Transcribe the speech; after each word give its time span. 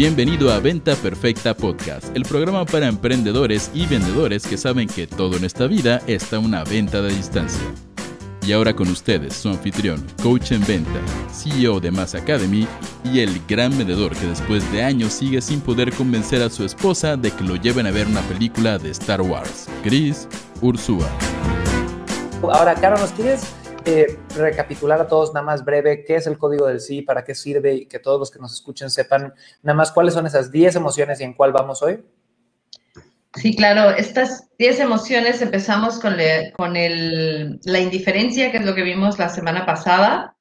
Bienvenido 0.00 0.50
a 0.50 0.60
Venta 0.60 0.96
Perfecta 0.96 1.54
Podcast, 1.54 2.16
el 2.16 2.22
programa 2.22 2.64
para 2.64 2.88
emprendedores 2.88 3.70
y 3.74 3.84
vendedores 3.84 4.46
que 4.46 4.56
saben 4.56 4.88
que 4.88 5.06
todo 5.06 5.36
en 5.36 5.44
esta 5.44 5.66
vida 5.66 6.00
está 6.06 6.38
una 6.38 6.64
venta 6.64 7.02
de 7.02 7.14
distancia. 7.14 7.60
Y 8.40 8.52
ahora 8.52 8.74
con 8.74 8.88
ustedes, 8.88 9.34
su 9.34 9.50
anfitrión, 9.50 10.02
coach 10.22 10.52
en 10.52 10.66
venta, 10.66 10.98
CEO 11.30 11.80
de 11.80 11.90
Mass 11.90 12.14
Academy 12.14 12.66
y 13.04 13.20
el 13.20 13.42
gran 13.46 13.76
vendedor 13.76 14.16
que 14.16 14.26
después 14.26 14.72
de 14.72 14.82
años 14.82 15.12
sigue 15.12 15.42
sin 15.42 15.60
poder 15.60 15.92
convencer 15.92 16.40
a 16.40 16.48
su 16.48 16.64
esposa 16.64 17.18
de 17.18 17.30
que 17.30 17.44
lo 17.44 17.56
lleven 17.56 17.86
a 17.86 17.90
ver 17.90 18.06
una 18.06 18.22
película 18.22 18.78
de 18.78 18.92
Star 18.92 19.20
Wars, 19.20 19.68
Chris 19.82 20.26
Ursúa. 20.62 21.10
Ahora, 22.42 22.74
Caro, 22.74 22.96
¿nos 22.96 23.10
quieres 23.10 23.42
eh, 23.84 24.18
recapitular 24.36 25.00
a 25.00 25.08
todos 25.08 25.32
nada 25.32 25.44
más 25.44 25.64
breve 25.64 26.04
qué 26.04 26.16
es 26.16 26.26
el 26.26 26.38
código 26.38 26.66
del 26.66 26.80
sí, 26.80 27.02
para 27.02 27.24
qué 27.24 27.34
sirve 27.34 27.74
y 27.74 27.86
que 27.86 27.98
todos 27.98 28.18
los 28.18 28.30
que 28.30 28.38
nos 28.38 28.52
escuchen 28.52 28.90
sepan 28.90 29.34
nada 29.62 29.76
más 29.76 29.92
cuáles 29.92 30.14
son 30.14 30.26
esas 30.26 30.50
10 30.50 30.76
emociones 30.76 31.20
y 31.20 31.24
en 31.24 31.34
cuál 31.34 31.52
vamos 31.52 31.82
hoy? 31.82 32.04
Sí, 33.34 33.54
claro, 33.54 33.90
estas 33.90 34.48
10 34.58 34.80
emociones 34.80 35.40
empezamos 35.40 36.00
con, 36.00 36.16
con 36.56 36.74
la 36.74 37.80
indiferencia, 37.80 38.50
que 38.50 38.56
es 38.56 38.64
lo 38.64 38.74
que 38.74 38.82
vimos 38.82 39.18
la 39.18 39.28
semana 39.28 39.64
pasada. 39.64 40.36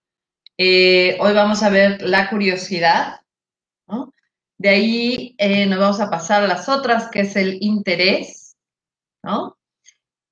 Eh, 0.57 1.15
hoy 1.21 1.33
vamos 1.33 1.61
a 1.63 1.69
ver 1.69 2.01
la 2.01 2.29
curiosidad, 2.29 3.21
De 4.57 4.69
ahí 4.69 5.35
eh, 5.37 5.65
nos 5.67 5.79
vamos 5.79 6.01
a 6.01 6.09
pasar 6.09 6.43
a 6.43 6.47
las 6.47 6.67
otras, 6.67 7.09
que 7.09 7.21
es 7.21 7.35
el 7.37 7.57
interés, 7.61 8.57
¿no? 9.23 9.58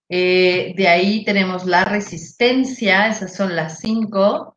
Eh, 0.09 0.73
de 0.77 0.87
ahí 0.87 1.25
tenemos 1.25 1.65
la 1.65 1.85
resistencia, 1.85 3.07
esas 3.07 3.35
son 3.35 3.55
las 3.55 3.79
cinco. 3.79 4.55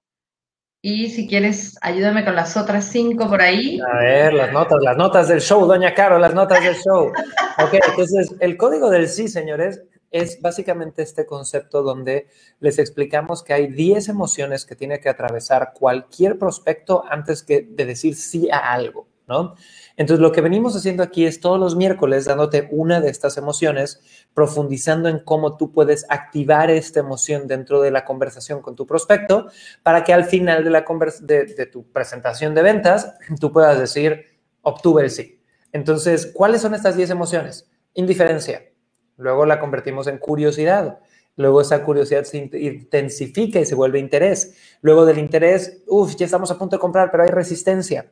Y 0.83 1.11
si 1.11 1.29
quieres, 1.29 1.77
ayúdame 1.83 2.25
con 2.25 2.35
las 2.35 2.57
otras 2.57 2.87
cinco 2.87 3.29
por 3.29 3.43
ahí. 3.43 3.79
A 3.81 3.99
ver, 3.99 4.33
las 4.33 4.53
notas, 4.53 4.79
las 4.81 4.97
notas 4.97 5.29
del 5.29 5.41
show, 5.41 5.67
doña 5.67 5.93
Caro, 5.93 6.19
las 6.19 6.35
notas 6.35 6.63
del 6.63 6.75
show. 6.77 7.13
Ok, 7.63 7.75
entonces 7.75 8.35
el 8.41 8.57
código 8.57 8.89
del 8.89 9.07
sí, 9.07 9.29
señores, 9.29 9.83
es 10.11 10.41
básicamente 10.41 11.03
este 11.03 11.27
concepto 11.27 11.83
donde 11.83 12.29
les 12.59 12.79
explicamos 12.79 13.43
que 13.43 13.53
hay 13.53 13.67
10 13.69 14.09
emociones 14.09 14.65
que 14.65 14.75
tiene 14.75 14.99
que 14.99 15.09
atravesar 15.09 15.73
cualquier 15.73 16.39
prospecto 16.39 17.05
antes 17.09 17.43
que 17.43 17.63
de 17.63 17.85
decir 17.85 18.17
sí 18.17 18.49
a 18.51 18.73
algo, 18.73 19.09
¿no? 19.29 19.55
Entonces, 20.01 20.23
lo 20.23 20.33
que 20.33 20.41
venimos 20.41 20.75
haciendo 20.75 21.03
aquí 21.03 21.27
es 21.27 21.41
todos 21.41 21.61
los 21.61 21.77
miércoles 21.77 22.25
dándote 22.25 22.69
una 22.71 23.03
de 23.03 23.11
estas 23.11 23.37
emociones, 23.37 24.01
profundizando 24.33 25.11
en 25.11 25.19
cómo 25.19 25.59
tú 25.59 25.73
puedes 25.73 26.07
activar 26.09 26.71
esta 26.71 27.01
emoción 27.01 27.47
dentro 27.47 27.83
de 27.83 27.91
la 27.91 28.07
conversación 28.07 28.63
con 28.63 28.77
tu 28.77 28.87
prospecto 28.87 29.49
para 29.83 30.03
que 30.03 30.15
al 30.15 30.25
final 30.25 30.65
de, 30.65 30.71
la 30.71 30.87
de, 31.21 31.67
tu 31.71 31.85
presentación 31.93 32.55
de 32.55 32.63
ventas 32.63 33.13
tú 33.41 33.53
puedas 33.53 33.79
decir, 33.79 34.25
obtuve 34.63 35.03
el 35.03 35.11
sí. 35.11 35.39
Entonces, 35.71 36.33
¿cuáles 36.33 36.63
son 36.63 36.75
estas 36.75 36.97
10 36.97 37.11
emociones? 37.11 37.71
Indiferencia. 37.93 38.71
Luego 39.19 39.45
la 39.45 39.61
convertimos 39.61 40.07
en 40.07 40.17
curiosidad. 40.17 41.01
Luego 41.37 41.61
esa 41.61 41.85
curiosidad 41.85 42.25
se 42.25 42.39
intensifica 42.39 43.61
y 43.61 43.67
se 43.67 43.75
vuelve 43.75 43.99
interés. 43.99 44.57
Luego 44.81 45.05
del 45.05 45.19
interés, 45.19 45.83
uff, 45.87 46.17
ya 46.17 46.25
estamos 46.25 46.51
a 46.51 46.57
punto 46.57 46.77
de 46.77 46.81
comprar, 46.81 47.11
pero 47.11 47.25
hay 47.25 47.29
resistencia. 47.29 48.11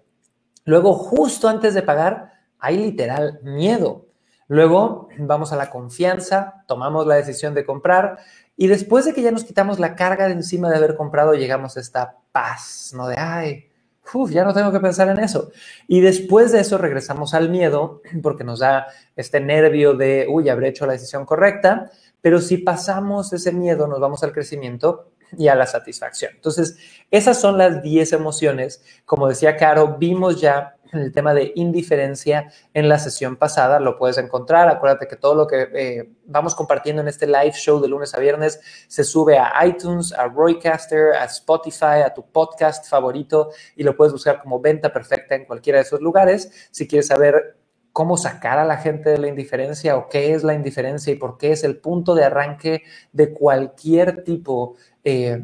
Luego, 0.68 0.92
justo 0.92 1.48
antes 1.48 1.72
de 1.72 1.80
pagar, 1.80 2.34
hay 2.58 2.76
literal 2.76 3.40
miedo. 3.42 4.04
Luego 4.48 5.08
vamos 5.16 5.50
a 5.50 5.56
la 5.56 5.70
confianza, 5.70 6.62
tomamos 6.66 7.06
la 7.06 7.14
decisión 7.14 7.54
de 7.54 7.64
comprar 7.64 8.18
y 8.54 8.66
después 8.66 9.06
de 9.06 9.14
que 9.14 9.22
ya 9.22 9.30
nos 9.30 9.44
quitamos 9.44 9.78
la 9.78 9.96
carga 9.96 10.26
de 10.26 10.34
encima 10.34 10.68
de 10.68 10.76
haber 10.76 10.94
comprado, 10.94 11.32
llegamos 11.32 11.78
a 11.78 11.80
esta 11.80 12.18
paz, 12.32 12.92
¿no? 12.94 13.08
De, 13.08 13.16
ay, 13.16 13.64
uf, 14.12 14.30
ya 14.30 14.44
no 14.44 14.52
tengo 14.52 14.70
que 14.70 14.78
pensar 14.78 15.08
en 15.08 15.20
eso. 15.20 15.50
Y 15.86 16.02
después 16.02 16.52
de 16.52 16.60
eso 16.60 16.76
regresamos 16.76 17.32
al 17.32 17.48
miedo 17.48 18.02
porque 18.22 18.44
nos 18.44 18.58
da 18.58 18.88
este 19.16 19.40
nervio 19.40 19.94
de, 19.94 20.26
uy, 20.28 20.50
habré 20.50 20.68
hecho 20.68 20.84
la 20.84 20.92
decisión 20.92 21.24
correcta, 21.24 21.90
pero 22.20 22.42
si 22.42 22.58
pasamos 22.58 23.32
ese 23.32 23.52
miedo, 23.52 23.86
nos 23.86 24.00
vamos 24.00 24.22
al 24.22 24.32
crecimiento 24.32 25.12
y 25.36 25.48
a 25.48 25.54
la 25.54 25.66
satisfacción. 25.66 26.32
Entonces, 26.34 26.78
esas 27.10 27.40
son 27.40 27.58
las 27.58 27.82
10 27.82 28.12
emociones. 28.12 28.82
Como 29.04 29.28
decía 29.28 29.56
Caro, 29.56 29.96
vimos 29.98 30.40
ya 30.40 30.78
el 30.92 31.12
tema 31.12 31.34
de 31.34 31.52
indiferencia 31.54 32.50
en 32.72 32.88
la 32.88 32.98
sesión 32.98 33.36
pasada, 33.36 33.80
lo 33.80 33.98
puedes 33.98 34.18
encontrar. 34.18 34.68
Acuérdate 34.68 35.06
que 35.06 35.16
todo 35.16 35.34
lo 35.34 35.46
que 35.46 35.68
eh, 35.74 36.10
vamos 36.24 36.54
compartiendo 36.54 37.02
en 37.02 37.08
este 37.08 37.26
live 37.26 37.52
show 37.52 37.80
de 37.80 37.88
lunes 37.88 38.14
a 38.14 38.20
viernes 38.20 38.60
se 38.88 39.04
sube 39.04 39.38
a 39.38 39.52
iTunes, 39.66 40.12
a 40.12 40.28
Roycaster, 40.28 41.14
a 41.14 41.24
Spotify, 41.24 42.02
a 42.04 42.14
tu 42.14 42.24
podcast 42.30 42.88
favorito 42.88 43.50
y 43.76 43.82
lo 43.82 43.96
puedes 43.96 44.12
buscar 44.12 44.42
como 44.42 44.60
venta 44.60 44.92
perfecta 44.92 45.34
en 45.34 45.44
cualquiera 45.44 45.78
de 45.78 45.84
esos 45.84 46.00
lugares. 46.00 46.68
Si 46.70 46.86
quieres 46.88 47.08
saber 47.08 47.56
cómo 47.92 48.16
sacar 48.16 48.58
a 48.58 48.64
la 48.64 48.76
gente 48.76 49.10
de 49.10 49.18
la 49.18 49.26
indiferencia 49.26 49.96
o 49.96 50.08
qué 50.08 50.32
es 50.32 50.44
la 50.44 50.54
indiferencia 50.54 51.12
y 51.12 51.16
por 51.16 51.36
qué 51.36 51.52
es 51.52 51.64
el 51.64 51.78
punto 51.78 52.14
de 52.14 52.24
arranque 52.24 52.84
de 53.12 53.32
cualquier 53.32 54.22
tipo 54.22 54.76
eh, 55.04 55.42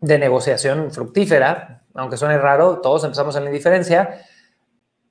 de 0.00 0.18
negociación 0.18 0.90
fructífera, 0.90 1.84
aunque 1.94 2.16
suene 2.16 2.38
raro, 2.38 2.80
todos 2.80 3.04
empezamos 3.04 3.36
en 3.36 3.44
la 3.44 3.50
indiferencia, 3.50 4.20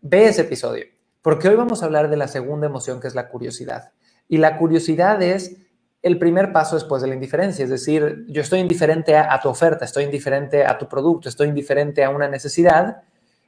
ve 0.01 0.27
ese 0.27 0.41
episodio, 0.41 0.85
porque 1.21 1.47
hoy 1.47 1.55
vamos 1.55 1.81
a 1.81 1.85
hablar 1.85 2.09
de 2.09 2.17
la 2.17 2.27
segunda 2.27 2.67
emoción 2.67 2.99
que 2.99 3.07
es 3.07 3.15
la 3.15 3.29
curiosidad. 3.29 3.91
Y 4.27 4.37
la 4.37 4.57
curiosidad 4.57 5.21
es 5.21 5.57
el 6.01 6.17
primer 6.17 6.51
paso 6.51 6.75
después 6.75 7.01
de 7.01 7.07
la 7.07 7.13
indiferencia, 7.13 7.63
es 7.63 7.69
decir, 7.69 8.25
yo 8.27 8.41
estoy 8.41 8.59
indiferente 8.59 9.15
a, 9.15 9.33
a 9.33 9.39
tu 9.39 9.49
oferta, 9.49 9.85
estoy 9.85 10.05
indiferente 10.05 10.65
a 10.65 10.77
tu 10.77 10.87
producto, 10.87 11.29
estoy 11.29 11.47
indiferente 11.47 12.03
a 12.03 12.09
una 12.09 12.27
necesidad 12.27 13.03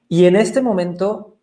y 0.07 0.25
en 0.25 0.35
este 0.35 0.61
momento 0.61 1.37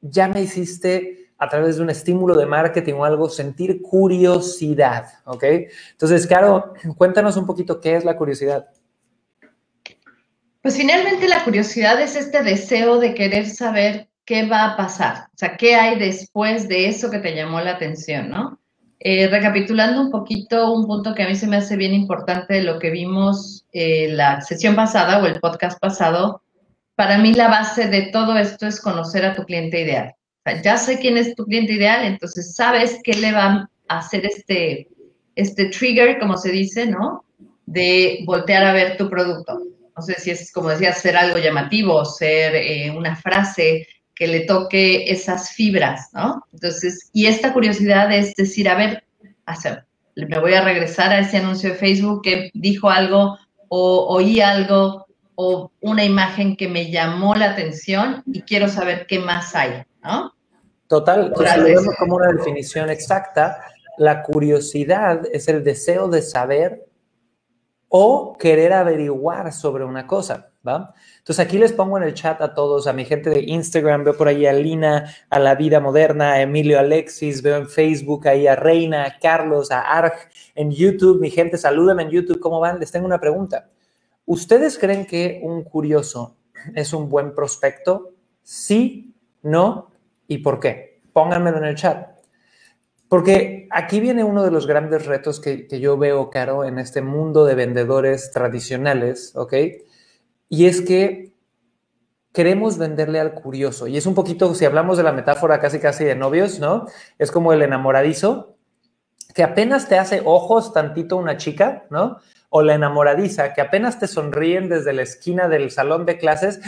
ya 0.00 0.28
me 0.28 0.42
hiciste 0.42 1.25
a 1.38 1.48
través 1.48 1.76
de 1.76 1.82
un 1.82 1.90
estímulo 1.90 2.34
de 2.34 2.46
marketing 2.46 2.94
o 2.94 3.04
algo, 3.04 3.28
sentir 3.28 3.82
curiosidad, 3.82 5.06
¿ok? 5.24 5.44
Entonces, 5.92 6.26
Caro, 6.26 6.74
cuéntanos 6.96 7.36
un 7.36 7.46
poquito 7.46 7.80
qué 7.80 7.96
es 7.96 8.04
la 8.04 8.16
curiosidad. 8.16 8.66
Pues 10.62 10.76
finalmente 10.76 11.28
la 11.28 11.44
curiosidad 11.44 12.00
es 12.00 12.16
este 12.16 12.42
deseo 12.42 12.98
de 12.98 13.14
querer 13.14 13.46
saber 13.46 14.08
qué 14.24 14.48
va 14.48 14.64
a 14.64 14.76
pasar, 14.76 15.28
o 15.28 15.38
sea, 15.38 15.56
qué 15.56 15.76
hay 15.76 15.98
después 15.98 16.68
de 16.68 16.88
eso 16.88 17.10
que 17.10 17.20
te 17.20 17.36
llamó 17.36 17.60
la 17.60 17.72
atención, 17.72 18.30
¿no? 18.30 18.58
Eh, 18.98 19.28
recapitulando 19.28 20.00
un 20.00 20.10
poquito, 20.10 20.72
un 20.72 20.86
punto 20.86 21.14
que 21.14 21.22
a 21.22 21.28
mí 21.28 21.36
se 21.36 21.46
me 21.46 21.58
hace 21.58 21.76
bien 21.76 21.94
importante 21.94 22.54
de 22.54 22.62
lo 22.64 22.80
que 22.80 22.90
vimos 22.90 23.64
eh, 23.72 24.08
la 24.08 24.40
sesión 24.40 24.74
pasada 24.74 25.22
o 25.22 25.26
el 25.26 25.38
podcast 25.38 25.78
pasado, 25.78 26.42
para 26.96 27.18
mí 27.18 27.34
la 27.34 27.46
base 27.46 27.86
de 27.86 28.10
todo 28.10 28.36
esto 28.36 28.66
es 28.66 28.80
conocer 28.80 29.24
a 29.24 29.34
tu 29.34 29.44
cliente 29.44 29.82
ideal 29.82 30.15
ya 30.62 30.76
sé 30.76 30.98
quién 30.98 31.16
es 31.16 31.34
tu 31.34 31.44
cliente 31.44 31.72
ideal, 31.72 32.04
entonces 32.04 32.54
sabes 32.54 33.00
qué 33.02 33.14
le 33.14 33.32
va 33.32 33.68
a 33.88 33.98
hacer 33.98 34.26
este, 34.26 34.88
este 35.34 35.66
trigger, 35.66 36.18
como 36.18 36.36
se 36.36 36.50
dice, 36.50 36.86
¿no? 36.86 37.24
De 37.66 38.22
voltear 38.24 38.64
a 38.64 38.72
ver 38.72 38.96
tu 38.96 39.08
producto. 39.08 39.60
No 39.96 40.02
sé 40.02 40.14
si 40.20 40.30
es, 40.30 40.52
como 40.52 40.68
decía, 40.68 40.92
ser 40.92 41.16
algo 41.16 41.38
llamativo, 41.38 42.04
ser 42.04 42.54
eh, 42.54 42.90
una 42.90 43.16
frase 43.16 43.86
que 44.14 44.26
le 44.26 44.40
toque 44.40 45.10
esas 45.10 45.50
fibras, 45.50 46.08
¿no? 46.12 46.42
Entonces, 46.52 47.10
y 47.12 47.26
esta 47.26 47.52
curiosidad 47.52 48.12
es 48.12 48.34
decir, 48.34 48.68
a 48.68 48.74
ver, 48.74 49.04
hacer, 49.44 49.84
me 50.16 50.38
voy 50.38 50.54
a 50.54 50.62
regresar 50.62 51.12
a 51.12 51.20
ese 51.20 51.38
anuncio 51.38 51.70
de 51.70 51.76
Facebook 51.76 52.22
que 52.22 52.50
dijo 52.54 52.88
algo 52.88 53.38
o 53.68 54.06
oí 54.08 54.40
algo 54.40 55.06
o 55.34 55.70
una 55.80 56.04
imagen 56.04 56.56
que 56.56 56.68
me 56.68 56.90
llamó 56.90 57.34
la 57.34 57.50
atención 57.50 58.22
y 58.26 58.40
quiero 58.42 58.68
saber 58.68 59.06
qué 59.06 59.18
más 59.18 59.54
hay, 59.54 59.82
¿no? 60.02 60.32
Total, 60.88 61.32
si 61.36 61.60
lo 61.60 61.64
vemos 61.64 61.96
como 61.98 62.16
una 62.16 62.32
definición 62.32 62.90
exacta, 62.90 63.58
la 63.98 64.22
curiosidad 64.22 65.22
es 65.32 65.48
el 65.48 65.64
deseo 65.64 66.08
de 66.08 66.22
saber 66.22 66.86
o 67.88 68.36
querer 68.38 68.72
averiguar 68.72 69.52
sobre 69.52 69.84
una 69.84 70.06
cosa, 70.06 70.52
¿va? 70.66 70.94
Entonces 71.18 71.44
aquí 71.44 71.58
les 71.58 71.72
pongo 71.72 71.96
en 71.96 72.04
el 72.04 72.14
chat 72.14 72.40
a 72.40 72.54
todos, 72.54 72.86
a 72.86 72.92
mi 72.92 73.04
gente 73.04 73.30
de 73.30 73.40
Instagram, 73.40 74.04
veo 74.04 74.16
por 74.16 74.28
ahí 74.28 74.46
a 74.46 74.52
Lina, 74.52 75.12
a 75.28 75.38
La 75.38 75.54
Vida 75.54 75.80
Moderna, 75.80 76.32
a 76.32 76.42
Emilio 76.42 76.78
Alexis, 76.78 77.42
veo 77.42 77.56
en 77.56 77.68
Facebook 77.68 78.28
ahí 78.28 78.46
a 78.46 78.54
Reina, 78.54 79.04
a 79.06 79.18
Carlos, 79.18 79.70
a 79.72 79.80
Arg, 79.80 80.14
en 80.54 80.70
YouTube, 80.70 81.20
mi 81.20 81.30
gente, 81.30 81.58
salúdenme 81.58 82.02
en 82.02 82.10
YouTube, 82.10 82.40
¿cómo 82.40 82.60
van? 82.60 82.78
Les 82.78 82.92
tengo 82.92 83.06
una 83.06 83.20
pregunta. 83.20 83.70
¿Ustedes 84.24 84.78
creen 84.78 85.06
que 85.06 85.40
un 85.42 85.62
curioso 85.64 86.36
es 86.74 86.92
un 86.92 87.08
buen 87.08 87.34
prospecto? 87.34 88.12
Sí, 88.42 89.14
no 89.42 89.95
¿Y 90.28 90.38
por 90.38 90.60
qué? 90.60 91.00
Pónganmelo 91.12 91.58
en 91.58 91.64
el 91.64 91.74
chat. 91.76 92.16
Porque 93.08 93.68
aquí 93.70 94.00
viene 94.00 94.24
uno 94.24 94.42
de 94.42 94.50
los 94.50 94.66
grandes 94.66 95.06
retos 95.06 95.40
que, 95.40 95.68
yo 95.80 95.96
veo, 95.96 96.28
Caro, 96.30 96.64
en 96.64 96.78
este 96.78 97.02
mundo 97.02 97.44
de 97.44 97.54
vendedores 97.54 98.32
tradicionales, 98.32 99.32
¿ok? 99.36 99.54
Y 100.48 100.66
es 100.66 100.80
que 100.80 101.32
queremos 102.32 102.78
venderle 102.78 103.20
al 103.20 103.32
curioso. 103.32 103.86
Y 103.86 103.96
es 103.96 104.06
un 104.06 104.14
poquito, 104.14 104.54
si 104.54 104.64
hablamos 104.64 104.96
de 104.96 105.04
la 105.04 105.12
metáfora 105.12 105.60
casi 105.60 105.78
casi 105.78 106.04
de 106.04 106.16
novios, 106.16 106.58
¿no? 106.58 106.86
Es 107.18 107.30
como 107.30 107.52
el 107.52 107.62
enamoradizo, 107.62 108.56
que 109.34 109.42
apenas 109.42 109.88
te 109.88 109.98
hace 109.98 110.22
ojos 110.24 110.72
tantito 110.72 111.16
una 111.16 111.36
chica, 111.36 111.86
¿no? 111.90 112.18
O 112.48 112.62
la 112.62 112.74
enamoradiza, 112.74 113.54
que 113.54 113.60
apenas 113.60 113.98
te 113.98 114.08
sonríen 114.08 114.68
desde 114.68 114.92
la 114.92 115.02
esquina 115.02 115.48
del 115.48 115.70
salón 115.70 116.06
de 116.06 116.18
clases 116.18 116.60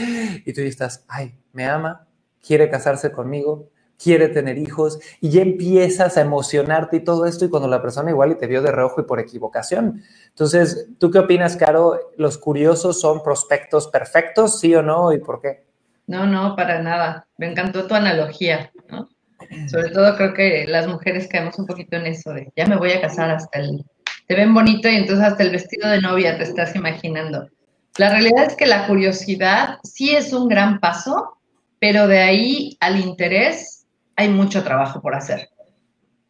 y 0.44 0.52
tú 0.52 0.60
estás, 0.60 1.05
ay, 1.08 1.38
me 1.52 1.66
ama, 1.66 2.07
quiere 2.44 2.70
casarse 2.70 3.12
conmigo, 3.12 3.69
quiere 4.02 4.29
tener 4.29 4.58
hijos 4.58 4.99
y 5.20 5.31
ya 5.31 5.43
empiezas 5.43 6.17
a 6.17 6.20
emocionarte 6.20 6.99
y 6.99 7.05
todo 7.05 7.26
esto 7.26 7.44
y 7.44 7.50
cuando 7.50 7.69
la 7.69 7.82
persona 7.82 8.11
igual 8.11 8.32
y 8.32 8.37
te 8.37 8.46
vio 8.46 8.62
de 8.62 8.70
reojo 8.70 9.00
y 9.00 9.05
por 9.05 9.20
equivocación. 9.20 10.02
Entonces, 10.29 10.88
¿tú 10.99 11.11
qué 11.11 11.19
opinas, 11.19 11.56
Caro? 11.56 12.12
¿Los 12.17 12.38
curiosos 12.38 13.00
son 13.00 13.23
prospectos 13.23 13.88
perfectos, 13.88 14.61
sí 14.61 14.75
o 14.75 14.82
no 14.82 15.12
y 15.12 15.19
por 15.19 15.40
qué? 15.40 15.67
No, 16.06 16.26
no, 16.26 16.56
para 16.56 16.81
nada. 16.81 17.26
Me 17.37 17.50
encantó 17.50 17.87
tu 17.87 17.94
analogía. 17.94 18.73
Sobre 19.70 19.91
todo 19.91 20.17
creo 20.17 20.34
que 20.34 20.67
las 20.67 20.87
mujeres 20.87 21.29
caemos 21.29 21.58
un 21.58 21.67
poquito 21.67 21.96
en 21.96 22.06
eso 22.06 22.32
de 22.32 22.52
ya 22.56 22.67
me 22.67 22.76
voy 22.76 22.93
a 22.93 23.00
casar 23.00 23.31
hasta 23.31 23.58
el... 23.58 23.84
Te 24.26 24.34
ven 24.34 24.52
bonito 24.52 24.88
y 24.88 24.96
entonces 24.96 25.25
hasta 25.25 25.43
el 25.43 25.50
vestido 25.50 25.88
de 25.88 26.00
novia 26.00 26.37
te 26.37 26.44
estás 26.44 26.75
imaginando. 26.75 27.49
La 27.96 28.11
realidad 28.11 28.44
es 28.46 28.56
que 28.56 28.67
la 28.67 28.87
curiosidad 28.87 29.79
sí 29.82 30.14
es 30.14 30.32
un 30.32 30.49
gran 30.49 30.81
paso, 30.81 31.38
pero 31.79 32.07
de 32.07 32.19
ahí 32.19 32.77
al 32.81 32.99
interés 33.01 33.87
hay 34.17 34.29
mucho 34.29 34.65
trabajo 34.65 35.01
por 35.01 35.15
hacer, 35.15 35.49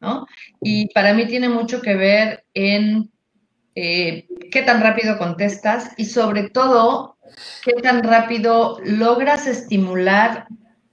¿no? 0.00 0.26
Y 0.60 0.92
para 0.92 1.14
mí 1.14 1.26
tiene 1.26 1.48
mucho 1.48 1.80
que 1.80 1.94
ver 1.94 2.44
en 2.54 3.10
eh, 3.74 4.26
qué 4.50 4.62
tan 4.62 4.82
rápido 4.82 5.18
contestas 5.18 5.92
y 5.96 6.04
sobre 6.04 6.50
todo 6.50 7.16
qué 7.64 7.74
tan 7.74 8.02
rápido 8.02 8.78
logras 8.84 9.46
estimular 9.46 10.46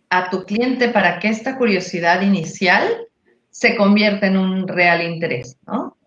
a 0.10 0.30
tu 0.30 0.46
cliente 0.46 0.90
para 0.90 1.20
que 1.20 1.30
esta 1.30 1.58
curiosidad 1.58 2.22
inicial 2.22 2.84
se 3.50 3.76
convierta 3.76 4.28
en 4.28 4.38
un 4.38 4.68
real 4.68 5.02
interés, 5.02 5.58
¿no? 5.66 5.98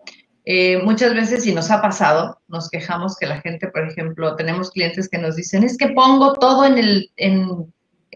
Eh, 0.50 0.80
muchas 0.82 1.14
veces, 1.14 1.44
si 1.44 1.54
nos 1.54 1.70
ha 1.70 1.82
pasado, 1.82 2.40
nos 2.48 2.70
quejamos 2.70 3.18
que 3.18 3.26
la 3.26 3.40
gente, 3.42 3.68
por 3.68 3.86
ejemplo, 3.86 4.34
tenemos 4.34 4.70
clientes 4.70 5.06
que 5.08 5.18
nos 5.18 5.36
dicen, 5.36 5.62
es 5.62 5.76
que 5.76 5.88
pongo 5.88 6.32
todo 6.34 6.64
en 6.64 6.78
el, 6.78 7.10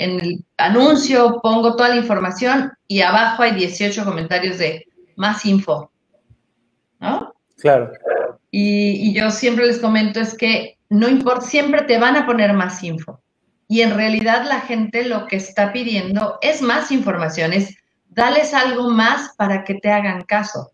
en 0.03 0.21
el 0.21 0.45
anuncio 0.57 1.41
pongo 1.43 1.77
toda 1.77 1.91
la 1.91 1.97
información 1.97 2.73
y 2.89 3.01
abajo 3.01 3.43
hay 3.43 3.53
18 3.53 4.05
comentarios 4.05 4.59
de 4.59 4.87
más 5.17 5.45
info. 5.47 5.91
¿No? 7.01 7.35
Claro. 7.59 7.93
Y, 8.51 9.15
yo 9.15 9.31
siempre 9.31 9.67
les 9.67 9.79
comento 9.79 10.21
es 10.21 10.37
que 10.37 10.79
no 10.91 11.09
importa, 11.09 11.47
siempre 11.47 11.83
te 11.83 11.99
van 11.99 12.17
a 12.17 12.27
poner 12.27 12.53
más 12.53 12.83
info. 12.83 13.21
Y 13.69 13.81
en 13.81 13.95
realidad 13.95 14.45
la 14.47 14.61
gente 14.61 15.05
lo 15.05 15.27
que 15.27 15.37
está 15.37 15.73
pidiendo 15.73 16.39
es 16.43 16.61
más 16.61 16.93
información, 16.93 17.53
es 17.53 17.77
dales 18.09 18.53
algo 18.53 18.91
más 18.91 19.35
para 19.37 19.65
que 19.65 19.75
te 19.75 19.91
hagan 19.91 20.23
caso. 20.25 20.73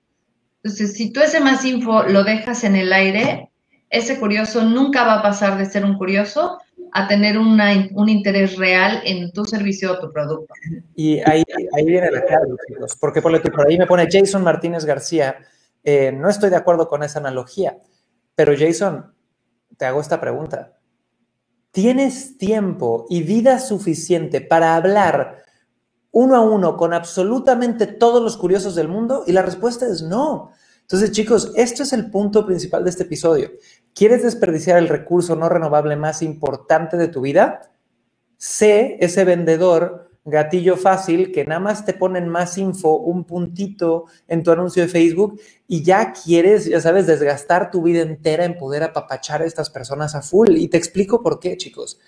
Entonces, 0.62 0.94
si 0.94 1.12
tú 1.12 1.20
ese 1.20 1.40
más 1.40 1.64
info 1.64 2.02
lo 2.02 2.24
dejas 2.24 2.64
en 2.64 2.74
el 2.74 2.92
aire, 2.92 3.50
ese 3.90 4.18
curioso 4.18 4.64
nunca 4.64 5.04
va 5.04 5.20
a 5.20 5.22
pasar 5.22 5.56
de 5.56 5.66
ser 5.66 5.84
un 5.84 5.96
curioso 5.96 6.58
a 6.92 7.08
tener 7.08 7.38
un 7.38 8.08
interés 8.08 8.56
real 8.56 9.00
en 9.04 9.30
tu 9.32 9.44
servicio 9.44 9.92
o 9.92 9.98
tu 9.98 10.12
producto. 10.12 10.52
Y 10.94 11.18
ahí, 11.20 11.42
ahí 11.76 11.84
viene 11.84 12.10
la 12.10 12.24
clave, 12.24 12.46
chicos, 12.68 12.96
porque 13.00 13.22
por, 13.22 13.40
por 13.52 13.68
ahí 13.68 13.78
me 13.78 13.86
pone 13.86 14.08
Jason 14.10 14.42
Martínez 14.42 14.84
García, 14.84 15.36
eh, 15.84 16.12
no 16.12 16.28
estoy 16.28 16.50
de 16.50 16.56
acuerdo 16.56 16.88
con 16.88 17.02
esa 17.02 17.18
analogía, 17.18 17.78
pero 18.34 18.52
Jason, 18.56 19.12
te 19.76 19.86
hago 19.86 20.00
esta 20.00 20.20
pregunta. 20.20 20.78
¿Tienes 21.70 22.38
tiempo 22.38 23.06
y 23.08 23.22
vida 23.22 23.58
suficiente 23.58 24.40
para 24.40 24.74
hablar 24.74 25.44
uno 26.10 26.36
a 26.36 26.40
uno 26.40 26.76
con 26.76 26.92
absolutamente 26.92 27.86
todos 27.86 28.22
los 28.22 28.36
curiosos 28.36 28.74
del 28.74 28.88
mundo? 28.88 29.24
Y 29.26 29.32
la 29.32 29.42
respuesta 29.42 29.86
es 29.86 30.02
no. 30.02 30.50
Entonces, 30.80 31.12
chicos, 31.12 31.52
esto 31.54 31.82
es 31.82 31.92
el 31.92 32.10
punto 32.10 32.46
principal 32.46 32.82
de 32.82 32.90
este 32.90 33.02
episodio. 33.02 33.50
¿Quieres 33.94 34.22
desperdiciar 34.22 34.78
el 34.78 34.88
recurso 34.88 35.36
no 35.36 35.48
renovable 35.48 35.96
más 35.96 36.22
importante 36.22 36.96
de 36.96 37.08
tu 37.08 37.20
vida? 37.20 37.72
Sé 38.36 38.96
ese 39.00 39.24
vendedor 39.24 40.08
gatillo 40.24 40.76
fácil 40.76 41.32
que 41.32 41.44
nada 41.44 41.60
más 41.60 41.84
te 41.84 41.94
ponen 41.94 42.28
más 42.28 42.58
info, 42.58 42.98
un 42.98 43.24
puntito 43.24 44.04
en 44.26 44.42
tu 44.42 44.50
anuncio 44.50 44.82
de 44.82 44.88
Facebook 44.88 45.40
y 45.66 45.82
ya 45.82 46.12
quieres, 46.12 46.66
ya 46.66 46.80
sabes, 46.80 47.06
desgastar 47.06 47.70
tu 47.70 47.82
vida 47.82 48.02
entera 48.02 48.44
en 48.44 48.58
poder 48.58 48.82
apapachar 48.82 49.42
a 49.42 49.46
estas 49.46 49.70
personas 49.70 50.14
a 50.14 50.22
full. 50.22 50.50
Y 50.56 50.68
te 50.68 50.76
explico 50.76 51.22
por 51.22 51.40
qué, 51.40 51.56
chicos. 51.56 51.98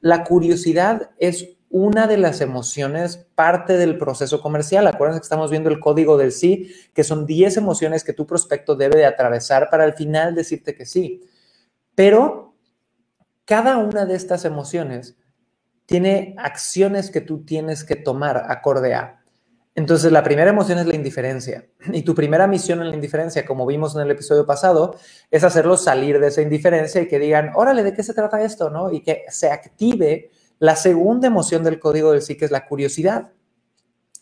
La 0.00 0.22
curiosidad 0.22 1.10
es 1.18 1.48
una 1.76 2.06
de 2.06 2.18
las 2.18 2.40
emociones 2.40 3.26
parte 3.34 3.76
del 3.76 3.98
proceso 3.98 4.40
comercial. 4.40 4.86
Acuérdense 4.86 5.18
que 5.18 5.24
estamos 5.24 5.50
viendo 5.50 5.70
el 5.70 5.80
código 5.80 6.16
del 6.16 6.30
sí, 6.30 6.72
que 6.94 7.02
son 7.02 7.26
10 7.26 7.56
emociones 7.56 8.04
que 8.04 8.12
tu 8.12 8.28
prospecto 8.28 8.76
debe 8.76 8.96
de 8.96 9.06
atravesar 9.06 9.70
para 9.70 9.82
al 9.82 9.94
final 9.94 10.36
decirte 10.36 10.76
que 10.76 10.86
sí. 10.86 11.24
Pero 11.96 12.54
cada 13.44 13.78
una 13.78 14.06
de 14.06 14.14
estas 14.14 14.44
emociones 14.44 15.16
tiene 15.84 16.36
acciones 16.38 17.10
que 17.10 17.20
tú 17.20 17.44
tienes 17.44 17.82
que 17.82 17.96
tomar 17.96 18.44
acorde 18.50 18.94
a. 18.94 19.24
Entonces, 19.74 20.12
la 20.12 20.22
primera 20.22 20.50
emoción 20.50 20.78
es 20.78 20.86
la 20.86 20.94
indiferencia. 20.94 21.66
Y 21.92 22.02
tu 22.02 22.14
primera 22.14 22.46
misión 22.46 22.82
en 22.82 22.90
la 22.90 22.94
indiferencia, 22.94 23.44
como 23.44 23.66
vimos 23.66 23.96
en 23.96 24.02
el 24.02 24.12
episodio 24.12 24.46
pasado, 24.46 24.94
es 25.28 25.42
hacerlos 25.42 25.82
salir 25.82 26.20
de 26.20 26.28
esa 26.28 26.40
indiferencia 26.40 27.00
y 27.00 27.08
que 27.08 27.18
digan, 27.18 27.50
órale, 27.56 27.82
¿de 27.82 27.92
qué 27.94 28.04
se 28.04 28.14
trata 28.14 28.44
esto? 28.44 28.70
¿no? 28.70 28.92
Y 28.92 29.00
que 29.00 29.24
se 29.28 29.50
active 29.50 30.30
la 30.64 30.76
segunda 30.76 31.26
emoción 31.26 31.62
del 31.62 31.78
código 31.78 32.12
del 32.12 32.22
sí, 32.22 32.38
que 32.38 32.46
es 32.46 32.50
la 32.50 32.64
curiosidad. 32.64 33.32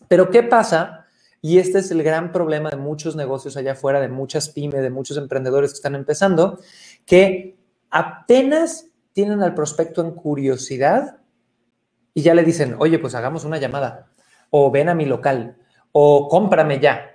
Pero 0.09 0.29
¿qué 0.29 0.43
pasa? 0.43 1.05
Y 1.41 1.57
este 1.57 1.79
es 1.79 1.89
el 1.89 2.03
gran 2.03 2.33
problema 2.33 2.69
de 2.69 2.75
muchos 2.75 3.15
negocios 3.15 3.55
allá 3.55 3.71
afuera, 3.71 4.01
de 4.01 4.09
muchas 4.09 4.49
pymes, 4.49 4.81
de 4.81 4.89
muchos 4.89 5.15
emprendedores 5.15 5.71
que 5.71 5.77
están 5.77 5.95
empezando, 5.95 6.59
que 7.05 7.55
apenas 7.89 8.87
tienen 9.13 9.41
al 9.41 9.53
prospecto 9.53 10.01
en 10.01 10.11
curiosidad 10.11 11.15
y 12.13 12.23
ya 12.23 12.33
le 12.33 12.43
dicen, 12.43 12.75
oye, 12.77 12.99
pues 12.99 13.15
hagamos 13.15 13.45
una 13.45 13.57
llamada, 13.57 14.11
o 14.49 14.69
ven 14.69 14.89
a 14.89 14.95
mi 14.95 15.05
local, 15.05 15.55
o 15.93 16.27
cómprame 16.27 16.81
ya. 16.81 17.12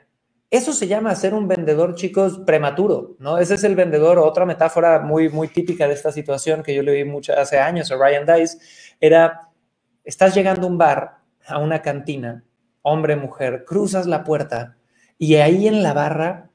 Eso 0.51 0.73
se 0.73 0.87
llama 0.87 1.15
ser 1.15 1.35
un 1.35 1.47
vendedor, 1.47 1.95
chicos, 1.95 2.39
prematuro, 2.39 3.17
¿no? 3.19 3.37
Ese 3.37 3.55
es 3.55 3.65
el 3.65 3.77
vendedor, 3.77 4.19
otra 4.19 4.47
metáfora 4.47 4.99
muy, 5.01 5.29
muy 5.29 5.49
típica 5.49 5.87
de 5.87 5.93
esta 5.93 6.11
situación 6.11 6.63
que 6.63 6.75
yo 6.75 6.83
le 6.83 6.95
vi 6.95 7.05
mucho 7.05 7.39
hace 7.39 7.59
años 7.59 7.93
a 7.93 7.97
Ryan 7.97 8.25
Dice, 8.25 8.59
era, 8.99 9.51
estás 10.05 10.35
llegando 10.35 10.67
a 10.67 10.71
un 10.71 10.79
bar, 10.79 11.19
a 11.47 11.59
una 11.59 11.83
cantina, 11.83 12.45
hombre, 12.81 13.15
mujer, 13.15 13.65
cruzas 13.67 14.07
la 14.07 14.25
puerta 14.25 14.79
y 15.19 15.35
ahí 15.35 15.69
en 15.69 15.83
la 15.83 15.93
barra 15.93 16.49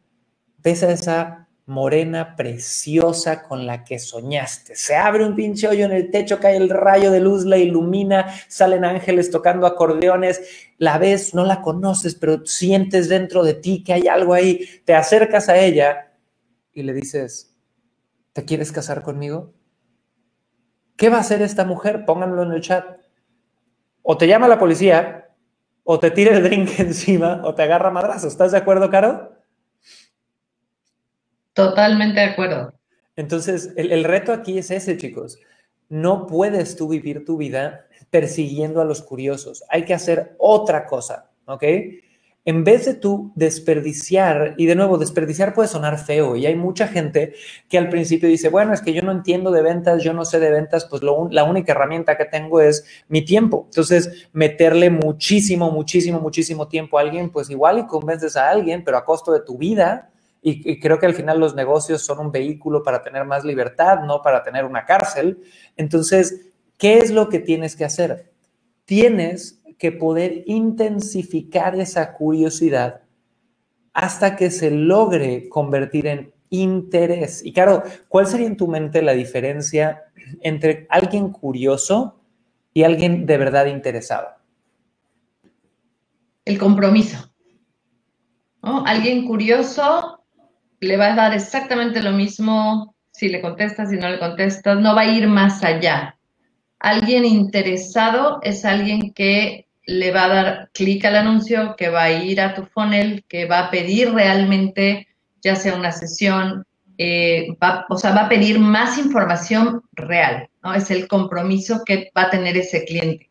ves 0.58 0.82
a 0.82 0.92
esa 0.92 1.43
morena, 1.66 2.36
preciosa 2.36 3.44
con 3.44 3.66
la 3.66 3.84
que 3.84 3.98
soñaste. 4.00 4.76
Se 4.76 4.96
abre 4.96 5.26
un 5.26 5.36
pinche 5.36 5.68
hoyo 5.68 5.86
en 5.86 5.94
el 5.94 6.12
techo, 6.12 6.40
cae 6.40 6.58
el 6.58 6.70
rayo 6.70 7.10
de 7.12 7.22
luz, 7.22 7.46
la 7.46 7.58
ilumina, 7.58 8.34
salen 8.48 8.84
ángeles 8.84 9.32
tocando 9.32 9.66
acordeones, 9.66 10.42
la 10.78 10.98
ves, 10.98 11.34
no 11.34 11.46
la 11.46 11.62
conoces, 11.62 12.16
pero 12.16 12.46
sientes 12.46 13.08
dentro 13.08 13.44
de 13.44 13.54
ti 13.54 13.84
que 13.84 13.94
hay 13.94 14.08
algo 14.08 14.34
ahí, 14.34 14.68
te 14.86 14.94
acercas 14.94 15.48
a 15.48 15.58
ella 15.58 16.14
y 16.74 16.84
le 16.84 16.94
dices, 16.94 17.56
¿te 18.34 18.44
quieres 18.44 18.72
casar 18.72 19.02
conmigo? 19.02 19.54
¿Qué 20.98 21.10
va 21.10 21.18
a 21.18 21.22
hacer 21.22 21.42
esta 21.42 21.66
mujer? 21.66 22.06
Pónganlo 22.06 22.44
en 22.44 22.52
el 22.52 22.62
chat. 22.62 22.86
O 24.02 24.18
te 24.18 24.28
llama 24.28 24.48
la 24.48 24.60
policía, 24.60 25.30
o 25.84 26.00
te 26.00 26.12
tira 26.12 26.36
el 26.36 26.44
drink 26.44 26.70
encima, 26.80 27.42
o 27.46 27.56
te 27.56 27.64
agarra 27.64 27.90
madrazo. 27.90 28.28
¿Estás 28.28 28.52
de 28.52 28.58
acuerdo, 28.58 28.90
Caro? 28.90 29.33
Totalmente 31.54 32.20
de 32.20 32.26
acuerdo. 32.26 32.74
Entonces, 33.16 33.74
el, 33.76 34.04
reto 34.04 34.34
aquí 34.34 34.58
es 34.58 34.72
ese, 34.72 34.98
chicos. 34.98 35.40
No 35.88 36.26
puedes 36.26 36.76
tú 36.76 36.88
vivir 36.88 37.26
tu 37.26 37.38
vida 37.38 37.86
persiguiendo 38.10 38.82
a 38.82 38.86
los 38.86 39.02
curiosos. 39.02 39.64
Hay 39.70 39.86
que 39.86 39.94
hacer 39.94 40.36
otra 40.40 40.86
cosa, 40.86 41.30
¿ok? 41.46 41.64
En 42.46 42.66
vez 42.66 42.86
de 42.86 42.96
tú 42.96 43.32
desperdiciar, 43.36 44.56
y 44.58 44.66
de 44.66 44.76
nuevo, 44.76 44.98
desperdiciar 44.98 45.54
puede 45.54 45.70
sonar 45.70 45.98
feo, 45.98 46.36
y 46.36 46.46
hay 46.46 46.56
mucha 46.56 46.88
gente 46.88 47.36
que 47.70 47.78
al 47.78 47.88
principio 47.88 48.28
dice, 48.28 48.50
bueno, 48.50 48.74
es 48.74 48.82
que 48.82 48.92
yo 48.92 49.02
no 49.02 49.14
entiendo 49.14 49.52
de 49.52 49.62
ventas, 49.62 50.04
yo 50.04 50.12
no 50.12 50.26
sé 50.26 50.40
de 50.40 50.52
ventas, 50.52 50.86
pues 50.86 51.04
la 51.04 51.44
única 51.44 51.72
herramienta 51.72 52.18
que 52.18 52.26
tengo 52.26 52.60
es 52.60 52.84
mi 53.08 53.24
tiempo. 53.24 53.66
Entonces, 53.70 54.28
meterle 54.34 54.90
muchísimo, 54.90 55.72
muchísimo, 55.72 56.20
muchísimo 56.20 56.68
tiempo 56.68 56.98
a 56.98 57.02
alguien, 57.02 57.30
pues 57.30 57.50
igual 57.50 57.80
y 57.80 57.88
convences 57.88 58.36
a 58.36 58.50
alguien, 58.50 58.84
pero 58.84 58.98
a 58.98 59.06
costo 59.06 59.32
de 59.32 59.42
tu 59.42 59.58
vida, 59.58 60.10
y, 60.46 60.80
creo 60.80 61.00
que 61.00 61.06
al 61.06 61.14
final 61.14 61.40
los 61.40 61.56
negocios 61.56 62.02
son 62.02 62.20
un 62.20 62.32
vehículo 62.32 62.84
para 62.84 63.02
tener 63.02 63.24
más 63.24 63.46
libertad, 63.46 64.02
no 64.02 64.22
para 64.22 64.44
tener 64.44 64.66
una 64.66 64.86
cárcel. 64.86 65.42
Entonces, 65.78 66.52
¿qué 66.78 66.98
es 66.98 67.12
lo 67.12 67.30
que 67.30 67.40
tienes 67.40 67.78
que 67.78 67.86
hacer? 67.86 68.34
Tienes 68.84 69.62
que 69.78 69.94
poder 69.94 70.44
intensificar 70.46 71.80
esa 71.80 72.12
curiosidad 72.14 73.04
hasta 73.94 74.36
que 74.36 74.52
se 74.52 74.70
logre 74.70 75.48
convertir 75.48 76.08
en 76.08 76.34
interés. 76.50 77.46
Y 77.46 77.54
claro, 77.54 77.84
¿cuál 78.10 78.28
sería 78.28 78.48
en 78.48 78.58
tu 78.58 78.68
mente 78.68 79.02
la 79.02 79.14
diferencia 79.14 80.04
entre 80.42 80.88
alguien 80.90 81.30
curioso 81.30 82.20
y 82.74 82.84
alguien 82.84 83.26
de 83.26 83.38
verdad 83.38 83.68
interesado? 83.68 84.28
El 86.44 86.60
compromiso. 86.60 87.30
Alguien 88.62 89.26
curioso 89.26 90.23
le 90.84 90.98
va 90.98 91.14
a 91.14 91.16
dar 91.16 91.34
exactamente 91.34 92.02
lo 92.02 92.12
mismo 92.12 92.96
si 93.12 93.30
le 93.30 93.42
contestas, 93.42 93.90
si 93.90 93.98
no 93.98 94.10
le 94.10 94.20
contestas, 94.20 94.80
no 94.80 94.96
va 94.96 95.02
a 95.02 95.06
ir 95.06 95.28
más 95.28 95.64
allá. 95.64 96.18
Alguien 96.80 97.26
interesado 97.26 98.40
es 98.42 98.66
alguien 98.66 99.14
que 99.14 99.68
le 99.86 100.12
va 100.12 100.26
a 100.26 100.30
dar 100.30 100.70
clic 100.74 101.06
al 101.06 101.18
anuncio, 101.18 101.76
que 101.78 101.90
va 101.90 102.04
a 102.04 102.12
ir 102.12 102.42
a 102.42 102.54
tu 102.56 102.66
funnel, 102.66 103.24
que 103.28 103.46
va 103.46 103.60
a 103.60 103.72
pedir 103.72 104.12
realmente, 104.14 105.08
ya 105.42 105.56
sea 105.56 105.76
una 105.76 105.92
sesión, 105.92 106.66
eh, 106.98 107.48
o 107.90 107.98
sea, 107.98 108.14
va 108.14 108.26
a 108.26 108.30
pedir 108.30 108.60
más 108.60 108.98
información 108.98 109.84
real, 109.94 110.50
¿no? 110.64 110.74
Es 110.74 110.92
el 110.92 111.08
compromiso 111.08 111.84
que 111.86 112.12
va 112.16 112.24
a 112.24 112.30
tener 112.30 112.58
ese 112.58 112.86
cliente. 112.86 113.30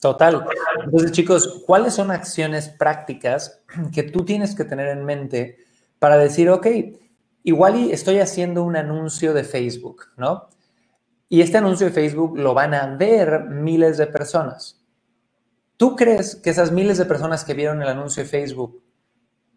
Total. 0.00 0.44
Entonces, 0.84 1.12
chicos, 1.12 1.62
¿cuáles 1.66 1.94
son 1.94 2.10
acciones 2.10 2.68
prácticas 2.68 3.62
que 3.92 4.02
tú 4.02 4.24
tienes 4.24 4.54
que 4.54 4.64
tener 4.64 4.88
en 4.88 5.04
mente 5.04 5.58
para 6.00 6.16
decir, 6.16 6.50
ok, 6.50 6.66
igual 7.44 7.90
estoy 7.92 8.18
haciendo 8.18 8.64
un 8.64 8.74
anuncio 8.74 9.32
de 9.32 9.44
Facebook, 9.44 10.06
¿no? 10.16 10.48
Y 11.28 11.42
este 11.42 11.58
anuncio 11.58 11.86
de 11.86 11.92
Facebook 11.92 12.36
lo 12.36 12.54
van 12.54 12.74
a 12.74 12.96
ver 12.96 13.44
miles 13.44 13.98
de 13.98 14.08
personas. 14.08 14.82
¿Tú 15.76 15.94
crees 15.94 16.34
que 16.34 16.50
esas 16.50 16.72
miles 16.72 16.98
de 16.98 17.04
personas 17.04 17.44
que 17.44 17.54
vieron 17.54 17.80
el 17.80 17.88
anuncio 17.88 18.24
de 18.24 18.28
Facebook, 18.28 18.82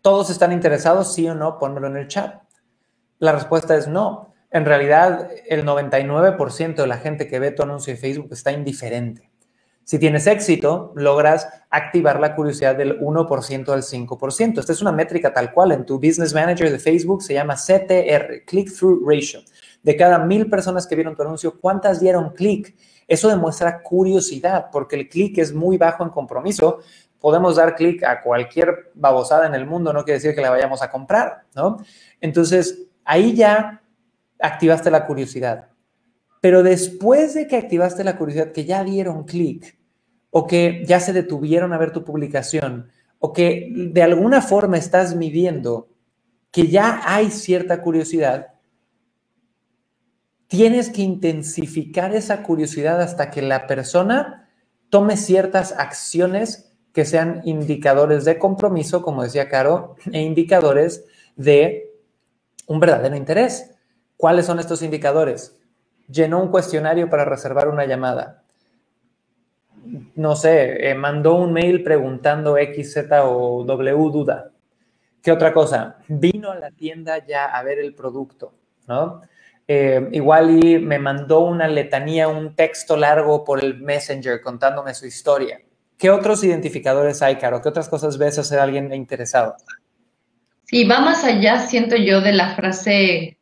todos 0.01 0.29
están 0.29 0.51
interesados, 0.51 1.13
sí 1.13 1.27
o 1.27 1.33
no? 1.33 1.57
Pónmelo 1.57 1.87
en 1.87 1.97
el 1.97 2.07
chat. 2.07 2.43
La 3.17 3.31
respuesta 3.31 3.75
es 3.75 3.87
no. 3.87 4.33
En 4.51 4.65
realidad, 4.65 5.31
el 5.47 5.65
99% 5.65 6.75
de 6.75 6.87
la 6.87 6.97
gente 6.97 7.27
que 7.27 7.39
ve 7.39 7.51
tu 7.51 7.63
anuncio 7.63 7.93
de 7.93 7.99
Facebook 7.99 8.29
está 8.31 8.51
indiferente. 8.51 9.32
Si 9.83 9.99
tienes 9.99 10.27
éxito, 10.27 10.93
logras 10.95 11.47
activar 11.69 12.19
la 12.19 12.35
curiosidad 12.35 12.75
del 12.75 12.99
1% 12.99 13.69
al 13.69 13.83
5%. 13.83 14.59
Esta 14.59 14.71
es 14.71 14.81
una 14.81 14.93
métrica 14.93 15.33
tal 15.33 15.51
cual. 15.51 15.73
En 15.73 15.85
tu 15.85 15.95
Business 15.95 16.33
Manager 16.33 16.71
de 16.71 16.79
Facebook 16.79 17.21
se 17.21 17.33
llama 17.33 17.55
CTR, 17.55 18.45
Click-Through 18.45 19.03
Ratio. 19.05 19.41
De 19.81 19.97
cada 19.97 20.19
mil 20.19 20.49
personas 20.49 20.87
que 20.87 20.95
vieron 20.95 21.15
tu 21.15 21.23
anuncio, 21.23 21.59
¿cuántas 21.59 21.99
dieron 21.99 22.29
clic? 22.31 22.73
Eso 23.07 23.27
demuestra 23.27 23.83
curiosidad, 23.83 24.67
porque 24.71 24.95
el 24.95 25.09
clic 25.09 25.37
es 25.37 25.53
muy 25.53 25.77
bajo 25.77 26.03
en 26.03 26.09
compromiso. 26.09 26.79
Podemos 27.19 27.57
dar 27.57 27.75
clic 27.75 28.03
a 28.03 28.21
cualquier 28.21 28.91
babosada 28.93 29.47
en 29.47 29.55
el 29.55 29.65
mundo, 29.65 29.91
no 29.91 30.05
quiere 30.05 30.19
decir 30.19 30.33
que 30.33 30.41
la 30.41 30.49
vayamos 30.49 30.81
a 30.81 30.89
comprar, 30.89 31.43
¿no? 31.55 31.77
Entonces, 32.21 32.87
ahí 33.03 33.35
ya 33.35 33.81
activaste 34.39 34.89
la 34.89 35.05
curiosidad. 35.05 35.72
Pero 36.43 36.61
después 36.61 37.35
de 37.35 37.47
que 37.47 37.55
activaste 37.55 38.03
la 38.03 38.17
curiosidad, 38.17 38.51
que 38.51 38.65
ya 38.65 38.83
dieron 38.83 39.23
clic 39.23 39.77
o 40.29 40.45
que 40.45 40.83
ya 40.85 40.99
se 40.99 41.13
detuvieron 41.13 41.71
a 41.71 41.77
ver 41.77 41.93
tu 41.93 42.03
publicación 42.03 42.89
o 43.19 43.31
que 43.31 43.71
de 43.73 44.03
alguna 44.03 44.41
forma 44.41 44.77
estás 44.77 45.15
midiendo 45.15 45.87
que 46.51 46.67
ya 46.67 46.99
hay 47.05 47.31
cierta 47.31 47.81
curiosidad, 47.81 48.55
tienes 50.47 50.89
que 50.89 51.01
intensificar 51.01 52.13
esa 52.13 52.43
curiosidad 52.43 53.01
hasta 53.01 53.31
que 53.31 53.41
la 53.41 53.65
persona 53.65 54.49
tome 54.89 55.15
ciertas 55.15 55.71
acciones 55.71 56.75
que 56.91 57.05
sean 57.05 57.39
indicadores 57.45 58.25
de 58.25 58.37
compromiso, 58.37 59.01
como 59.01 59.23
decía 59.23 59.47
Caro, 59.47 59.95
e 60.11 60.19
indicadores 60.19 61.05
de 61.37 61.93
un 62.67 62.81
verdadero 62.81 63.15
interés. 63.15 63.71
¿Cuáles 64.17 64.45
son 64.45 64.59
estos 64.59 64.81
indicadores? 64.81 65.55
Llenó 66.13 66.41
un 66.41 66.49
cuestionario 66.49 67.09
para 67.09 67.25
reservar 67.25 67.67
una 67.67 67.85
llamada. 67.85 68.43
No 70.15 70.35
sé, 70.35 70.89
eh, 70.89 70.95
mandó 70.95 71.35
un 71.35 71.51
mail 71.51 71.83
preguntando 71.83 72.57
X, 72.57 72.93
Z 72.93 73.25
o 73.25 73.63
W 73.65 74.11
duda. 74.11 74.51
¿Qué 75.21 75.31
otra 75.31 75.53
cosa? 75.53 75.97
Vino 76.07 76.51
a 76.51 76.55
la 76.55 76.71
tienda 76.71 77.25
ya 77.25 77.45
a 77.45 77.63
ver 77.63 77.79
el 77.79 77.93
producto, 77.93 78.53
¿no? 78.87 79.21
Eh, 79.67 80.09
igual 80.11 80.63
y 80.63 80.79
me 80.79 80.99
mandó 80.99 81.39
una 81.41 81.67
letanía, 81.67 82.27
un 82.27 82.55
texto 82.55 82.97
largo 82.97 83.43
por 83.43 83.63
el 83.63 83.79
Messenger 83.79 84.41
contándome 84.41 84.93
su 84.93 85.05
historia. 85.05 85.61
¿Qué 85.97 86.09
otros 86.09 86.43
identificadores 86.43 87.21
hay, 87.21 87.37
Caro? 87.37 87.61
¿Qué 87.61 87.69
otras 87.69 87.87
cosas 87.87 88.17
ves 88.17 88.37
hacer 88.37 88.59
a 88.59 88.63
alguien 88.63 88.93
interesado? 88.93 89.55
Sí, 90.65 90.85
va 90.85 90.99
más 90.99 91.23
allá, 91.23 91.59
siento 91.59 91.95
yo, 91.95 92.19
de 92.19 92.33
la 92.33 92.55
frase 92.55 93.37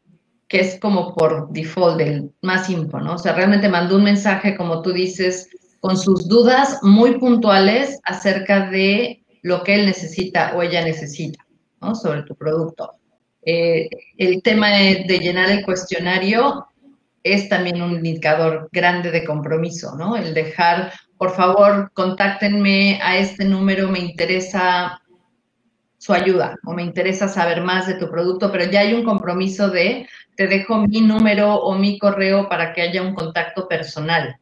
que 0.52 0.60
es 0.60 0.78
como 0.82 1.16
por 1.16 1.50
default 1.54 1.98
del 1.98 2.30
más 2.42 2.70
info, 2.70 3.00
¿no? 3.00 3.14
O 3.14 3.18
sea, 3.18 3.32
realmente 3.32 3.70
mandó 3.70 3.96
un 3.96 4.04
mensaje, 4.04 4.58
como 4.58 4.82
tú 4.82 4.92
dices, 4.92 5.48
con 5.80 5.98
sus 5.98 6.28
dudas 6.28 6.80
muy 6.82 7.20
puntuales 7.20 8.02
acerca 8.04 8.70
de 8.70 9.24
lo 9.44 9.64
que 9.64 9.76
él 9.76 9.86
necesita 9.86 10.54
o 10.54 10.62
ella 10.62 10.84
necesita, 10.84 11.48
¿no? 11.80 11.96
Sobre 11.96 12.24
tu 12.24 12.36
producto. 12.36 12.92
Eh, 13.44 13.88
el 14.18 14.44
tema 14.44 14.72
de, 14.72 15.20
llenar 15.22 15.50
el 15.50 15.64
cuestionario 15.64 16.68
es 17.24 17.48
también 17.48 17.82
un 17.82 17.96
indicador 17.96 18.68
grande 18.74 19.10
de 19.10 19.24
compromiso, 19.24 19.96
¿no? 19.96 20.18
El 20.18 20.34
dejar, 20.34 20.92
por 21.18 21.34
favor, 21.34 21.92
contáctenme 21.94 23.00
a 23.02 23.18
este 23.18 23.46
número, 23.46 23.88
me 23.88 24.00
interesa 24.00 25.02
su 25.98 26.14
ayuda 26.14 26.58
o 26.66 26.74
me 26.74 26.82
interesa 26.82 27.28
saber 27.28 27.62
más 27.62 27.86
de 27.88 27.94
tu 27.94 28.10
producto, 28.10 28.52
pero 28.52 28.66
ya 28.70 28.80
hay 28.80 28.94
un 28.96 29.06
compromiso 29.06 29.70
de 29.70 30.08
te 30.36 30.48
dejo 30.48 30.78
mi 30.78 31.02
número 31.02 31.56
o 31.56 31.76
mi 31.76 32.00
correo 32.00 32.48
para 32.50 32.74
que 32.74 32.82
haya 32.82 33.02
un 33.02 33.14
contacto 33.14 33.68
personal. 33.68 34.38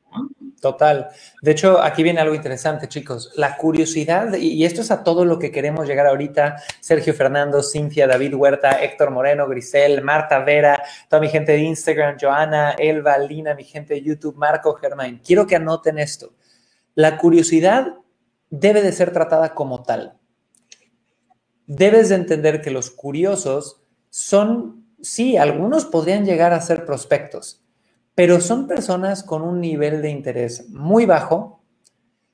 Total. 0.62 1.08
De 1.42 1.52
hecho, 1.52 1.82
aquí 1.82 2.04
viene 2.04 2.20
algo 2.20 2.36
interesante, 2.36 2.88
chicos. 2.88 3.32
La 3.36 3.56
curiosidad, 3.56 4.34
y 4.34 4.66
esto 4.66 4.82
es 4.82 4.92
a 4.92 5.04
todo 5.04 5.24
lo 5.24 5.40
que 5.40 5.52
queremos 5.52 5.88
llegar 5.88 6.06
ahorita, 6.08 6.58
Sergio 6.82 7.14
Fernando, 7.14 7.64
Cintia, 7.64 8.08
David 8.08 8.34
Huerta, 8.34 8.72
Héctor 8.84 9.12
Moreno, 9.12 9.48
Grisel, 9.48 10.02
Marta 10.02 10.40
Vera, 10.40 10.84
toda 11.10 11.22
mi 11.22 11.30
gente 11.30 11.54
de 11.54 11.60
Instagram, 11.60 12.18
Joana, 12.20 12.72
Elva, 12.72 13.18
Lina, 13.18 13.54
mi 13.54 13.64
gente 13.64 13.94
de 13.94 14.02
YouTube, 14.02 14.36
Marco, 14.36 14.74
Germán. 14.74 15.22
Quiero 15.26 15.48
que 15.48 15.56
anoten 15.56 15.98
esto. 15.98 16.34
La 16.94 17.18
curiosidad 17.18 17.94
debe 18.50 18.82
de 18.82 18.92
ser 18.92 19.14
tratada 19.14 19.54
como 19.54 19.84
tal. 19.84 20.18
Debes 21.68 22.10
de 22.10 22.16
entender 22.16 22.62
que 22.62 22.72
los 22.72 22.90
curiosos 22.90 23.82
son 24.10 24.79
sí, 25.02 25.38
algunos 25.38 25.86
podrían 25.86 26.26
llegar 26.26 26.54
a 26.54 26.62
ser 26.62 26.86
prospectos, 26.86 27.64
pero 28.16 28.42
son 28.42 28.68
personas 28.68 29.24
con 29.24 29.42
un 29.42 29.62
nivel 29.62 30.02
de 30.02 30.10
interés 30.10 30.70
muy 30.70 31.06
bajo, 31.06 31.62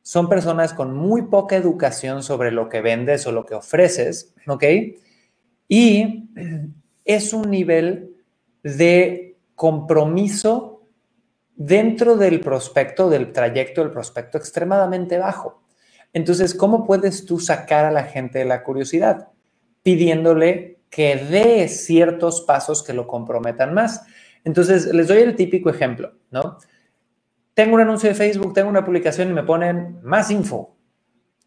son 0.02 0.30
personas 0.30 0.74
con 0.74 0.94
muy 0.94 1.24
poca 1.24 1.56
educación 1.56 2.22
sobre 2.22 2.52
lo 2.52 2.70
que 2.70 2.82
vendes 2.82 3.26
o 3.28 3.32
lo 3.32 3.46
que 3.46 3.56
ofreces, 3.56 4.34
¿ok? 4.48 4.64
Y 5.68 6.30
es 7.06 7.34
un 7.34 7.50
nivel 7.50 8.16
de 8.64 9.38
compromiso 9.56 10.84
dentro 11.56 12.18
del 12.18 12.40
prospecto, 12.42 13.10
del 13.10 13.32
trayecto 13.32 13.82
del 13.82 13.92
prospecto 13.92 14.38
extremadamente 14.38 15.18
bajo. 15.18 15.62
Entonces, 16.14 16.54
¿cómo 16.54 16.86
puedes 16.86 17.26
tú 17.26 17.40
sacar 17.40 17.86
a 17.86 17.92
la 17.92 18.04
gente 18.04 18.40
de 18.40 18.46
la 18.46 18.64
curiosidad? 18.64 19.30
Pidiéndole 19.84 20.75
que 20.96 21.18
dé 21.18 21.68
ciertos 21.68 22.40
pasos 22.40 22.82
que 22.82 22.94
lo 22.94 23.06
comprometan 23.06 23.74
más. 23.74 24.06
Entonces, 24.46 24.86
les 24.94 25.10
doy 25.10 25.18
el 25.18 25.36
típico 25.36 25.70
ejemplo, 25.70 26.14
¿no? 26.32 26.58
Tengo 27.54 27.76
un 27.76 27.82
anuncio 27.82 28.08
de 28.08 28.16
Facebook, 28.16 28.54
tengo 28.54 28.70
una 28.70 28.86
publicación 28.86 29.30
y 29.30 29.34
me 29.34 29.44
ponen 29.44 30.00
más 30.04 30.32
info. 30.32 30.78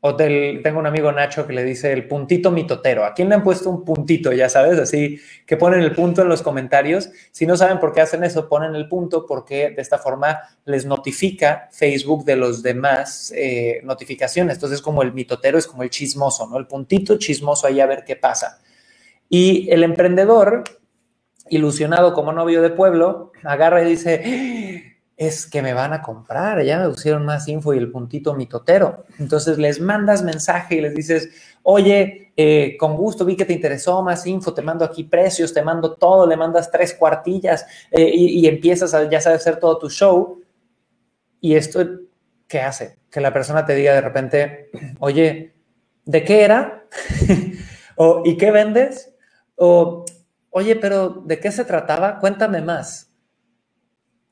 O 0.01 0.17
tengo 0.17 0.79
un 0.79 0.87
amigo 0.87 1.11
Nacho 1.13 1.47
que 1.47 1.55
le 1.55 1.65
dice 1.65 1.95
el 1.95 2.07
puntito 2.07 2.51
mitotero. 2.51 3.07
¿A 3.07 3.15
quién 3.15 3.31
le 3.31 3.37
han 3.37 3.43
puesto 3.43 3.71
un 3.71 3.87
puntito? 3.87 4.33
Ya 4.35 4.51
sabes, 4.51 4.79
así 4.79 5.19
que 5.47 5.57
ponen 5.57 5.81
el 5.81 5.95
punto 5.95 6.21
en 6.21 6.29
los 6.29 6.43
comentarios. 6.43 7.09
Si 7.33 7.47
no 7.47 7.57
saben 7.57 7.81
por 7.81 7.95
qué 7.95 8.03
hacen 8.03 8.25
eso, 8.25 8.51
ponen 8.51 8.75
el 8.75 8.87
punto 8.87 9.25
porque 9.25 9.71
de 9.71 9.81
esta 9.81 9.97
forma 9.97 10.41
les 10.67 10.85
notifica 10.85 11.71
Facebook 11.73 12.27
de 12.27 12.37
los 12.37 12.63
demás 12.63 13.33
eh, 13.35 13.81
notificaciones. 13.83 14.57
Entonces, 14.57 14.83
como 14.83 15.03
el 15.03 15.15
mitotero 15.15 15.57
es 15.57 15.67
como 15.67 15.85
el 15.85 15.91
chismoso, 15.91 16.47
¿no? 16.47 16.59
El 16.59 16.67
puntito 16.67 17.17
chismoso 17.17 17.67
ahí 17.67 17.81
a 17.81 17.87
ver 17.87 18.05
qué 18.05 18.15
pasa. 18.15 18.61
Y 19.29 19.71
el 19.71 19.83
emprendedor, 19.83 20.65
ilusionado 21.51 22.15
como 22.15 22.33
novio 22.33 22.63
de 22.63 22.71
pueblo, 22.71 23.33
agarra 23.45 23.83
y 23.83 23.91
dice, 23.91 24.89
es 25.19 25.47
que 25.47 25.63
me 25.63 25.75
van 25.75 25.93
a 25.93 26.01
comprar, 26.01 26.63
ya 26.63 26.79
me 26.79 26.89
pusieron 26.89 27.25
más 27.25 27.49
info 27.49 27.75
y 27.75 27.79
el 27.79 27.91
puntito 27.91 28.35
mitotero. 28.35 29.05
Entonces 29.19 29.59
les 29.59 29.81
mandas 29.81 30.23
mensaje 30.23 30.77
y 30.77 30.81
les 30.81 30.95
dices, 30.95 31.29
oye, 31.65 32.33
eh, 32.37 32.77
con 32.79 32.97
gusto 32.97 33.25
vi 33.25 33.37
que 33.37 33.45
te 33.45 33.53
interesó 33.53 34.01
más 34.01 34.25
info, 34.29 34.55
te 34.55 34.63
mando 34.63 34.85
aquí 34.85 35.03
precios, 35.03 35.53
te 35.53 35.61
mando 35.61 35.95
todo, 35.95 36.25
le 36.25 36.37
mandas 36.37 36.71
tres 36.71 36.95
cuartillas 36.95 37.67
eh, 37.91 38.09
y, 38.15 38.39
y, 38.39 38.47
empiezas 38.47 38.95
a, 38.95 39.11
ya 39.11 39.21
sabes, 39.21 39.41
hacer 39.41 39.59
todo 39.59 39.77
tu 39.77 39.91
show. 39.91 40.41
Y 41.41 41.57
esto, 41.57 41.85
¿qué 42.47 42.61
hace? 42.61 42.99
Que 43.11 43.21
la 43.21 43.33
persona 43.33 43.67
te 43.67 43.75
diga 43.75 43.95
de 43.95 44.01
repente, 44.01 44.71
oye, 45.01 45.53
¿de 46.05 46.25
qué 46.25 46.45
era? 46.45 46.85
o 47.97 48.23
¿y 48.25 48.37
qué 48.37 48.53
vendes? 48.53 49.13
O, 49.59 50.05
oye, 50.51 50.77
pero 50.77 51.23
¿de 51.27 51.39
qué 51.39 51.53
se 51.53 51.65
trataba? 51.65 52.19
Cuéntame 52.19 52.63
más. 52.63 53.13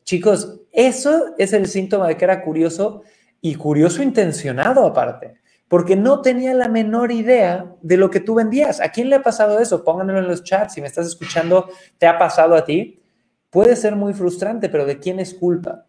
Chicos, 0.04 0.60
eso 0.72 1.34
es 1.36 1.52
el 1.52 1.66
síntoma 1.66 2.08
de 2.08 2.16
que 2.16 2.24
era 2.24 2.42
curioso 2.42 3.02
y 3.40 3.56
curioso 3.56 4.02
intencionado 4.02 4.86
aparte, 4.86 5.40
porque 5.68 5.96
no 5.96 6.22
tenía 6.22 6.54
la 6.54 6.68
menor 6.68 7.12
idea 7.12 7.74
de 7.82 7.96
lo 7.96 8.08
que 8.08 8.20
tú 8.20 8.36
vendías. 8.36 8.80
¿A 8.80 8.90
quién 8.90 9.10
le 9.10 9.16
ha 9.16 9.22
pasado 9.22 9.58
eso? 9.58 9.84
Pónganlo 9.84 10.18
en 10.18 10.28
los 10.28 10.44
chats. 10.44 10.74
Si 10.74 10.80
me 10.80 10.86
estás 10.86 11.06
escuchando, 11.06 11.68
¿te 11.98 12.06
ha 12.06 12.18
pasado 12.18 12.54
a 12.54 12.64
ti? 12.64 13.02
Puede 13.50 13.74
ser 13.74 13.96
muy 13.96 14.14
frustrante, 14.14 14.68
pero 14.68 14.86
¿de 14.86 14.98
quién 14.98 15.18
es 15.18 15.34
culpa? 15.34 15.86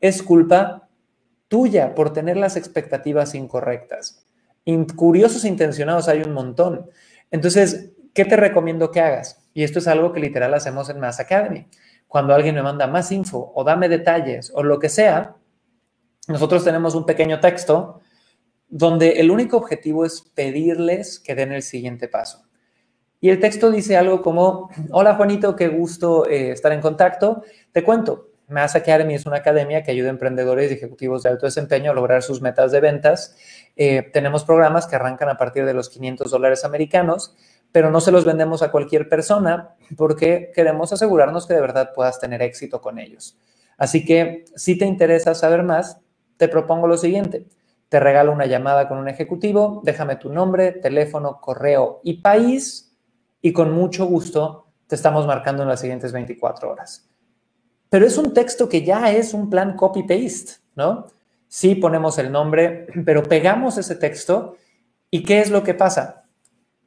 es 0.00 0.22
culpa 0.22 0.88
tuya 1.48 1.94
por 1.94 2.12
tener 2.12 2.36
las 2.36 2.56
expectativas 2.56 3.34
incorrectas. 3.34 4.24
curiosos 4.96 5.44
intencionados 5.44 6.08
hay 6.08 6.22
un 6.22 6.32
montón. 6.32 6.90
Entonces, 7.30 7.92
¿qué 8.16 8.24
te 8.24 8.36
recomiendo 8.36 8.90
que 8.90 9.00
hagas? 9.00 9.46
Y 9.52 9.62
esto 9.62 9.78
es 9.78 9.86
algo 9.86 10.12
que 10.12 10.20
literal 10.20 10.54
hacemos 10.54 10.88
en 10.88 10.98
Mass 10.98 11.20
Academy. 11.20 11.68
Cuando 12.08 12.34
alguien 12.34 12.54
me 12.54 12.62
manda 12.62 12.86
más 12.86 13.12
info 13.12 13.52
o 13.54 13.62
dame 13.62 13.88
detalles 13.88 14.50
o 14.54 14.62
lo 14.62 14.78
que 14.78 14.88
sea, 14.88 15.36
nosotros 16.26 16.64
tenemos 16.64 16.94
un 16.94 17.04
pequeño 17.04 17.40
texto 17.40 18.00
donde 18.68 19.20
el 19.20 19.30
único 19.30 19.58
objetivo 19.58 20.04
es 20.04 20.22
pedirles 20.34 21.20
que 21.20 21.34
den 21.34 21.52
el 21.52 21.62
siguiente 21.62 22.08
paso. 22.08 22.46
Y 23.20 23.28
el 23.28 23.38
texto 23.38 23.70
dice 23.70 23.96
algo 23.96 24.22
como, 24.22 24.70
hola 24.90 25.14
Juanito, 25.14 25.54
qué 25.54 25.68
gusto 25.68 26.26
eh, 26.26 26.52
estar 26.52 26.72
en 26.72 26.80
contacto. 26.80 27.42
Te 27.72 27.84
cuento, 27.84 28.30
Mass 28.48 28.76
Academy 28.76 29.14
es 29.14 29.26
una 29.26 29.38
academia 29.38 29.82
que 29.82 29.90
ayuda 29.90 30.08
a 30.08 30.10
emprendedores 30.10 30.70
y 30.70 30.74
ejecutivos 30.74 31.22
de 31.22 31.30
alto 31.30 31.46
desempeño 31.46 31.90
a 31.90 31.94
lograr 31.94 32.22
sus 32.22 32.40
metas 32.40 32.70
de 32.70 32.80
ventas. 32.80 33.36
Eh, 33.74 34.02
tenemos 34.12 34.44
programas 34.44 34.86
que 34.86 34.96
arrancan 34.96 35.28
a 35.28 35.36
partir 35.36 35.64
de 35.64 35.74
los 35.74 35.88
500 35.88 36.30
dólares 36.30 36.64
americanos, 36.64 37.34
pero 37.76 37.90
no 37.90 38.00
se 38.00 38.10
los 38.10 38.24
vendemos 38.24 38.62
a 38.62 38.70
cualquier 38.70 39.06
persona 39.06 39.76
porque 39.98 40.50
queremos 40.54 40.94
asegurarnos 40.94 41.46
que 41.46 41.52
de 41.52 41.60
verdad 41.60 41.92
puedas 41.94 42.18
tener 42.18 42.40
éxito 42.40 42.80
con 42.80 42.98
ellos. 42.98 43.36
Así 43.76 44.02
que 44.02 44.46
si 44.54 44.78
te 44.78 44.86
interesa 44.86 45.34
saber 45.34 45.62
más, 45.62 46.00
te 46.38 46.48
propongo 46.48 46.86
lo 46.86 46.96
siguiente. 46.96 47.44
Te 47.90 48.00
regalo 48.00 48.32
una 48.32 48.46
llamada 48.46 48.88
con 48.88 48.96
un 48.96 49.10
ejecutivo, 49.10 49.82
déjame 49.84 50.16
tu 50.16 50.32
nombre, 50.32 50.72
teléfono, 50.72 51.38
correo 51.38 52.00
y 52.02 52.22
país 52.22 52.96
y 53.42 53.52
con 53.52 53.72
mucho 53.72 54.06
gusto 54.06 54.68
te 54.86 54.94
estamos 54.94 55.26
marcando 55.26 55.62
en 55.62 55.68
las 55.68 55.80
siguientes 55.80 56.12
24 56.12 56.70
horas. 56.70 57.10
Pero 57.90 58.06
es 58.06 58.16
un 58.16 58.32
texto 58.32 58.70
que 58.70 58.86
ya 58.86 59.12
es 59.12 59.34
un 59.34 59.50
plan 59.50 59.76
copy-paste, 59.76 60.62
¿no? 60.76 61.08
Sí 61.46 61.74
ponemos 61.74 62.16
el 62.16 62.32
nombre, 62.32 62.86
pero 63.04 63.22
pegamos 63.22 63.76
ese 63.76 63.96
texto 63.96 64.56
y 65.10 65.22
¿qué 65.24 65.40
es 65.40 65.50
lo 65.50 65.62
que 65.62 65.74
pasa? 65.74 66.24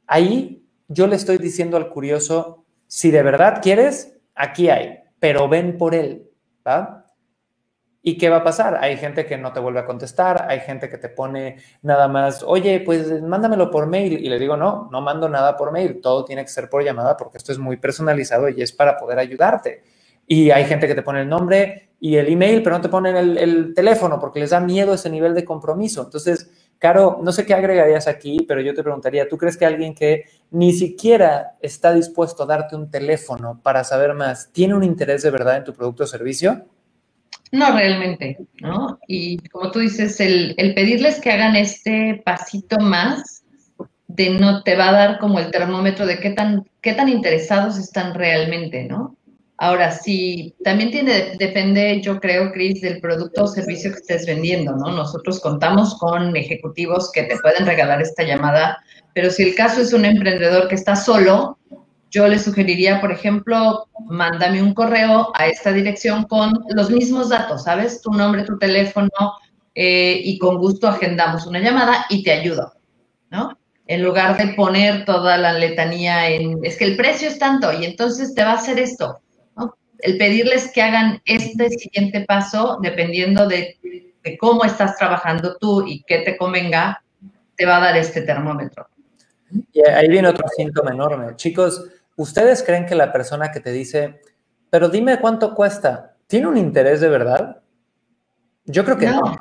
Ahí 0.08 0.59
yo 0.90 1.06
le 1.06 1.14
estoy 1.14 1.38
diciendo 1.38 1.76
al 1.76 1.88
curioso, 1.88 2.64
si 2.88 3.12
de 3.12 3.22
verdad 3.22 3.60
quieres, 3.62 4.18
aquí 4.34 4.70
hay, 4.70 4.98
pero 5.20 5.48
ven 5.48 5.78
por 5.78 5.94
él, 5.94 6.28
¿va? 6.66 7.06
¿Y 8.02 8.18
qué 8.18 8.28
va 8.28 8.38
a 8.38 8.44
pasar? 8.44 8.78
Hay 8.82 8.96
gente 8.96 9.24
que 9.24 9.38
no 9.38 9.52
te 9.52 9.60
vuelve 9.60 9.78
a 9.78 9.86
contestar, 9.86 10.46
hay 10.48 10.60
gente 10.60 10.88
que 10.88 10.98
te 10.98 11.08
pone 11.08 11.58
nada 11.82 12.08
más, 12.08 12.42
oye, 12.42 12.80
pues 12.80 13.22
mándamelo 13.22 13.70
por 13.70 13.86
mail. 13.86 14.18
Y 14.18 14.28
le 14.28 14.38
digo, 14.40 14.56
no, 14.56 14.88
no 14.90 15.00
mando 15.00 15.28
nada 15.28 15.56
por 15.56 15.70
mail, 15.70 16.00
todo 16.00 16.24
tiene 16.24 16.42
que 16.42 16.48
ser 16.48 16.68
por 16.68 16.82
llamada 16.82 17.16
porque 17.16 17.38
esto 17.38 17.52
es 17.52 17.58
muy 17.58 17.76
personalizado 17.76 18.48
y 18.48 18.60
es 18.60 18.72
para 18.72 18.96
poder 18.96 19.20
ayudarte. 19.20 19.84
Y 20.26 20.50
hay 20.50 20.64
gente 20.64 20.88
que 20.88 20.96
te 20.96 21.02
pone 21.02 21.20
el 21.20 21.28
nombre 21.28 21.90
y 22.00 22.16
el 22.16 22.32
email, 22.32 22.64
pero 22.64 22.76
no 22.76 22.82
te 22.82 22.88
ponen 22.88 23.16
el, 23.16 23.38
el 23.38 23.74
teléfono 23.74 24.18
porque 24.18 24.40
les 24.40 24.50
da 24.50 24.58
miedo 24.58 24.94
ese 24.94 25.10
nivel 25.10 25.34
de 25.34 25.44
compromiso. 25.44 26.02
Entonces, 26.02 26.50
Caro, 26.80 27.20
no 27.22 27.30
sé 27.30 27.44
qué 27.44 27.52
agregarías 27.52 28.08
aquí, 28.08 28.38
pero 28.48 28.62
yo 28.62 28.72
te 28.72 28.82
preguntaría, 28.82 29.28
¿tú 29.28 29.36
crees 29.36 29.58
que 29.58 29.66
alguien 29.66 29.94
que 29.94 30.24
ni 30.50 30.72
siquiera 30.72 31.58
está 31.60 31.92
dispuesto 31.92 32.42
a 32.42 32.46
darte 32.46 32.74
un 32.74 32.90
teléfono 32.90 33.60
para 33.62 33.84
saber 33.84 34.14
más, 34.14 34.50
tiene 34.50 34.72
un 34.72 34.82
interés 34.82 35.22
de 35.22 35.30
verdad 35.30 35.58
en 35.58 35.64
tu 35.64 35.74
producto 35.74 36.04
o 36.04 36.06
servicio? 36.06 36.64
No, 37.52 37.76
realmente, 37.76 38.38
¿no? 38.62 38.98
Y 39.06 39.46
como 39.48 39.70
tú 39.70 39.80
dices, 39.80 40.18
el, 40.20 40.54
pedirles 40.74 41.20
que 41.20 41.30
hagan 41.30 41.54
este 41.54 42.22
pasito 42.24 42.78
más 42.78 43.42
de 44.08 44.30
no 44.30 44.62
te 44.62 44.74
va 44.74 44.88
a 44.88 44.92
dar 44.92 45.18
como 45.18 45.38
el 45.38 45.50
termómetro 45.50 46.06
de 46.06 46.18
qué 46.18 46.30
tan, 46.30 46.66
qué 46.80 46.94
tan 46.94 47.10
interesados 47.10 47.76
están 47.76 48.14
realmente, 48.14 48.84
¿no? 48.84 49.16
Ahora, 49.62 49.90
sí, 49.90 50.54
también 50.64 50.90
tiene, 50.90 51.36
depende, 51.36 52.00
yo 52.00 52.18
creo, 52.18 52.50
Cris, 52.50 52.80
del 52.80 52.98
producto 52.98 53.44
o 53.44 53.46
servicio 53.46 53.90
que 53.90 53.98
estés 53.98 54.24
vendiendo, 54.24 54.74
¿no? 54.74 54.90
Nosotros 54.90 55.38
contamos 55.38 55.98
con 55.98 56.34
ejecutivos 56.34 57.12
que 57.12 57.24
te 57.24 57.36
pueden 57.40 57.66
regalar 57.66 58.00
esta 58.00 58.22
llamada, 58.22 58.82
pero 59.12 59.30
si 59.30 59.42
el 59.42 59.54
caso 59.54 59.82
es 59.82 59.92
un 59.92 60.06
emprendedor 60.06 60.66
que 60.66 60.76
está 60.76 60.96
solo, 60.96 61.58
yo 62.10 62.26
le 62.26 62.38
sugeriría, 62.38 63.02
por 63.02 63.12
ejemplo, 63.12 63.86
mándame 64.06 64.62
un 64.62 64.72
correo 64.72 65.30
a 65.34 65.48
esta 65.48 65.72
dirección 65.72 66.24
con 66.24 66.64
los 66.70 66.90
mismos 66.90 67.28
datos, 67.28 67.64
¿sabes? 67.64 68.00
Tu 68.00 68.10
nombre, 68.12 68.44
tu 68.44 68.58
teléfono, 68.58 69.10
eh, 69.74 70.22
y 70.24 70.38
con 70.38 70.56
gusto 70.56 70.88
agendamos 70.88 71.46
una 71.46 71.60
llamada 71.60 72.06
y 72.08 72.22
te 72.22 72.32
ayudo, 72.32 72.72
¿no? 73.28 73.58
En 73.86 74.02
lugar 74.02 74.38
de 74.38 74.54
poner 74.54 75.04
toda 75.04 75.36
la 75.36 75.52
letanía 75.52 76.30
en, 76.30 76.60
es 76.62 76.78
que 76.78 76.86
el 76.86 76.96
precio 76.96 77.28
es 77.28 77.38
tanto 77.38 77.70
y 77.78 77.84
entonces 77.84 78.34
te 78.34 78.42
va 78.42 78.52
a 78.52 78.54
hacer 78.54 78.78
esto. 78.78 79.20
El 80.02 80.18
pedirles 80.18 80.70
que 80.72 80.82
hagan 80.82 81.20
este 81.24 81.68
siguiente 81.70 82.24
paso, 82.26 82.78
dependiendo 82.82 83.46
de, 83.46 83.78
de 84.22 84.38
cómo 84.38 84.64
estás 84.64 84.96
trabajando 84.96 85.56
tú 85.58 85.86
y 85.86 86.02
qué 86.04 86.18
te 86.18 86.36
convenga, 86.36 87.02
te 87.56 87.66
va 87.66 87.76
a 87.76 87.80
dar 87.80 87.96
este 87.96 88.22
termómetro. 88.22 88.88
Y 89.72 89.80
ahí 89.82 90.08
viene 90.08 90.28
otro 90.28 90.46
síntoma 90.56 90.92
enorme. 90.92 91.34
Chicos, 91.36 91.90
¿Ustedes 92.20 92.62
creen 92.62 92.84
que 92.84 92.94
la 92.94 93.14
persona 93.14 93.50
que 93.50 93.60
te 93.60 93.72
dice, 93.72 94.20
pero 94.68 94.90
dime 94.90 95.18
cuánto 95.20 95.54
cuesta, 95.54 96.16
tiene 96.26 96.48
un 96.48 96.58
interés 96.58 97.00
de 97.00 97.08
verdad? 97.08 97.62
Yo 98.66 98.84
creo 98.84 98.98
que 98.98 99.06
no. 99.06 99.38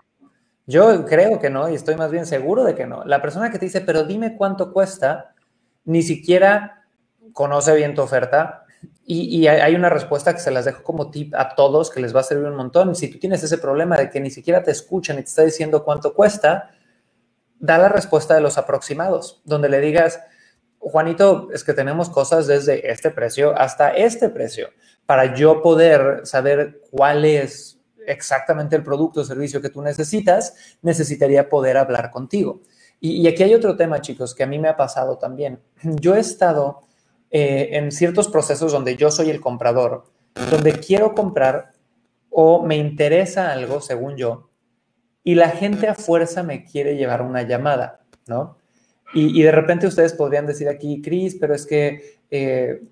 Yo 0.66 1.06
creo 1.06 1.42
que 1.42 1.50
no 1.50 1.68
y 1.68 1.76
estoy 1.76 1.98
más 1.98 2.10
bien 2.10 2.26
seguro 2.26 2.64
de 2.64 2.76
que 2.76 2.86
no. 2.88 3.04
La 3.04 3.22
persona 3.22 3.52
que 3.52 3.60
te 3.60 3.66
dice, 3.66 3.82
pero 3.82 4.06
dime 4.06 4.38
cuánto 4.38 4.72
cuesta, 4.72 5.34
ni 5.84 6.04
siquiera 6.04 6.86
conoce 7.34 7.76
bien 7.76 7.96
tu 7.96 8.02
oferta 8.02 8.64
y, 9.06 9.48
hay 9.48 9.74
una 9.74 9.90
respuesta 9.90 10.34
que 10.34 10.40
se 10.40 10.52
las 10.52 10.66
dejo 10.66 10.84
como 10.84 11.10
tip 11.10 11.34
a 11.36 11.56
todos 11.56 11.90
que 11.90 12.00
les 12.00 12.16
va 12.16 12.20
a 12.20 12.24
servir 12.24 12.48
un 12.48 12.56
montón. 12.56 12.96
Si 12.96 13.08
tú 13.08 13.18
tienes 13.18 13.42
ese 13.44 13.58
problema 13.58 13.98
de 13.98 14.10
que 14.10 14.20
ni 14.20 14.30
siquiera 14.30 14.62
te 14.62 14.72
escuchan 14.72 15.18
y 15.18 15.24
te 15.24 15.30
está 15.30 15.44
diciendo 15.44 15.84
cuánto 15.84 16.14
cuesta, 16.14 16.72
da 17.60 17.78
la 17.78 17.90
respuesta 17.90 18.36
de 18.36 18.42
los 18.42 18.58
aproximados, 18.58 19.42
donde 19.46 19.68
le 19.68 19.80
digas, 19.80 20.20
Juanito, 20.78 21.50
es 21.52 21.64
que 21.64 21.74
tenemos 21.74 22.10
cosas 22.10 22.48
desde 22.48 22.92
este 22.92 23.12
precio 23.12 23.58
hasta 23.58 23.90
este 23.90 24.30
precio. 24.30 24.70
Para 25.06 25.34
yo 25.34 25.62
poder 25.62 26.22
saber 26.26 26.82
cuál 26.92 27.26
es 27.26 27.80
exactamente 28.06 28.76
el 28.76 28.84
producto 28.84 29.22
o 29.22 29.24
servicio 29.24 29.62
que 29.62 29.70
tú 29.70 29.82
necesitas, 29.82 30.78
necesitaría 30.82 31.50
poder 31.50 31.78
hablar 31.78 32.12
contigo. 32.12 32.62
Y, 33.02 33.28
aquí 33.28 33.44
hay 33.44 33.54
otro 33.54 33.78
tema, 33.78 34.02
chicos, 34.02 34.36
que 34.36 34.44
a 34.44 34.48
mí 34.48 34.60
me 34.60 34.68
ha 34.68 34.76
pasado 34.76 35.18
también. 35.18 35.60
Yo 35.84 36.16
he 36.16 36.20
estado 36.20 36.82
eh, 37.32 37.70
en 37.74 37.92
ciertos 37.92 38.28
procesos 38.28 38.72
donde 38.72 38.96
yo 38.96 39.12
soy 39.12 39.30
el 39.30 39.40
comprador, 39.40 40.06
donde 40.50 40.74
quiero 40.74 41.14
comprar 41.14 41.74
o 42.30 42.64
me 42.64 42.78
interesa 42.78 43.52
algo, 43.52 43.82
según 43.82 44.18
yo, 44.18 44.50
y 45.24 45.36
la 45.36 45.50
gente 45.50 45.88
a 45.88 45.96
fuerza 45.96 46.44
me 46.44 46.64
quiere 46.64 46.96
llevar 46.96 47.22
una 47.22 47.44
llamada, 47.44 48.02
¿no? 48.28 48.58
Y, 49.14 49.42
de 49.42 49.52
repente 49.52 49.88
ustedes 49.88 50.14
podrían 50.14 50.46
decir 50.46 50.70
aquí, 50.70 51.02
Cris, 51.02 51.36
pero 51.40 51.56
es 51.56 51.66
que 51.66 52.20
eh, 52.30 52.84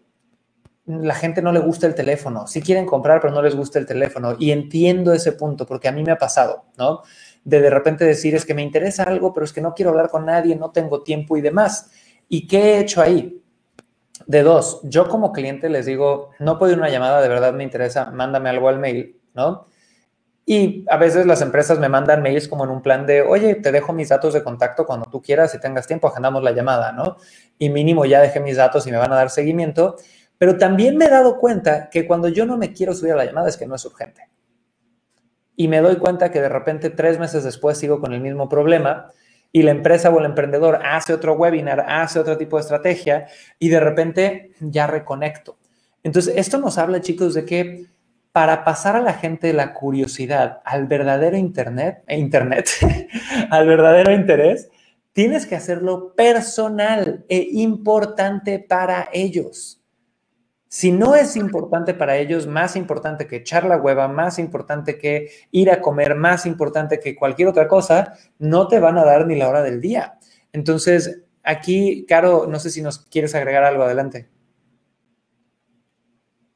la 0.87 1.13
gente 1.13 1.43
no 1.43 1.51
le 1.51 1.59
gusta 1.59 1.85
el 1.85 1.93
teléfono. 1.93 2.47
Sí 2.47 2.61
quieren 2.61 2.87
comprar, 2.87 3.21
pero 3.21 3.33
no 3.33 3.41
les 3.41 3.55
gusta 3.55 3.77
el 3.77 3.85
teléfono. 3.85 4.35
Y 4.39 4.49
entiendo 4.49 5.13
ese 5.13 5.33
punto, 5.33 5.67
porque 5.67 5.87
a 5.87 5.91
mí 5.91 6.03
me 6.03 6.11
ha 6.11 6.17
pasado, 6.17 6.65
¿no? 6.77 7.03
De 7.43 7.61
de 7.61 7.69
repente 7.69 8.03
decir, 8.03 8.33
es 8.33 8.45
que 8.45 8.55
me 8.55 8.63
interesa 8.63 9.03
algo, 9.03 9.31
pero 9.31 9.45
es 9.45 9.53
que 9.53 9.61
no 9.61 9.75
quiero 9.75 9.91
hablar 9.91 10.09
con 10.09 10.25
nadie, 10.25 10.55
no 10.55 10.71
tengo 10.71 11.03
tiempo 11.03 11.37
y 11.37 11.41
demás. 11.41 11.91
¿Y 12.27 12.47
qué 12.47 12.61
he 12.61 12.79
hecho 12.79 13.01
ahí? 13.01 13.43
De 14.25 14.43
dos, 14.43 14.81
yo 14.83 15.07
como 15.07 15.31
cliente 15.31 15.69
les 15.69 15.85
digo, 15.85 16.31
no 16.39 16.57
puedo 16.57 16.71
ir 16.71 16.79
una 16.79 16.89
llamada, 16.89 17.21
de 17.21 17.29
verdad 17.29 17.53
me 17.53 17.63
interesa, 17.63 18.11
mándame 18.11 18.49
algo 18.49 18.67
al 18.69 18.79
mail, 18.79 19.19
¿no? 19.33 19.67
Y 20.49 20.85
a 20.89 20.95
veces 20.95 21.25
las 21.25 21.41
empresas 21.41 21.77
me 21.77 21.89
mandan 21.89 22.21
mails 22.21 22.47
como 22.47 22.63
en 22.63 22.69
un 22.69 22.81
plan 22.81 23.05
de, 23.05 23.21
oye, 23.21 23.55
te 23.55 23.71
dejo 23.71 23.91
mis 23.91 24.07
datos 24.07 24.33
de 24.33 24.43
contacto 24.43 24.85
cuando 24.85 25.05
tú 25.09 25.21
quieras 25.21 25.53
y 25.53 25.59
tengas 25.59 25.87
tiempo, 25.87 26.07
agendamos 26.07 26.41
la 26.41 26.51
llamada, 26.51 26.93
¿no? 26.93 27.17
Y 27.59 27.69
mínimo 27.69 28.05
ya 28.05 28.21
dejé 28.21 28.39
mis 28.39 28.55
datos 28.55 28.87
y 28.87 28.91
me 28.91 28.97
van 28.97 29.11
a 29.11 29.17
dar 29.17 29.29
seguimiento. 29.29 29.97
Pero 30.37 30.57
también 30.57 30.95
me 30.95 31.05
he 31.05 31.09
dado 31.09 31.37
cuenta 31.37 31.89
que 31.89 32.07
cuando 32.07 32.29
yo 32.29 32.45
no 32.45 32.57
me 32.57 32.71
quiero 32.71 32.93
subir 32.93 33.11
a 33.11 33.17
la 33.17 33.25
llamada 33.25 33.49
es 33.49 33.57
que 33.57 33.67
no 33.67 33.75
es 33.75 33.83
urgente. 33.83 34.29
Y 35.57 35.67
me 35.67 35.81
doy 35.81 35.97
cuenta 35.97 36.31
que 36.31 36.39
de 36.39 36.47
repente 36.47 36.91
tres 36.91 37.19
meses 37.19 37.43
después 37.43 37.77
sigo 37.77 37.99
con 37.99 38.13
el 38.13 38.21
mismo 38.21 38.47
problema 38.47 39.11
y 39.51 39.63
la 39.63 39.71
empresa 39.71 40.09
o 40.09 40.19
el 40.19 40.25
emprendedor 40.25 40.79
hace 40.85 41.13
otro 41.13 41.33
webinar, 41.33 41.85
hace 41.87 42.19
otro 42.19 42.37
tipo 42.37 42.57
de 42.57 42.61
estrategia 42.61 43.27
y 43.59 43.69
de 43.69 43.79
repente 43.79 44.51
ya 44.59 44.87
reconecto. 44.87 45.57
Entonces, 46.03 46.33
esto 46.37 46.57
nos 46.57 46.77
habla, 46.77 47.01
chicos, 47.01 47.33
de 47.33 47.45
que 47.45 47.85
para 48.31 48.63
pasar 48.63 48.95
a 48.95 49.01
la 49.01 49.13
gente 49.13 49.51
la 49.51 49.73
curiosidad 49.73 50.61
al 50.63 50.85
verdadero 50.85 51.37
internet, 51.37 52.03
e 52.07 52.17
internet, 52.17 52.69
al 53.49 53.67
verdadero 53.67 54.13
interés, 54.13 54.69
tienes 55.11 55.47
que 55.47 55.55
hacerlo 55.55 56.13
personal 56.13 57.25
e 57.27 57.47
importante 57.53 58.59
para 58.59 59.09
ellos. 59.11 59.76
Si 60.69 60.91
no 60.91 61.15
es 61.15 61.35
importante 61.35 61.93
para 61.93 62.17
ellos, 62.17 62.45
más 62.45 62.75
importante 62.75 63.25
que 63.25 63.37
echar 63.37 63.65
la 63.65 63.77
hueva, 63.77 64.07
más 64.07 64.37
importante 64.37 64.97
que 64.97 65.29
ir 65.51 65.71
a 65.71 65.81
comer, 65.81 66.15
más 66.15 66.45
importante 66.45 66.99
que 66.99 67.15
cualquier 67.15 67.47
otra 67.47 67.67
cosa, 67.67 68.13
no 68.37 68.67
te 68.67 68.79
van 68.79 68.97
a 68.97 69.05
dar 69.05 69.25
ni 69.25 69.35
la 69.35 69.47
hora 69.47 69.63
del 69.63 69.79
día. 69.79 70.17
Entonces, 70.51 71.21
aquí, 71.43 72.05
Caro, 72.07 72.47
no 72.47 72.59
sé 72.59 72.69
si 72.69 72.81
nos 72.81 72.99
quieres 72.99 73.33
agregar 73.35 73.63
algo 73.63 73.83
adelante. 73.83 74.29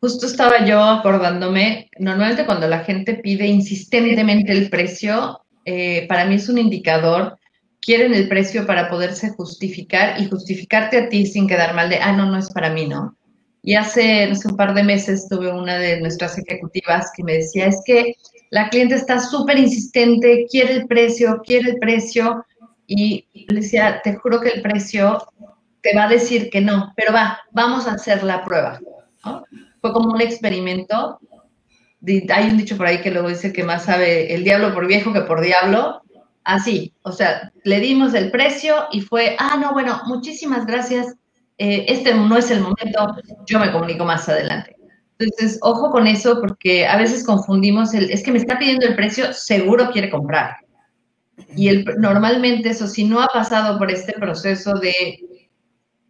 justo 0.01 0.25
estaba 0.25 0.65
yo 0.65 0.81
acordándome, 0.81 1.89
normalmente 1.99 2.47
cuando 2.47 2.67
la 2.67 2.79
gente 2.79 3.13
pide 3.13 3.45
insistentemente 3.45 4.51
el 4.51 4.69
precio, 4.71 5.41
eh, 5.63 6.07
para 6.07 6.25
mí 6.25 6.35
es 6.35 6.49
un 6.49 6.57
indicador, 6.57 7.37
quieren 7.79 8.13
el 8.15 8.27
precio 8.27 8.65
para 8.65 8.89
poderse 8.89 9.29
justificar 9.29 10.19
y 10.19 10.27
justificarte 10.27 10.97
a 10.97 11.09
ti 11.09 11.27
sin 11.27 11.47
quedar 11.47 11.75
mal 11.75 11.89
de, 11.89 11.99
ah, 11.99 12.13
no, 12.13 12.25
no 12.25 12.37
es 12.37 12.49
para 12.51 12.71
mí, 12.71 12.87
¿no? 12.87 13.15
Y 13.63 13.75
hace, 13.75 14.31
un 14.45 14.57
par 14.57 14.73
de 14.73 14.83
meses 14.83 15.27
tuve 15.29 15.51
una 15.51 15.77
de 15.77 16.01
nuestras 16.01 16.37
ejecutivas 16.37 17.11
que 17.15 17.23
me 17.23 17.33
decía, 17.33 17.67
es 17.67 17.81
que 17.85 18.15
la 18.49 18.69
cliente 18.69 18.95
está 18.95 19.19
súper 19.19 19.59
insistente, 19.59 20.47
quiere 20.49 20.73
el 20.73 20.87
precio, 20.87 21.41
quiere 21.45 21.71
el 21.71 21.77
precio, 21.77 22.43
y 22.87 23.27
le 23.33 23.61
decía, 23.61 24.01
te 24.03 24.15
juro 24.15 24.41
que 24.41 24.49
el 24.49 24.61
precio 24.61 25.25
te 25.81 25.95
va 25.95 26.05
a 26.05 26.09
decir 26.09 26.49
que 26.49 26.61
no, 26.61 26.93
pero 26.95 27.13
va, 27.13 27.39
vamos 27.51 27.87
a 27.87 27.93
hacer 27.93 28.23
la 28.23 28.43
prueba. 28.43 28.79
Fue 29.79 29.93
como 29.93 30.13
un 30.13 30.21
experimento. 30.21 31.19
Hay 32.29 32.49
un 32.49 32.57
dicho 32.57 32.77
por 32.77 32.87
ahí 32.87 33.01
que 33.01 33.11
luego 33.11 33.29
dice 33.29 33.53
que 33.53 33.63
más 33.63 33.85
sabe 33.85 34.33
el 34.33 34.43
diablo 34.43 34.73
por 34.73 34.87
viejo 34.87 35.13
que 35.13 35.21
por 35.21 35.41
diablo. 35.41 36.01
Así, 36.43 36.93
o 37.03 37.11
sea, 37.11 37.51
le 37.63 37.79
dimos 37.79 38.13
el 38.13 38.31
precio 38.31 38.87
y 38.91 39.01
fue, 39.01 39.35
ah, 39.39 39.57
no, 39.57 39.73
bueno, 39.73 40.01
muchísimas 40.07 40.65
gracias, 40.65 41.15
eh, 41.57 41.85
este 41.87 42.13
no 42.13 42.37
es 42.37 42.49
el 42.51 42.61
momento, 42.61 43.15
yo 43.45 43.59
me 43.59 43.71
comunico 43.71 44.05
más 44.05 44.27
adelante. 44.27 44.75
Entonces, 45.19 45.59
ojo 45.61 45.91
con 45.91 46.07
eso 46.07 46.39
porque 46.41 46.87
a 46.87 46.97
veces 46.97 47.23
confundimos 47.23 47.93
el, 47.93 48.09
es 48.09 48.23
que 48.23 48.31
me 48.31 48.39
está 48.39 48.57
pidiendo 48.57 48.87
el 48.87 48.95
precio, 48.95 49.33
seguro 49.33 49.91
quiere 49.91 50.09
comprar. 50.09 50.57
Y 51.55 51.67
el, 51.67 51.85
normalmente 51.99 52.69
eso, 52.69 52.87
si 52.87 53.03
no 53.03 53.21
ha 53.21 53.27
pasado 53.27 53.77
por 53.77 53.91
este 53.91 54.13
proceso 54.13 54.73
de 54.75 54.93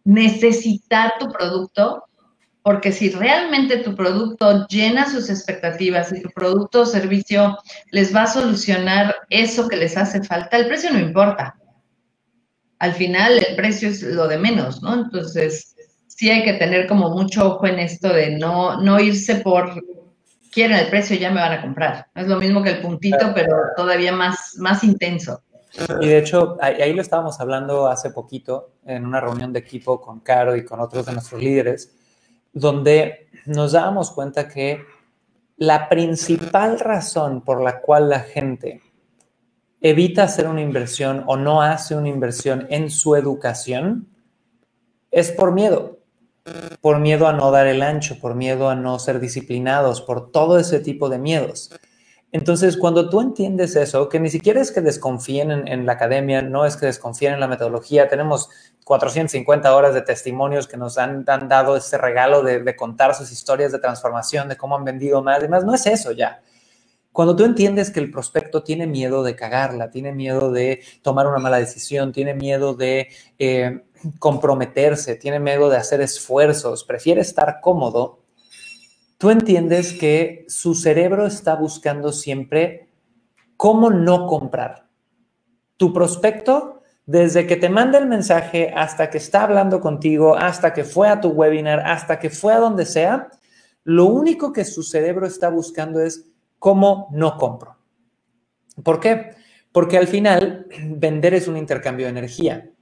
necesitar 0.04 1.14
tu 1.18 1.28
producto, 1.30 2.04
porque 2.62 2.92
si 2.92 3.10
realmente 3.10 3.78
tu 3.78 3.94
producto 3.94 4.66
llena 4.68 5.10
sus 5.10 5.28
expectativas 5.28 6.12
y 6.12 6.22
tu 6.22 6.30
producto 6.30 6.82
o 6.82 6.86
servicio 6.86 7.58
les 7.90 8.14
va 8.14 8.22
a 8.22 8.28
solucionar 8.28 9.14
eso 9.30 9.68
que 9.68 9.76
les 9.76 9.96
hace 9.96 10.22
falta, 10.22 10.56
el 10.56 10.68
precio 10.68 10.92
no 10.92 10.98
importa. 10.98 11.56
Al 12.82 12.94
final 12.94 13.38
el 13.38 13.54
precio 13.54 13.90
es 13.90 14.02
lo 14.02 14.26
de 14.26 14.38
menos, 14.38 14.82
¿no? 14.82 14.92
Entonces, 14.94 15.76
sí 16.08 16.30
hay 16.30 16.42
que 16.42 16.54
tener 16.54 16.88
como 16.88 17.10
mucho 17.10 17.46
ojo 17.46 17.68
en 17.68 17.78
esto 17.78 18.08
de 18.08 18.36
no, 18.36 18.82
no 18.82 18.98
irse 18.98 19.36
por 19.36 19.80
quieren 20.50 20.76
el 20.76 20.88
precio, 20.88 21.16
ya 21.16 21.30
me 21.30 21.40
van 21.40 21.52
a 21.52 21.62
comprar. 21.62 22.08
Es 22.12 22.26
lo 22.26 22.38
mismo 22.38 22.60
que 22.60 22.70
el 22.70 22.80
puntito, 22.80 23.32
pero 23.36 23.54
todavía 23.76 24.12
más, 24.12 24.56
más 24.58 24.82
intenso. 24.82 25.44
Y 26.00 26.08
de 26.08 26.18
hecho, 26.18 26.56
ahí, 26.60 26.92
lo 26.92 27.02
estábamos 27.02 27.38
hablando 27.38 27.86
hace 27.86 28.10
poquito 28.10 28.72
en 28.84 29.06
una 29.06 29.20
reunión 29.20 29.52
de 29.52 29.60
equipo 29.60 30.00
con 30.00 30.18
Caro 30.18 30.56
y 30.56 30.64
con 30.64 30.80
otros 30.80 31.06
de 31.06 31.12
nuestros 31.12 31.40
líderes, 31.40 31.94
donde 32.52 33.28
nos 33.46 33.70
dábamos 33.70 34.10
cuenta 34.10 34.48
que 34.48 34.84
la 35.56 35.88
principal 35.88 36.80
razón 36.80 37.42
por 37.42 37.62
la 37.62 37.80
cual 37.80 38.08
la 38.08 38.18
gente 38.18 38.82
evita 39.82 40.24
hacer 40.24 40.48
una 40.48 40.62
inversión 40.62 41.24
o 41.26 41.36
no 41.36 41.62
hace 41.62 41.96
una 41.96 42.08
inversión 42.08 42.66
en 42.70 42.90
su 42.90 43.16
educación 43.16 44.08
es 45.10 45.32
por 45.32 45.52
miedo 45.52 46.02
por 46.80 46.98
miedo 46.98 47.28
a 47.28 47.32
no 47.32 47.50
dar 47.50 47.66
el 47.66 47.82
ancho, 47.82 48.18
por 48.20 48.34
miedo 48.34 48.68
a 48.68 48.74
no 48.74 48.98
ser 48.98 49.20
disciplinados, 49.20 50.00
por 50.00 50.30
todo 50.30 50.58
ese 50.58 50.80
tipo 50.80 51.08
de 51.08 51.18
miedos. 51.18 51.70
Entonces, 52.32 52.78
cuando 52.78 53.10
tú 53.10 53.20
entiendes 53.20 53.76
eso, 53.76 54.08
que 54.08 54.18
ni 54.18 54.30
siquiera 54.30 54.60
es 54.60 54.72
que 54.72 54.80
desconfíen 54.80 55.50
en, 55.50 55.86
la 55.86 55.92
academia, 55.92 56.40
no 56.40 56.64
es 56.64 56.76
que 56.76 56.86
desconfíen 56.86 57.34
en 57.34 57.40
la 57.40 57.46
metodología, 57.46 58.08
tenemos 58.08 58.48
450 58.84 59.74
horas 59.76 59.94
de 59.94 60.00
testimonios 60.00 60.66
que 60.66 60.78
nos 60.78 60.96
han, 60.96 61.24
dado 61.24 61.76
ese 61.76 61.98
regalo 61.98 62.42
de, 62.42 62.74
contar 62.74 63.14
sus 63.14 63.30
historias 63.30 63.70
de 63.70 63.78
transformación, 63.78 64.48
de 64.48 64.56
cómo 64.56 64.76
han 64.76 64.84
vendido 64.84 65.22
más, 65.22 65.38
además, 65.38 65.64
no 65.64 65.74
es 65.74 65.86
eso 65.86 66.12
ya. 66.12 66.40
Cuando 67.12 67.36
tú 67.36 67.44
entiendes 67.44 67.90
que 67.90 68.00
el 68.00 68.10
prospecto 68.10 68.62
tiene 68.62 68.86
miedo 68.86 69.22
de 69.22 69.36
cagarla, 69.36 69.90
tiene 69.90 70.12
miedo 70.12 70.50
de 70.50 70.80
tomar 71.02 71.26
una 71.26 71.38
mala 71.38 71.58
decisión, 71.58 72.10
tiene 72.10 72.32
miedo 72.32 72.74
de 72.74 73.08
eh, 73.38 73.82
comprometerse, 74.18 75.16
tiene 75.16 75.38
miedo 75.38 75.68
de 75.68 75.76
hacer 75.76 76.00
esfuerzos, 76.00 76.84
prefiere 76.84 77.20
estar 77.20 77.60
cómodo, 77.60 78.20
tú 79.18 79.30
entiendes 79.30 79.92
que 79.92 80.46
su 80.48 80.74
cerebro 80.74 81.26
está 81.26 81.54
buscando 81.54 82.12
siempre 82.12 82.88
cómo 83.58 83.90
no 83.90 84.26
comprar. 84.26 84.88
Tu 85.76 85.92
prospecto, 85.92 86.80
desde 87.04 87.46
que 87.46 87.56
te 87.56 87.68
manda 87.68 87.98
el 87.98 88.06
mensaje 88.06 88.72
hasta 88.74 89.10
que 89.10 89.18
está 89.18 89.42
hablando 89.42 89.80
contigo, 89.80 90.34
hasta 90.34 90.72
que 90.72 90.84
fue 90.84 91.08
a 91.08 91.20
tu 91.20 91.28
webinar, 91.28 91.80
hasta 91.80 92.18
que 92.18 92.30
fue 92.30 92.54
a 92.54 92.58
donde 92.58 92.86
sea, 92.86 93.28
lo 93.84 94.06
único 94.06 94.52
que 94.52 94.64
su 94.64 94.82
cerebro 94.82 95.26
está 95.26 95.50
buscando 95.50 96.00
es 96.00 96.31
cómo 96.62 97.08
no 97.10 97.36
compro. 97.36 97.76
¿Por 98.84 99.00
qué? 99.00 99.34
Porque 99.72 99.98
al 99.98 100.06
final 100.06 100.66
vender 100.82 101.34
es 101.34 101.48
un 101.48 101.56
intercambio 101.56 102.06
de 102.06 102.10
energía 102.10 102.72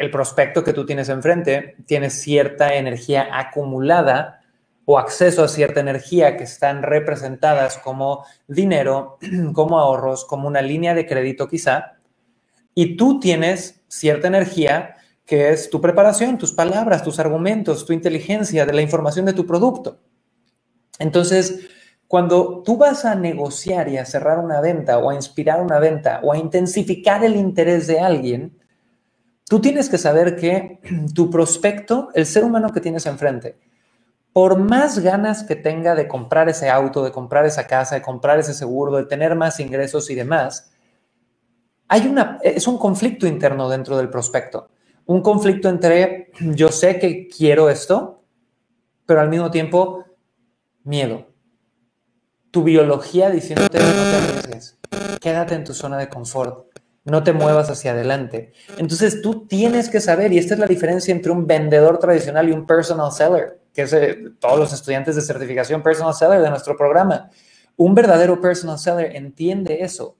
el 0.00 0.10
prospecto 0.10 0.64
que 0.64 0.72
tú 0.72 0.86
tienes 0.86 1.10
enfrente 1.10 1.76
tiene 1.86 2.08
cierta 2.08 2.74
energía 2.74 3.28
acumulada 3.32 4.40
o 4.86 4.98
acceso 4.98 5.44
a 5.44 5.48
cierta 5.48 5.80
energía 5.80 6.38
que 6.38 6.44
están 6.44 6.82
representadas 6.82 7.76
como 7.76 8.24
dinero, 8.48 9.18
como 9.52 9.78
ahorros, 9.78 10.24
como 10.24 10.48
una 10.48 10.62
línea 10.62 10.94
de 10.94 11.06
crédito 11.06 11.48
quizá, 11.48 11.98
y 12.74 12.96
tú 12.96 13.20
tienes 13.20 13.82
cierta 13.88 14.28
energía 14.28 14.96
que 15.26 15.50
es 15.50 15.68
tu 15.68 15.82
preparación, 15.82 16.38
tus 16.38 16.52
palabras, 16.52 17.04
tus 17.04 17.18
argumentos, 17.18 17.84
tu 17.84 17.92
inteligencia 17.92 18.64
de 18.64 18.72
la 18.72 18.80
información 18.80 19.26
de 19.26 19.34
tu 19.34 19.46
producto. 19.46 20.00
Entonces, 20.98 21.68
cuando 22.10 22.64
tú 22.64 22.76
vas 22.76 23.04
a 23.04 23.14
negociar 23.14 23.88
y 23.88 23.96
a 23.96 24.04
cerrar 24.04 24.40
una 24.40 24.60
venta 24.60 24.98
o 24.98 25.10
a 25.10 25.14
inspirar 25.14 25.62
una 25.62 25.78
venta 25.78 26.20
o 26.24 26.32
a 26.32 26.38
intensificar 26.38 27.22
el 27.24 27.36
interés 27.36 27.86
de 27.86 28.00
alguien, 28.00 28.60
Tú 29.50 29.60
tienes 29.60 29.88
que 29.88 29.98
saber 29.98 30.36
que 30.36 30.78
tu 31.14 31.28
prospecto, 31.28 32.10
el 32.14 32.24
ser 32.24 32.44
humano 32.44 32.70
que 32.72 32.80
tienes 32.80 33.04
enfrente, 33.06 33.58
por 34.32 34.56
más 34.56 35.00
ganas 35.00 35.42
que 35.42 35.56
tenga 35.56 35.96
de 35.96 36.06
comprar 36.06 36.48
ese 36.48 36.70
auto, 36.70 37.02
de 37.02 37.10
comprar 37.10 37.44
esa 37.46 37.66
casa, 37.66 37.96
de 37.96 38.02
comprar 38.02 38.38
ese 38.38 38.54
seguro, 38.54 38.96
de 38.96 39.06
tener 39.06 39.34
más 39.34 39.58
ingresos 39.58 40.08
y 40.08 40.14
demás, 40.14 40.70
hay 41.88 42.06
una, 42.06 42.38
es 42.44 42.68
un 42.68 42.78
conflicto 42.78 43.26
interno 43.26 43.68
dentro 43.68 43.96
del 43.96 44.08
prospecto. 44.08 44.68
Un 45.06 45.20
conflicto 45.20 45.68
entre 45.68 46.30
yo 46.40 46.68
sé 46.68 47.00
que 47.00 47.26
quiero 47.26 47.68
esto, 47.70 48.22
pero 49.04 49.20
al 49.20 49.30
mismo 49.30 49.50
tiempo 49.50 50.04
miedo. 50.84 51.26
Tu 52.50 52.62
biología 52.64 53.30
diciéndote 53.30 53.78
no 53.78 53.84
te 53.84 54.16
arriesgues, 54.16 54.78
quédate 55.20 55.54
en 55.54 55.64
tu 55.64 55.74
zona 55.74 55.98
de 55.98 56.08
confort 56.08 56.70
no 57.04 57.22
te 57.22 57.32
muevas 57.32 57.70
hacia 57.70 57.92
adelante. 57.92 58.52
Entonces 58.78 59.22
tú 59.22 59.46
tienes 59.46 59.88
que 59.88 60.00
saber, 60.00 60.32
y 60.32 60.38
esta 60.38 60.54
es 60.54 60.60
la 60.60 60.66
diferencia 60.66 61.12
entre 61.12 61.32
un 61.32 61.46
vendedor 61.46 61.98
tradicional 61.98 62.48
y 62.48 62.52
un 62.52 62.66
personal 62.66 63.10
seller, 63.12 63.60
que 63.72 63.82
es 63.82 63.92
eh, 63.92 64.18
todos 64.38 64.58
los 64.58 64.72
estudiantes 64.72 65.16
de 65.16 65.22
certificación 65.22 65.82
personal 65.82 66.14
seller 66.14 66.40
de 66.40 66.50
nuestro 66.50 66.76
programa. 66.76 67.30
Un 67.76 67.94
verdadero 67.94 68.40
personal 68.40 68.78
seller 68.78 69.16
entiende 69.16 69.78
eso 69.82 70.16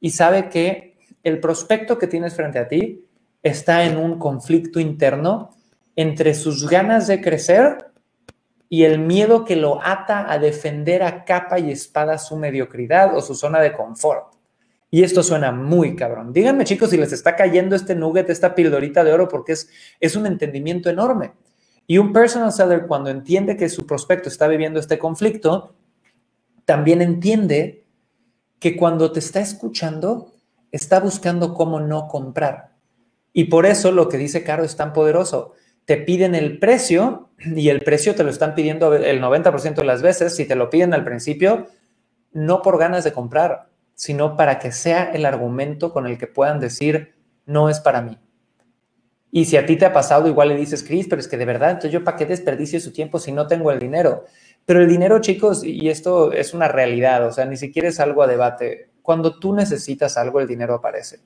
y 0.00 0.10
sabe 0.10 0.48
que 0.48 0.98
el 1.22 1.40
prospecto 1.40 1.98
que 1.98 2.06
tienes 2.06 2.34
frente 2.34 2.58
a 2.58 2.68
ti 2.68 3.06
está 3.42 3.84
en 3.84 3.96
un 3.96 4.18
conflicto 4.18 4.80
interno 4.80 5.50
entre 5.96 6.34
sus 6.34 6.68
ganas 6.68 7.06
de 7.06 7.20
crecer 7.20 7.91
y 8.72 8.84
el 8.84 9.00
miedo 9.00 9.44
que 9.44 9.54
lo 9.54 9.84
ata 9.84 10.32
a 10.32 10.38
defender 10.38 11.02
a 11.02 11.26
capa 11.26 11.58
y 11.58 11.70
espada 11.70 12.16
su 12.16 12.38
mediocridad 12.38 13.14
o 13.14 13.20
su 13.20 13.34
zona 13.34 13.60
de 13.60 13.74
confort. 13.74 14.32
Y 14.90 15.02
esto 15.02 15.22
suena 15.22 15.52
muy 15.52 15.94
cabrón. 15.94 16.32
Díganme, 16.32 16.64
chicos, 16.64 16.88
si 16.88 16.96
les 16.96 17.12
está 17.12 17.36
cayendo 17.36 17.76
este 17.76 17.94
nugget, 17.94 18.30
esta 18.30 18.54
pildorita 18.54 19.04
de 19.04 19.12
oro, 19.12 19.28
porque 19.28 19.52
es, 19.52 19.68
es 20.00 20.16
un 20.16 20.24
entendimiento 20.24 20.88
enorme. 20.88 21.34
Y 21.86 21.98
un 21.98 22.14
personal 22.14 22.50
seller, 22.50 22.86
cuando 22.86 23.10
entiende 23.10 23.58
que 23.58 23.68
su 23.68 23.86
prospecto 23.86 24.30
está 24.30 24.48
viviendo 24.48 24.80
este 24.80 24.98
conflicto, 24.98 25.74
también 26.64 27.02
entiende 27.02 27.84
que 28.58 28.74
cuando 28.74 29.12
te 29.12 29.18
está 29.18 29.40
escuchando, 29.40 30.32
está 30.70 30.98
buscando 30.98 31.52
cómo 31.52 31.78
no 31.78 32.08
comprar. 32.08 32.72
Y 33.34 33.44
por 33.44 33.66
eso 33.66 33.92
lo 33.92 34.08
que 34.08 34.16
dice 34.16 34.42
Caro 34.42 34.64
es 34.64 34.76
tan 34.76 34.94
poderoso. 34.94 35.52
Te 35.84 35.98
piden 35.98 36.34
el 36.34 36.58
precio 36.58 37.28
y 37.44 37.68
el 37.68 37.80
precio 37.80 38.14
te 38.14 38.24
lo 38.24 38.30
están 38.30 38.54
pidiendo 38.54 38.94
el 38.94 39.20
90% 39.20 39.74
de 39.74 39.84
las 39.84 40.02
veces. 40.02 40.36
Si 40.36 40.44
te 40.44 40.56
lo 40.56 40.70
piden 40.70 40.94
al 40.94 41.04
principio, 41.04 41.66
no 42.32 42.62
por 42.62 42.78
ganas 42.78 43.04
de 43.04 43.12
comprar, 43.12 43.68
sino 43.94 44.36
para 44.36 44.58
que 44.58 44.72
sea 44.72 45.10
el 45.12 45.24
argumento 45.24 45.92
con 45.92 46.06
el 46.06 46.18
que 46.18 46.26
puedan 46.26 46.60
decir, 46.60 47.14
no 47.46 47.68
es 47.68 47.80
para 47.80 48.02
mí. 48.02 48.18
Y 49.30 49.46
si 49.46 49.56
a 49.56 49.64
ti 49.64 49.76
te 49.76 49.86
ha 49.86 49.92
pasado, 49.92 50.28
igual 50.28 50.48
le 50.48 50.56
dices, 50.56 50.84
Chris, 50.84 51.06
pero 51.08 51.20
es 51.20 51.26
que 51.26 51.38
de 51.38 51.46
verdad, 51.46 51.70
entonces 51.70 51.92
yo 51.92 52.04
para 52.04 52.18
qué 52.18 52.26
desperdicio 52.26 52.78
su 52.80 52.92
tiempo 52.92 53.18
si 53.18 53.32
no 53.32 53.46
tengo 53.46 53.70
el 53.70 53.78
dinero. 53.78 54.26
Pero 54.66 54.80
el 54.80 54.88
dinero, 54.88 55.20
chicos, 55.20 55.64
y 55.64 55.88
esto 55.88 56.32
es 56.32 56.52
una 56.52 56.68
realidad, 56.68 57.26
o 57.26 57.32
sea, 57.32 57.46
ni 57.46 57.56
siquiera 57.56 57.88
es 57.88 57.98
algo 57.98 58.22
a 58.22 58.26
debate. 58.26 58.90
Cuando 59.00 59.38
tú 59.38 59.54
necesitas 59.54 60.16
algo, 60.18 60.38
el 60.38 60.46
dinero 60.46 60.74
aparece. 60.74 61.20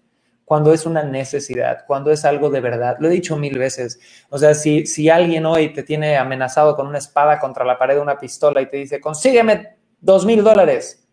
Cuando 0.46 0.72
es 0.72 0.86
una 0.86 1.02
necesidad, 1.02 1.84
cuando 1.88 2.12
es 2.12 2.24
algo 2.24 2.50
de 2.50 2.60
verdad. 2.60 2.98
Lo 3.00 3.08
he 3.08 3.10
dicho 3.10 3.36
mil 3.36 3.58
veces. 3.58 3.98
O 4.30 4.38
sea, 4.38 4.54
si, 4.54 4.86
si 4.86 5.10
alguien 5.10 5.44
hoy 5.44 5.72
te 5.72 5.82
tiene 5.82 6.16
amenazado 6.16 6.76
con 6.76 6.86
una 6.86 6.98
espada 6.98 7.40
contra 7.40 7.64
la 7.64 7.76
pared 7.76 7.96
de 7.96 8.00
una 8.00 8.16
pistola 8.16 8.62
y 8.62 8.66
te 8.66 8.76
dice, 8.76 9.00
consígueme 9.00 9.76
dos 10.00 10.24
mil 10.24 10.44
dólares, 10.44 11.04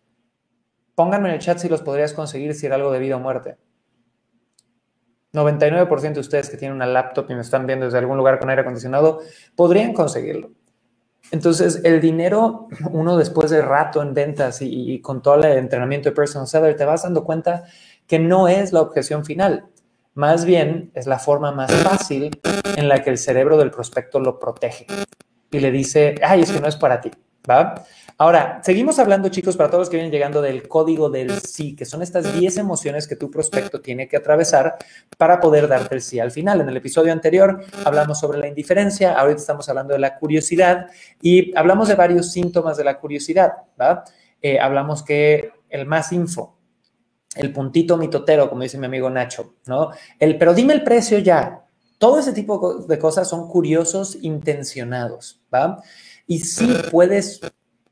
pónganme 0.94 1.30
en 1.30 1.34
el 1.34 1.40
chat 1.40 1.58
si 1.58 1.68
los 1.68 1.82
podrías 1.82 2.12
conseguir 2.12 2.54
si 2.54 2.66
era 2.66 2.76
algo 2.76 2.92
de 2.92 3.00
vida 3.00 3.16
o 3.16 3.20
muerte. 3.20 3.56
99% 5.32 6.12
de 6.12 6.20
ustedes 6.20 6.48
que 6.48 6.56
tienen 6.56 6.76
una 6.76 6.86
laptop 6.86 7.28
y 7.28 7.34
me 7.34 7.40
están 7.40 7.66
viendo 7.66 7.86
desde 7.86 7.98
algún 7.98 8.16
lugar 8.16 8.38
con 8.38 8.50
aire 8.50 8.62
acondicionado, 8.62 9.20
podrían 9.56 9.92
conseguirlo. 9.94 10.52
Entonces, 11.30 11.80
el 11.84 12.00
dinero, 12.00 12.68
uno 12.92 13.16
después 13.16 13.50
de 13.50 13.62
rato 13.62 14.02
en 14.02 14.14
ventas 14.14 14.58
y, 14.60 15.00
con 15.00 15.22
todo 15.22 15.36
el 15.36 15.44
entrenamiento 15.44 16.10
de 16.10 16.14
personal 16.14 16.46
seller, 16.46 16.76
te 16.76 16.84
vas 16.84 17.02
dando 17.02 17.24
cuenta 17.24 17.64
que 18.06 18.18
no 18.18 18.48
es 18.48 18.72
la 18.72 18.80
objeción 18.80 19.24
final. 19.24 19.66
Más 20.14 20.44
bien 20.44 20.90
es 20.94 21.06
la 21.06 21.18
forma 21.18 21.52
más 21.52 21.72
fácil 21.72 22.38
en 22.76 22.88
la 22.88 23.02
que 23.02 23.10
el 23.10 23.18
cerebro 23.18 23.58
del 23.58 23.70
prospecto 23.70 24.20
lo 24.20 24.38
protege 24.38 24.86
y 25.50 25.60
le 25.60 25.70
dice, 25.70 26.14
ay, 26.22 26.42
es 26.42 26.52
que 26.52 26.60
no 26.60 26.68
es 26.68 26.76
para 26.76 27.00
ti, 27.00 27.10
¿va? 27.48 27.74
Ahora, 28.16 28.60
seguimos 28.62 29.00
hablando, 29.00 29.28
chicos, 29.28 29.56
para 29.56 29.68
todos 29.68 29.82
los 29.82 29.90
que 29.90 29.96
vienen 29.96 30.12
llegando 30.12 30.40
del 30.40 30.68
código 30.68 31.10
del 31.10 31.32
sí, 31.40 31.74
que 31.74 31.84
son 31.84 32.00
estas 32.00 32.32
10 32.38 32.58
emociones 32.58 33.08
que 33.08 33.16
tu 33.16 33.28
prospecto 33.28 33.80
tiene 33.80 34.06
que 34.06 34.16
atravesar 34.16 34.76
para 35.18 35.40
poder 35.40 35.66
darte 35.66 35.96
el 35.96 36.00
sí 36.00 36.20
al 36.20 36.30
final. 36.30 36.60
En 36.60 36.68
el 36.68 36.76
episodio 36.76 37.12
anterior 37.12 37.64
hablamos 37.84 38.20
sobre 38.20 38.38
la 38.38 38.46
indiferencia, 38.46 39.18
ahorita 39.18 39.40
estamos 39.40 39.68
hablando 39.68 39.94
de 39.94 39.98
la 39.98 40.16
curiosidad 40.16 40.86
y 41.20 41.56
hablamos 41.56 41.88
de 41.88 41.96
varios 41.96 42.30
síntomas 42.30 42.76
de 42.76 42.84
la 42.84 43.00
curiosidad, 43.00 43.52
¿va? 43.80 44.04
Eh, 44.40 44.60
hablamos 44.60 45.02
que 45.02 45.50
el 45.68 45.84
más 45.84 46.12
info, 46.12 46.53
el 47.34 47.52
puntito 47.52 47.96
mitotero, 47.96 48.48
como 48.48 48.62
dice 48.62 48.78
mi 48.78 48.86
amigo 48.86 49.10
Nacho, 49.10 49.54
¿no? 49.66 49.90
El, 50.18 50.38
pero 50.38 50.54
dime 50.54 50.74
el 50.74 50.84
precio 50.84 51.18
ya. 51.18 51.64
Todo 51.98 52.18
ese 52.18 52.32
tipo 52.32 52.84
de 52.86 52.98
cosas 52.98 53.28
son 53.28 53.48
curiosos 53.48 54.18
intencionados, 54.20 55.40
¿va? 55.52 55.82
Y 56.26 56.40
sí 56.40 56.68
puedes 56.90 57.40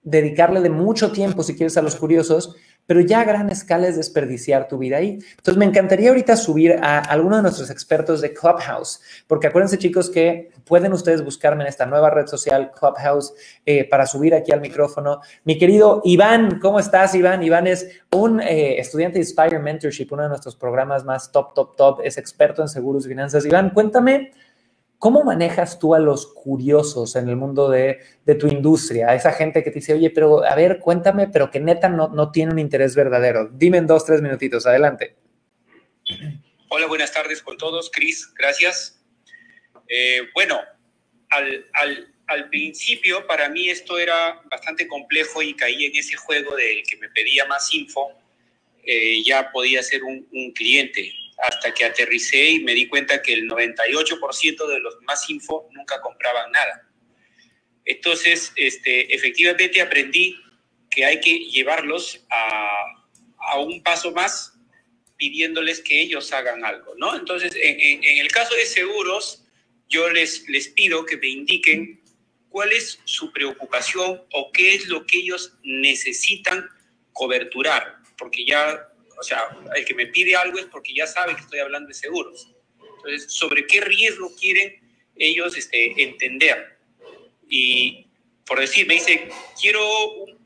dedicarle 0.02 0.60
de 0.60 0.70
mucho 0.70 1.12
tiempo, 1.12 1.42
si 1.42 1.54
quieres, 1.54 1.76
a 1.76 1.82
los 1.82 1.96
curiosos, 1.96 2.56
pero 2.86 3.00
ya 3.00 3.20
a 3.20 3.24
gran 3.24 3.48
escala 3.50 3.86
es 3.86 3.96
desperdiciar 3.96 4.66
tu 4.66 4.78
vida 4.78 4.96
ahí. 4.96 5.18
Entonces, 5.36 5.56
me 5.56 5.64
encantaría 5.64 6.08
ahorita 6.08 6.36
subir 6.36 6.76
a 6.82 6.98
alguno 6.98 7.36
de 7.36 7.42
nuestros 7.42 7.70
expertos 7.70 8.20
de 8.20 8.32
Clubhouse, 8.32 9.00
porque 9.28 9.46
acuérdense, 9.46 9.78
chicos, 9.78 10.10
que 10.10 10.50
pueden 10.64 10.92
ustedes 10.92 11.24
buscarme 11.24 11.62
en 11.62 11.68
esta 11.68 11.86
nueva 11.86 12.10
red 12.10 12.26
social, 12.26 12.72
Clubhouse, 12.72 13.34
eh, 13.64 13.88
para 13.88 14.06
subir 14.06 14.34
aquí 14.34 14.52
al 14.52 14.60
micrófono. 14.60 15.20
Mi 15.44 15.58
querido 15.58 16.02
Iván, 16.04 16.58
¿cómo 16.60 16.80
estás, 16.80 17.14
Iván? 17.14 17.42
Iván 17.44 17.68
es 17.68 17.88
un 18.10 18.40
eh, 18.40 18.80
estudiante 18.80 19.18
de 19.18 19.24
Inspire 19.24 19.58
Mentorship, 19.60 20.08
uno 20.10 20.24
de 20.24 20.28
nuestros 20.30 20.56
programas 20.56 21.04
más 21.04 21.30
top, 21.30 21.54
top, 21.54 21.76
top, 21.76 22.00
es 22.02 22.18
experto 22.18 22.62
en 22.62 22.68
seguros 22.68 23.06
y 23.06 23.08
finanzas. 23.08 23.46
Iván, 23.46 23.70
cuéntame 23.70 24.32
¿Cómo 25.02 25.24
manejas 25.24 25.80
tú 25.80 25.96
a 25.96 25.98
los 25.98 26.32
curiosos 26.32 27.16
en 27.16 27.28
el 27.28 27.34
mundo 27.34 27.68
de, 27.68 27.98
tu 28.38 28.46
industria? 28.46 29.08
A 29.08 29.16
esa 29.16 29.32
gente 29.32 29.64
que 29.64 29.72
te 29.72 29.80
dice, 29.80 29.94
oye, 29.94 30.10
pero 30.10 30.44
a 30.44 30.54
ver, 30.54 30.78
cuéntame, 30.78 31.26
pero 31.26 31.50
que 31.50 31.58
neta 31.58 31.88
no, 31.88 32.06
no 32.10 32.30
tiene 32.30 32.52
un 32.52 32.60
interés 32.60 32.94
verdadero. 32.94 33.48
Dime 33.52 33.78
en 33.78 33.88
dos, 33.88 34.06
tres 34.06 34.22
minutitos. 34.22 34.64
Adelante. 34.64 35.16
Hola, 36.68 36.86
buenas 36.86 37.12
tardes 37.12 37.42
con 37.42 37.56
todos. 37.56 37.90
Cris, 37.90 38.32
gracias. 38.32 39.04
Eh, 39.88 40.20
bueno, 40.34 40.60
al, 41.30 42.48
principio 42.48 43.26
para 43.26 43.48
mí 43.48 43.70
esto 43.70 43.98
era 43.98 44.40
bastante 44.48 44.86
complejo 44.86 45.42
y 45.42 45.54
caí 45.54 45.84
en 45.84 45.96
ese 45.96 46.14
juego 46.14 46.54
de 46.54 46.84
que 46.88 46.96
me 46.98 47.08
pedía 47.08 47.44
más 47.46 47.74
info. 47.74 48.12
Eh, 48.84 49.20
ya 49.24 49.50
podía 49.50 49.82
ser 49.82 50.04
un, 50.04 50.28
un 50.32 50.52
cliente 50.52 51.12
hasta 51.42 51.74
que 51.74 51.84
aterricé 51.84 52.50
y 52.50 52.60
me 52.60 52.72
di 52.72 52.86
cuenta 52.86 53.20
que 53.20 53.32
el 53.32 53.48
98% 53.48 54.66
de 54.68 54.78
los 54.78 54.96
más 55.02 55.28
info 55.28 55.68
nunca 55.72 56.00
compraban 56.00 56.52
nada. 56.52 56.88
Entonces, 57.84 58.52
este, 58.54 59.12
efectivamente 59.12 59.80
aprendí 59.80 60.36
que 60.88 61.04
hay 61.04 61.20
que 61.20 61.36
llevarlos 61.50 62.24
a, 62.30 62.70
a, 63.38 63.58
un 63.58 63.82
paso 63.82 64.12
más 64.12 64.54
pidiéndoles 65.16 65.80
que 65.80 66.00
ellos 66.00 66.32
hagan 66.32 66.64
algo, 66.64 66.94
¿no? 66.96 67.16
Entonces, 67.16 67.52
en, 67.56 68.04
en, 68.04 68.18
el 68.18 68.28
caso 68.28 68.54
de 68.54 68.66
seguros, 68.66 69.44
yo 69.88 70.10
les, 70.10 70.48
les 70.48 70.68
pido 70.68 71.04
que 71.04 71.16
me 71.16 71.28
indiquen 71.28 72.00
cuál 72.50 72.70
es 72.72 73.00
su 73.04 73.32
preocupación 73.32 74.22
o 74.32 74.52
qué 74.52 74.74
es 74.74 74.86
lo 74.86 75.06
que 75.06 75.18
ellos 75.18 75.54
necesitan 75.64 76.68
coberturar, 77.12 77.96
porque 78.16 78.44
ya 78.44 78.91
o 79.18 79.22
sea, 79.22 79.48
el 79.74 79.84
que 79.84 79.94
me 79.94 80.06
pide 80.06 80.36
algo 80.36 80.58
es 80.58 80.66
porque 80.66 80.94
ya 80.94 81.06
sabe 81.06 81.34
que 81.34 81.42
estoy 81.42 81.60
hablando 81.60 81.88
de 81.88 81.94
seguros. 81.94 82.48
Entonces, 82.96 83.32
¿sobre 83.32 83.66
qué 83.66 83.80
riesgo 83.80 84.34
quieren 84.36 84.80
ellos 85.16 85.56
este, 85.56 86.02
entender? 86.02 86.78
Y 87.48 88.06
por 88.46 88.60
decir, 88.60 88.86
me 88.86 88.94
dice, 88.94 89.28
quiero 89.60 89.82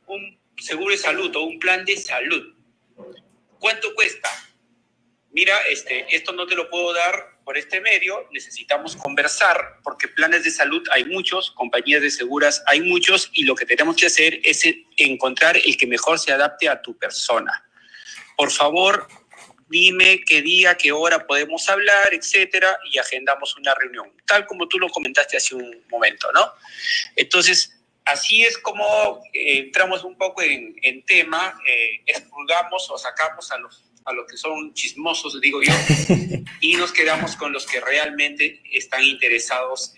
un, 0.07 0.39
seguro 0.59 0.93
de 0.93 0.99
salud 0.99 1.35
o 1.37 1.43
un 1.43 1.59
plan 1.59 1.85
de 1.85 1.97
salud. 1.97 2.55
¿Cuánto 3.59 3.95
cuesta? 3.95 4.31
Mira, 5.33 5.59
este, 5.71 6.07
esto 6.15 6.33
no 6.33 6.47
te 6.47 6.55
lo 6.55 6.71
puedo 6.71 6.95
dar 6.95 7.37
por 7.45 7.59
este 7.59 7.81
medio, 7.81 8.27
necesitamos 8.33 8.97
conversar 8.97 9.79
porque 9.85 10.09
planes 10.09 10.43
de 10.43 10.51
salud 10.51 10.83
hay 10.91 11.05
muchos, 11.05 11.53
compañías 11.53 12.03
de 12.03 12.11
seguras 12.11 12.63
hay 12.67 12.81
muchos 12.81 13.31
y 13.33 13.45
lo 13.45 13.55
que 13.55 13.67
tenemos 13.67 13.95
que 13.95 14.07
hacer 14.07 14.41
es 14.43 14.65
encontrar 14.97 15.57
el 15.57 15.77
que 15.77 15.87
mejor 15.87 16.19
se 16.19 16.33
adapte 16.33 16.69
a 16.69 16.83
tu 16.83 16.99
persona 16.99 17.66
por 18.37 18.51
favor, 18.51 19.09
dime 19.69 20.21
qué 20.27 20.43
día, 20.43 20.77
qué 20.77 20.93
hora 20.93 21.27
podemos 21.27 21.69
hablar, 21.69 22.13
etcétera, 22.13 22.79
y 22.91 22.99
agendamos 22.99 23.57
una 23.57 23.75
reunión, 23.75 24.13
tal 24.27 24.47
como 24.47 24.69
tú 24.69 24.79
lo 24.79 24.89
comentaste 24.89 25.37
hace 25.37 25.55
un 25.55 25.85
momento, 25.91 26.31
¿no? 26.33 26.53
Entonces, 27.17 27.77
así 28.05 28.43
es 28.43 28.59
como 28.59 29.23
eh, 29.33 29.59
entramos 29.59 30.05
un 30.05 30.17
poco 30.17 30.43
en, 30.43 31.03
tema, 31.05 31.59
eh, 31.67 32.03
expulgamos 32.07 32.89
o 32.91 32.99
sacamos 32.99 33.51
a 33.51 33.59
los, 33.59 33.85
a 34.05 34.13
los 34.13 34.27
que 34.27 34.37
son 34.37 34.73
chismosos, 34.75 35.41
digo 35.41 35.61
yo, 35.63 35.73
y 36.61 36.77
nos 36.77 36.93
quedamos 36.93 37.37
con 37.37 37.53
los 37.53 37.67
que 37.67 37.81
realmente 37.81 38.63
están 38.73 39.03
interesados 39.03 39.93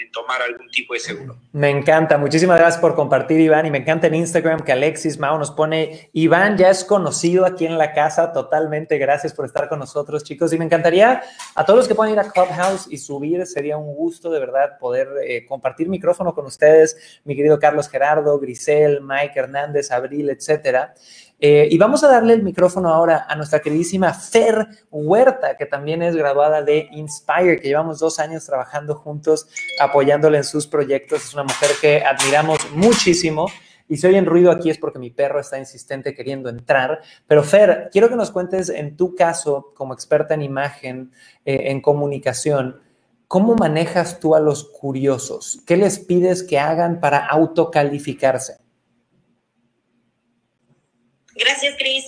en 0.00 0.10
tomar 0.10 0.40
algún 0.42 0.68
tipo 0.70 0.94
de 0.94 1.00
seguro. 1.00 1.36
Me 1.52 1.70
encanta, 1.70 2.18
muchísimas 2.18 2.58
gracias 2.58 2.80
por 2.80 2.94
compartir, 2.94 3.40
Iván, 3.40 3.66
y 3.66 3.70
me 3.70 3.78
encanta 3.78 4.06
en 4.06 4.14
Instagram 4.14 4.60
que 4.60 4.72
Alexis 4.72 5.18
Mao 5.18 5.38
nos 5.38 5.50
pone, 5.50 6.10
Iván 6.12 6.56
ya 6.56 6.70
es 6.70 6.84
conocido 6.84 7.44
aquí 7.44 7.66
en 7.66 7.78
la 7.78 7.92
casa, 7.92 8.32
totalmente, 8.32 8.98
gracias 8.98 9.32
por 9.32 9.44
estar 9.44 9.68
con 9.68 9.78
nosotros, 9.78 10.24
chicos, 10.24 10.52
y 10.52 10.58
me 10.58 10.64
encantaría 10.64 11.22
a 11.54 11.64
todos 11.64 11.78
los 11.78 11.88
que 11.88 11.94
puedan 11.94 12.12
ir 12.12 12.20
a 12.20 12.30
Clubhouse 12.30 12.86
y 12.90 12.98
subir, 12.98 13.46
sería 13.46 13.76
un 13.76 13.94
gusto 13.94 14.30
de 14.30 14.40
verdad 14.40 14.78
poder 14.78 15.08
eh, 15.24 15.44
compartir 15.46 15.88
micrófono 15.88 16.34
con 16.34 16.46
ustedes, 16.46 17.20
mi 17.24 17.36
querido 17.36 17.58
Carlos 17.58 17.88
Gerardo, 17.88 18.38
Grisel, 18.38 19.00
Mike 19.02 19.38
Hernández, 19.38 19.90
Abril, 19.90 20.30
etcétera. 20.30 20.94
Eh, 21.42 21.68
y 21.70 21.78
vamos 21.78 22.04
a 22.04 22.08
darle 22.08 22.34
el 22.34 22.42
micrófono 22.42 22.90
ahora 22.90 23.24
a 23.26 23.34
nuestra 23.34 23.60
queridísima 23.60 24.12
Fer 24.12 24.68
Huerta, 24.90 25.56
que 25.56 25.64
también 25.64 26.02
es 26.02 26.14
graduada 26.14 26.62
de 26.62 26.88
Inspire, 26.92 27.58
que 27.58 27.68
llevamos 27.68 27.98
dos 27.98 28.18
años 28.18 28.44
trabajando 28.44 28.94
juntos, 28.94 29.48
apoyándole 29.80 30.36
en 30.36 30.44
sus 30.44 30.66
proyectos. 30.66 31.24
Es 31.24 31.34
una 31.34 31.44
mujer 31.44 31.70
que 31.80 32.04
admiramos 32.04 32.58
muchísimo. 32.74 33.46
Y 33.88 33.96
si 33.96 34.06
oyen 34.06 34.26
ruido 34.26 34.52
aquí 34.52 34.70
es 34.70 34.78
porque 34.78 34.98
mi 34.98 35.10
perro 35.10 35.40
está 35.40 35.58
insistente 35.58 36.14
queriendo 36.14 36.50
entrar. 36.50 37.00
Pero 37.26 37.42
Fer, 37.42 37.88
quiero 37.90 38.10
que 38.10 38.16
nos 38.16 38.30
cuentes 38.30 38.68
en 38.68 38.96
tu 38.96 39.14
caso, 39.14 39.72
como 39.74 39.94
experta 39.94 40.34
en 40.34 40.42
imagen, 40.42 41.10
eh, 41.46 41.70
en 41.70 41.80
comunicación, 41.80 42.80
¿cómo 43.26 43.56
manejas 43.56 44.20
tú 44.20 44.34
a 44.34 44.40
los 44.40 44.64
curiosos? 44.64 45.62
¿Qué 45.66 45.76
les 45.76 45.98
pides 45.98 46.42
que 46.42 46.58
hagan 46.58 47.00
para 47.00 47.26
autocalificarse? 47.26 48.58
Gracias, 51.34 51.76
Cris. 51.78 52.04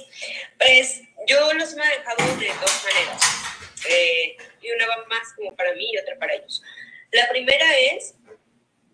Pues 0.58 1.02
yo 1.26 1.52
los 1.54 1.72
he 1.72 1.76
manejado 1.76 2.24
de 2.38 2.48
dos 2.48 2.84
maneras. 2.84 3.22
Eh, 3.88 4.36
y 4.60 4.70
una 4.70 4.86
va 4.86 5.04
más 5.08 5.32
como 5.36 5.54
para 5.56 5.74
mí 5.74 5.90
y 5.92 5.98
otra 5.98 6.16
para 6.18 6.34
ellos. 6.34 6.62
La 7.10 7.28
primera 7.28 7.78
es 7.78 8.14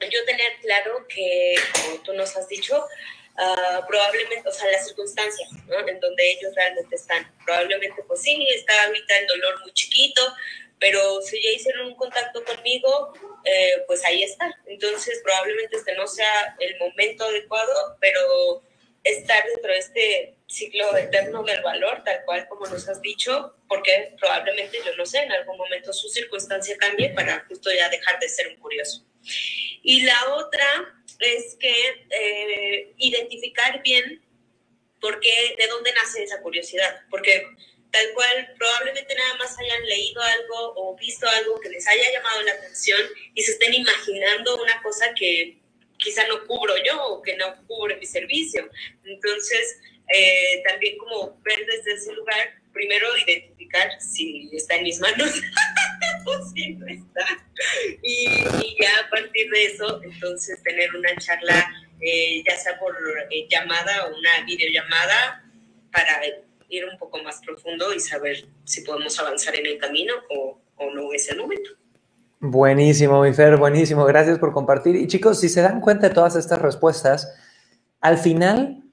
yo 0.01 0.25
tener 0.25 0.53
claro 0.61 1.07
que, 1.09 1.55
como 1.73 2.03
tú 2.03 2.12
nos 2.14 2.37
has 2.37 2.49
dicho, 2.49 2.85
uh, 3.37 3.87
probablemente, 3.87 4.49
o 4.49 4.53
sea, 4.53 4.71
las 4.71 4.87
circunstancias 4.87 5.49
¿no? 5.67 5.87
en 5.87 6.01
donde 6.01 6.33
ellos 6.33 6.55
realmente 6.55 6.97
están. 6.97 7.31
Probablemente, 7.45 8.03
pues 8.07 8.23
sí, 8.23 8.47
está 8.55 8.87
ahorita 8.87 9.19
el 9.19 9.27
dolor 9.27 9.61
muy 9.62 9.73
chiquito, 9.73 10.23
pero 10.79 11.21
si 11.23 11.43
ya 11.43 11.51
hicieron 11.51 11.88
un 11.88 11.97
contacto 11.97 12.45
conmigo, 12.45 13.12
eh, 13.45 13.83
pues 13.87 14.05
ahí 14.05 14.23
está. 14.23 14.57
Entonces, 14.67 15.21
probablemente 15.25 15.77
este 15.77 15.95
no 15.95 16.07
sea 16.07 16.57
el 16.61 16.79
momento 16.79 17.25
adecuado, 17.25 17.97
pero 18.01 18.62
estar 19.11 19.44
dentro 19.47 19.73
de 19.73 19.79
este 19.79 20.35
ciclo 20.47 20.97
eterno 20.97 21.42
del 21.42 21.62
valor, 21.62 22.03
tal 22.05 22.25
cual 22.25 22.47
como 22.49 22.66
nos 22.66 22.88
has 22.88 23.01
dicho, 23.01 23.55
porque 23.68 24.14
probablemente, 24.18 24.79
yo 24.85 24.94
no 24.97 25.05
sé, 25.05 25.18
en 25.18 25.33
algún 25.33 25.57
momento 25.57 25.92
su 25.92 26.09
circunstancia 26.09 26.77
cambie 26.79 27.11
para 27.11 27.44
justo 27.49 27.71
ya 27.73 27.88
dejar 27.88 28.18
de 28.18 28.29
ser 28.29 28.49
un 28.49 28.57
curioso. 28.57 29.05
Y 29.83 30.03
la 30.03 30.35
otra 30.35 30.94
es 31.21 31.57
que 31.59 31.75
eh, 32.11 32.92
identificar 32.97 33.83
bien 33.83 34.23
por 35.01 35.21
qué, 35.21 35.55
de 35.57 35.66
dónde 35.68 35.92
nace 35.92 36.23
esa 36.23 36.40
curiosidad, 36.40 37.03
porque 37.11 37.47
tal 37.90 38.12
cual 38.14 38.55
probablemente 38.59 39.14
nada 39.14 39.35
más 39.35 39.57
hayan 39.59 39.87
leído 39.87 40.21
algo 40.21 40.75
o 40.77 40.97
visto 40.97 41.29
algo 41.29 41.59
que 41.61 41.71
les 41.71 41.87
haya 41.87 42.12
llamado 42.12 42.42
la 42.42 42.53
atención 42.53 43.01
y 43.35 43.42
se 43.42 43.53
estén 43.53 43.75
imaginando 43.75 44.61
una 44.61 44.83
cosa 44.83 45.14
que 45.14 45.58
quizá 45.99 46.27
no 46.29 46.47
cubro 46.47 46.75
yo 46.85 47.05
o 47.07 47.23
que 47.23 47.37
no 47.37 47.55
cubre 47.67 47.97
mi 47.97 48.07
servicio. 48.07 48.69
Entonces, 49.05 49.81
eh, 50.15 50.63
también 50.67 50.97
como 50.99 51.39
ver 51.43 51.67
desde 51.67 51.95
ese 51.95 52.13
lugar, 52.15 52.55
primero 52.73 53.07
identificar 53.19 53.91
si 54.01 54.49
está 54.53 54.77
en 54.77 54.85
mis 54.85 55.01
manos 55.01 55.31
o 56.27 56.51
si 56.51 56.71
no 56.75 56.87
está. 56.87 57.27
Y, 58.03 58.27
ya 58.81 59.01
a 59.05 59.11
partir 59.11 59.51
de 59.51 59.65
eso, 59.65 60.01
entonces 60.03 60.63
tener 60.63 60.95
una 60.95 61.15
charla, 61.17 61.71
eh, 62.01 62.43
ya 62.47 62.57
sea 62.57 62.79
por 62.79 62.97
eh, 63.31 63.47
llamada 63.51 64.07
o 64.07 64.17
una 64.17 64.45
videollamada, 64.47 65.45
para 65.93 66.21
ir 66.69 66.85
un 66.85 66.99
poco 66.99 67.23
más 67.23 67.41
profundo 67.45 67.95
y 67.95 68.01
saber 68.01 68.47
si 68.65 68.83
podemos 68.83 69.19
avanzar 69.19 69.59
en 69.59 69.67
el 69.67 69.79
camino 69.79 70.15
o, 70.31 70.61
o 70.77 70.91
no 70.91 71.13
es 71.13 71.29
el 71.31 71.39
momento. 71.39 71.78
Buenísimo, 72.40 73.22
mi 73.22 73.33
Fer, 73.33 73.57
buenísimo. 73.57 74.05
Gracias 74.05 74.38
por 74.38 74.53
compartir. 74.53 74.94
Y 74.94 75.09
chicos, 75.09 75.40
si 75.40 75.48
se 75.48 75.61
dan 75.61 75.81
cuenta 75.81 76.09
de 76.09 76.14
todas 76.14 76.37
estas 76.37 76.62
respuestas, 76.62 77.35
al 78.01 78.18
final, 78.18 78.85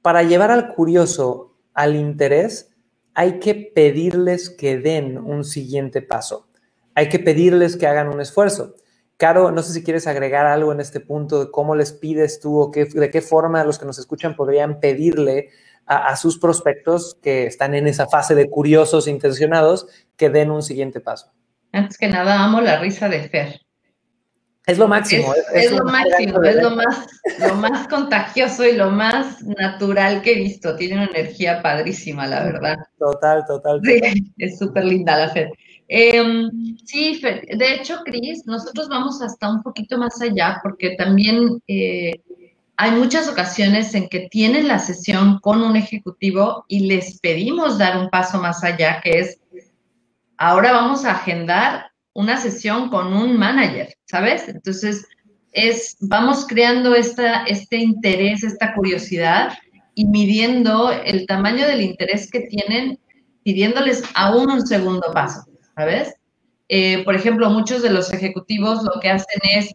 para 0.00 0.22
llevar 0.22 0.52
al 0.52 0.74
curioso 0.74 1.56
al 1.74 1.96
interés, 1.96 2.74
hay 3.14 3.40
que 3.40 3.54
pedirles 3.54 4.48
que 4.48 4.78
den 4.78 5.18
un 5.18 5.44
siguiente 5.44 6.02
paso. 6.02 6.48
Hay 6.94 7.08
que 7.08 7.18
pedirles 7.18 7.76
que 7.76 7.88
hagan 7.88 8.08
un 8.08 8.20
esfuerzo. 8.20 8.74
Caro, 9.16 9.50
no 9.50 9.62
sé 9.62 9.72
si 9.72 9.82
quieres 9.82 10.06
agregar 10.06 10.46
algo 10.46 10.72
en 10.72 10.80
este 10.80 11.00
punto 11.00 11.44
de 11.44 11.50
cómo 11.50 11.74
les 11.74 11.92
pides 11.92 12.40
tú 12.40 12.60
o 12.60 12.70
qué, 12.70 12.84
de 12.84 13.10
qué 13.10 13.20
forma 13.20 13.64
los 13.64 13.78
que 13.78 13.86
nos 13.86 13.98
escuchan 13.98 14.36
podrían 14.36 14.80
pedirle 14.80 15.50
a, 15.86 16.16
sus 16.16 16.38
prospectos 16.38 17.18
que 17.22 17.46
están 17.46 17.74
en 17.74 17.86
esa 17.86 18.06
fase 18.06 18.34
de 18.34 18.48
curiosos 18.48 19.06
intencionados 19.06 19.86
que 20.16 20.30
den 20.30 20.50
un 20.50 20.62
siguiente 20.62 21.00
paso. 21.00 21.30
Antes 21.74 21.98
que 21.98 22.06
nada, 22.06 22.44
amo 22.44 22.60
la 22.60 22.78
risa 22.78 23.08
de 23.08 23.28
Fer. 23.28 23.60
Es 24.64 24.78
lo 24.78 24.86
máximo. 24.86 25.34
Es, 25.52 25.72
lo 25.72 25.84
máximo, 25.84 26.42
es 26.42 26.56
lo 26.56 26.70
más, 26.70 27.06
lo 27.40 27.54
más 27.56 27.88
contagioso 27.88 28.64
y 28.64 28.72
lo 28.72 28.90
más 28.90 29.42
natural 29.42 30.22
que 30.22 30.32
he 30.32 30.36
visto. 30.36 30.76
Tiene 30.76 30.94
una 30.94 31.06
energía 31.06 31.60
padrísima, 31.60 32.26
la 32.28 32.44
verdad. 32.44 32.76
Total, 32.98 33.44
total. 33.46 33.80
Sí, 33.84 34.00
es 34.38 34.58
súper 34.58 34.84
linda 34.84 35.16
la 35.16 35.28
Fer. 35.30 35.50
Em, 35.88 36.48
sí, 36.84 37.16
Fer, 37.16 37.44
de 37.44 37.74
hecho, 37.74 37.98
Cris, 38.04 38.46
nosotros 38.46 38.88
vamos 38.88 39.20
hasta 39.20 39.50
un 39.50 39.62
poquito 39.62 39.98
más 39.98 40.22
allá 40.22 40.60
porque 40.62 40.94
también 40.96 41.60
eh, 41.66 42.22
hay 42.76 42.90
muchas 42.92 43.28
ocasiones 43.28 43.94
en 43.94 44.08
que 44.08 44.28
tienen 44.30 44.68
la 44.68 44.78
sesión 44.78 45.40
con 45.40 45.62
un 45.62 45.76
ejecutivo 45.76 46.64
y 46.68 46.86
les 46.86 47.20
pedimos 47.20 47.78
dar 47.78 47.98
un 47.98 48.08
paso 48.08 48.38
más 48.38 48.64
allá, 48.64 49.00
que 49.02 49.18
es, 49.18 49.40
ahora 50.38 50.72
vamos 50.72 51.04
a 51.04 51.12
agendar 51.12 51.90
una 52.14 52.36
sesión 52.36 52.90
con 52.90 53.12
un 53.12 53.36
manager, 53.36 53.94
¿sabes? 54.04 54.48
Entonces, 54.48 55.06
es, 55.52 55.96
vamos 56.00 56.46
creando 56.46 56.94
esta, 56.94 57.44
este 57.44 57.76
interés, 57.76 58.42
esta 58.42 58.74
curiosidad 58.74 59.52
y 59.94 60.06
midiendo 60.06 60.90
el 60.90 61.26
tamaño 61.26 61.66
del 61.66 61.82
interés 61.82 62.30
que 62.30 62.40
tienen, 62.40 62.98
pidiéndoles 63.42 64.02
aún 64.14 64.50
un 64.50 64.66
segundo 64.66 65.12
paso, 65.12 65.44
¿sabes? 65.76 66.14
Eh, 66.68 67.04
por 67.04 67.14
ejemplo, 67.14 67.50
muchos 67.50 67.82
de 67.82 67.90
los 67.90 68.12
ejecutivos 68.12 68.82
lo 68.82 69.00
que 69.00 69.10
hacen 69.10 69.40
es, 69.56 69.74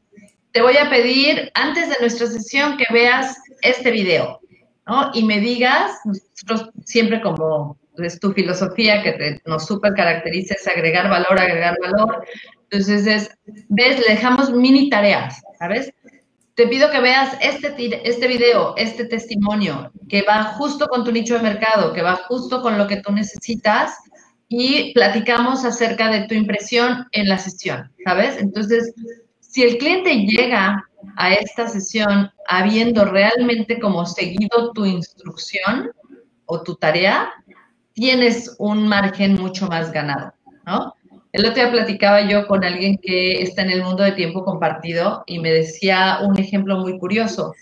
te 0.51 0.61
voy 0.61 0.77
a 0.77 0.89
pedir 0.89 1.51
antes 1.53 1.89
de 1.89 1.95
nuestra 2.01 2.27
sesión 2.27 2.77
que 2.77 2.85
veas 2.91 3.37
este 3.61 3.91
video, 3.91 4.39
¿no? 4.87 5.11
Y 5.13 5.23
me 5.23 5.39
digas, 5.39 5.91
nosotros 6.03 6.71
siempre 6.85 7.21
como 7.21 7.77
es 7.99 8.19
tu 8.19 8.31
filosofía 8.31 9.01
que 9.03 9.39
nos 9.45 9.65
súper 9.65 9.93
caracteriza 9.93 10.55
es 10.55 10.67
agregar 10.67 11.09
valor, 11.09 11.39
agregar 11.39 11.75
valor. 11.81 12.25
Entonces 12.69 13.07
es, 13.07 13.29
ves, 13.69 13.99
le 13.99 14.15
dejamos 14.15 14.51
mini 14.51 14.89
tareas, 14.89 15.41
¿sabes? 15.57 15.91
Te 16.55 16.67
pido 16.67 16.91
que 16.91 16.99
veas 16.99 17.37
este, 17.41 17.73
este 18.03 18.27
video, 18.27 18.75
este 18.75 19.05
testimonio, 19.05 19.91
que 20.09 20.23
va 20.23 20.43
justo 20.43 20.87
con 20.87 21.03
tu 21.03 21.11
nicho 21.11 21.35
de 21.35 21.41
mercado, 21.41 21.93
que 21.93 22.01
va 22.01 22.15
justo 22.27 22.61
con 22.61 22.77
lo 22.77 22.85
que 22.87 22.97
tú 22.97 23.11
necesitas 23.11 23.97
y 24.49 24.93
platicamos 24.93 25.63
acerca 25.63 26.09
de 26.09 26.27
tu 26.27 26.33
impresión 26.33 27.07
en 27.11 27.29
la 27.29 27.37
sesión, 27.37 27.91
¿sabes? 28.03 28.37
Entonces, 28.39 28.93
si 29.39 29.63
el 29.63 29.77
cliente 29.77 30.25
llega 30.25 30.83
a 31.15 31.33
esta 31.33 31.67
sesión 31.67 32.31
habiendo 32.47 33.05
realmente 33.05 33.79
como 33.79 34.05
seguido 34.05 34.71
tu 34.73 34.85
instrucción 34.85 35.91
o 36.45 36.61
tu 36.63 36.75
tarea, 36.75 37.31
tienes 37.99 38.55
un 38.59 38.87
margen 38.87 39.35
mucho 39.35 39.67
más 39.67 39.91
ganado, 39.91 40.33
¿no? 40.65 40.95
El 41.33 41.45
otro 41.45 41.55
día 41.55 41.69
platicaba 41.69 42.25
yo 42.25 42.47
con 42.47 42.63
alguien 42.63 42.97
que 42.97 43.41
está 43.41 43.61
en 43.63 43.71
el 43.71 43.83
mundo 43.83 44.03
de 44.03 44.13
tiempo 44.13 44.45
compartido 44.45 45.25
y 45.27 45.39
me 45.39 45.51
decía 45.51 46.19
un 46.21 46.39
ejemplo 46.39 46.77
muy 46.77 46.97
curioso. 46.97 47.53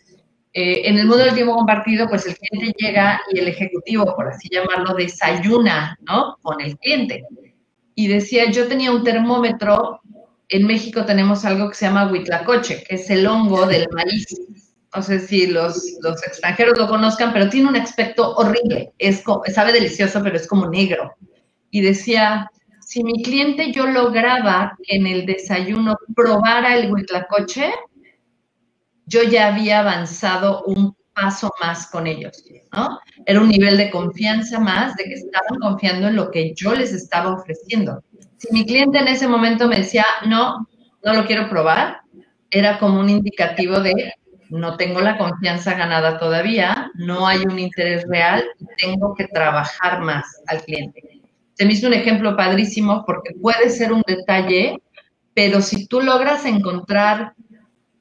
Eh, 0.54 0.88
en 0.88 1.00
el 1.00 1.08
mundo 1.08 1.24
del 1.24 1.34
tiempo 1.34 1.56
compartido, 1.56 2.08
pues 2.08 2.28
el 2.28 2.38
cliente 2.38 2.78
llega 2.78 3.20
y 3.34 3.40
el 3.40 3.48
ejecutivo, 3.48 4.16
por 4.16 4.28
así 4.28 4.48
llamarlo, 4.48 4.94
desayuna, 4.94 5.98
¿no? 6.08 6.38
Con 6.44 6.62
el 6.62 6.78
cliente. 6.78 7.26
Y 7.96 8.08
decía, 8.08 8.52
yo 8.52 8.68
tenía 8.68 8.92
un 8.92 9.04
termómetro 9.04 10.02
en 10.50 10.68
México 10.68 11.04
tenemos 11.04 11.46
algo 11.46 11.68
que 11.70 11.76
se 11.76 11.88
llama 11.88 12.12
huitlacoche, 12.12 12.84
que 12.84 12.96
es 12.96 13.10
el 13.10 13.26
hongo 13.26 13.66
del 13.66 13.88
maíz. 13.92 14.28
No 14.98 15.04
sé 15.04 15.20
si 15.20 15.46
los, 15.46 15.94
los 16.02 16.26
extranjeros 16.26 16.76
lo 16.76 16.88
conozcan, 16.88 17.32
pero 17.32 17.50
tiene 17.50 17.70
un 17.70 17.76
aspecto 17.76 18.34
horrible. 18.34 18.94
Es, 18.98 19.24
sabe 19.54 19.72
delicioso, 19.72 20.24
pero 20.24 20.36
es 20.36 20.48
como 20.48 20.68
negro. 20.68 21.14
Y 21.70 21.82
decía, 21.82 22.50
si 22.82 23.04
mi 23.04 23.22
cliente 23.22 23.72
yo 23.72 23.86
lograba 23.86 24.76
que 24.84 24.96
en 24.96 25.06
el 25.06 25.28
desayuno 25.28 25.96
probara 26.16 26.76
el 26.76 26.92
huitlacoche, 26.92 27.72
yo 29.06 29.22
ya 29.22 29.50
había 29.54 29.82
avanzado 29.82 30.64
un 30.64 30.96
paso 31.14 31.52
más 31.62 31.92
con 31.92 32.08
ellos, 32.08 32.44
¿no? 32.74 33.00
Era 33.28 33.40
un 33.40 33.50
nivel 33.50 33.78
de 33.78 33.92
confianza 33.92 34.60
más, 34.60 34.96
de 34.96 35.04
que 35.04 35.14
estaban 35.14 35.60
confiando 35.62 36.08
en 36.08 36.16
lo 36.16 36.32
que 36.32 36.56
yo 36.56 36.74
les 36.74 36.92
estaba 36.92 37.36
ofreciendo. 37.36 38.04
Si 38.38 38.52
mi 38.52 38.66
cliente 38.66 38.98
en 38.98 39.10
ese 39.10 39.28
momento 39.28 39.68
me 39.68 39.78
decía, 39.78 40.08
no, 40.26 40.68
no 41.04 41.14
lo 41.14 41.24
quiero 41.28 41.48
probar, 41.48 42.02
era 42.50 42.80
como 42.80 43.00
un 43.00 43.12
indicativo 43.12 43.80
de 43.80 44.14
no 44.50 44.78
tengo 44.78 45.02
la 45.02 45.18
confianza 45.18 45.74
ganada 45.74 46.20
todavía, 46.20 46.92
no 46.96 47.28
hay 47.28 47.40
un 47.40 47.60
interés 47.60 48.06
real, 48.08 48.44
tengo 48.78 49.14
que 49.16 49.28
trabajar 49.28 50.02
más 50.02 50.26
al 50.48 50.62
cliente. 50.64 51.22
Se 51.54 51.66
me 51.66 51.74
hizo 51.74 51.88
un 51.88 51.94
ejemplo 51.94 52.36
padrísimo 52.36 53.04
porque 53.06 53.34
puede 53.42 53.70
ser 53.70 53.92
un 53.92 54.04
detalle, 54.06 54.82
pero 55.34 55.62
si 55.62 55.88
tú 55.88 56.02
logras 56.02 56.46
encontrar 56.46 57.34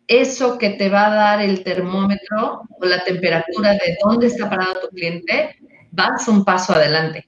eso 0.09 0.59
que 0.59 0.71
te 0.71 0.89
va 0.89 1.07
a 1.07 1.15
dar 1.15 1.41
el 1.41 1.65
termómetro 1.65 2.63
o 2.79 2.85
la 2.85 3.03
temperatura 3.05 3.73
de 3.73 3.97
dónde 4.03 4.29
está 4.29 4.49
parado 4.49 4.81
tu 4.81 4.89
cliente, 4.89 5.57
vas 5.91 6.29
un 6.29 6.45
paso 6.45 6.75
adelante. 6.75 7.27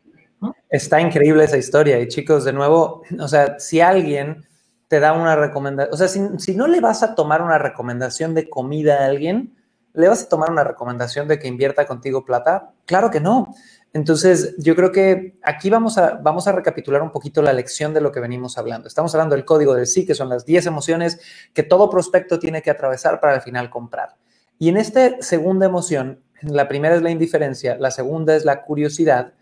Está 0.70 1.00
increíble 1.00 1.44
esa 1.44 1.56
historia. 1.56 1.98
Y 1.98 2.08
chicos, 2.08 2.44
de 2.44 2.52
nuevo, 2.52 3.02
o 3.18 3.28
sea, 3.28 3.58
si 3.58 3.80
alguien 3.80 4.46
te 4.88 5.00
da 5.00 5.12
una 5.12 5.36
recomendación, 5.36 5.94
o 5.94 5.96
sea, 5.96 6.08
si, 6.08 6.54
no 6.54 6.66
le 6.66 6.80
vas 6.80 7.02
a 7.02 7.14
tomar 7.14 7.42
una 7.42 7.58
recomendación 7.58 8.34
de 8.34 8.48
comida 8.48 9.02
a 9.02 9.06
alguien, 9.06 9.54
¿le 9.94 10.08
vas 10.08 10.24
a 10.24 10.28
tomar 10.28 10.50
una 10.50 10.64
recomendación 10.64 11.28
de 11.28 11.38
que 11.38 11.46
invierta 11.48 11.86
contigo 11.86 12.24
plata? 12.24 12.72
Claro 12.86 13.10
que 13.10 13.20
no. 13.20 13.54
Entonces, 13.92 14.54
yo 14.58 14.76
creo 14.76 14.92
que 14.92 15.38
aquí 15.42 15.70
vamos 15.70 15.98
a, 15.98 16.14
vamos 16.22 16.46
a 16.46 16.52
recapitular 16.52 17.02
un 17.02 17.10
poquito 17.10 17.42
la 17.42 17.52
lección 17.52 17.94
de 17.94 18.00
lo 18.00 18.12
que 18.12 18.20
venimos 18.20 18.58
hablando. 18.58 18.88
Estamos 18.88 19.14
hablando 19.14 19.34
del 19.34 19.44
código 19.44 19.74
del 19.74 19.86
sí, 19.86 20.06
que 20.06 20.14
son 20.14 20.28
las 20.28 20.44
10 20.44 20.66
emociones 20.66 21.20
que 21.54 21.62
todo 21.62 21.90
prospecto 21.90 22.38
tiene 22.38 22.62
que 22.62 22.70
atravesar 22.70 23.20
para 23.20 23.34
al 23.34 23.42
final 23.42 23.70
comprar. 23.70 24.16
Y 24.58 24.68
en 24.68 24.76
esta 24.76 25.20
segunda 25.20 25.66
emoción, 25.66 26.20
la 26.42 26.68
primera 26.68 26.96
es 26.96 27.02
la 27.02 27.10
indiferencia, 27.10 27.76
la 27.78 27.90
segunda 27.90 28.36
es 28.36 28.44
la 28.44 28.62
curiosidad 28.62 29.32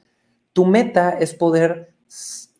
tu 0.56 0.64
meta 0.64 1.10
es 1.10 1.34
poder 1.34 1.92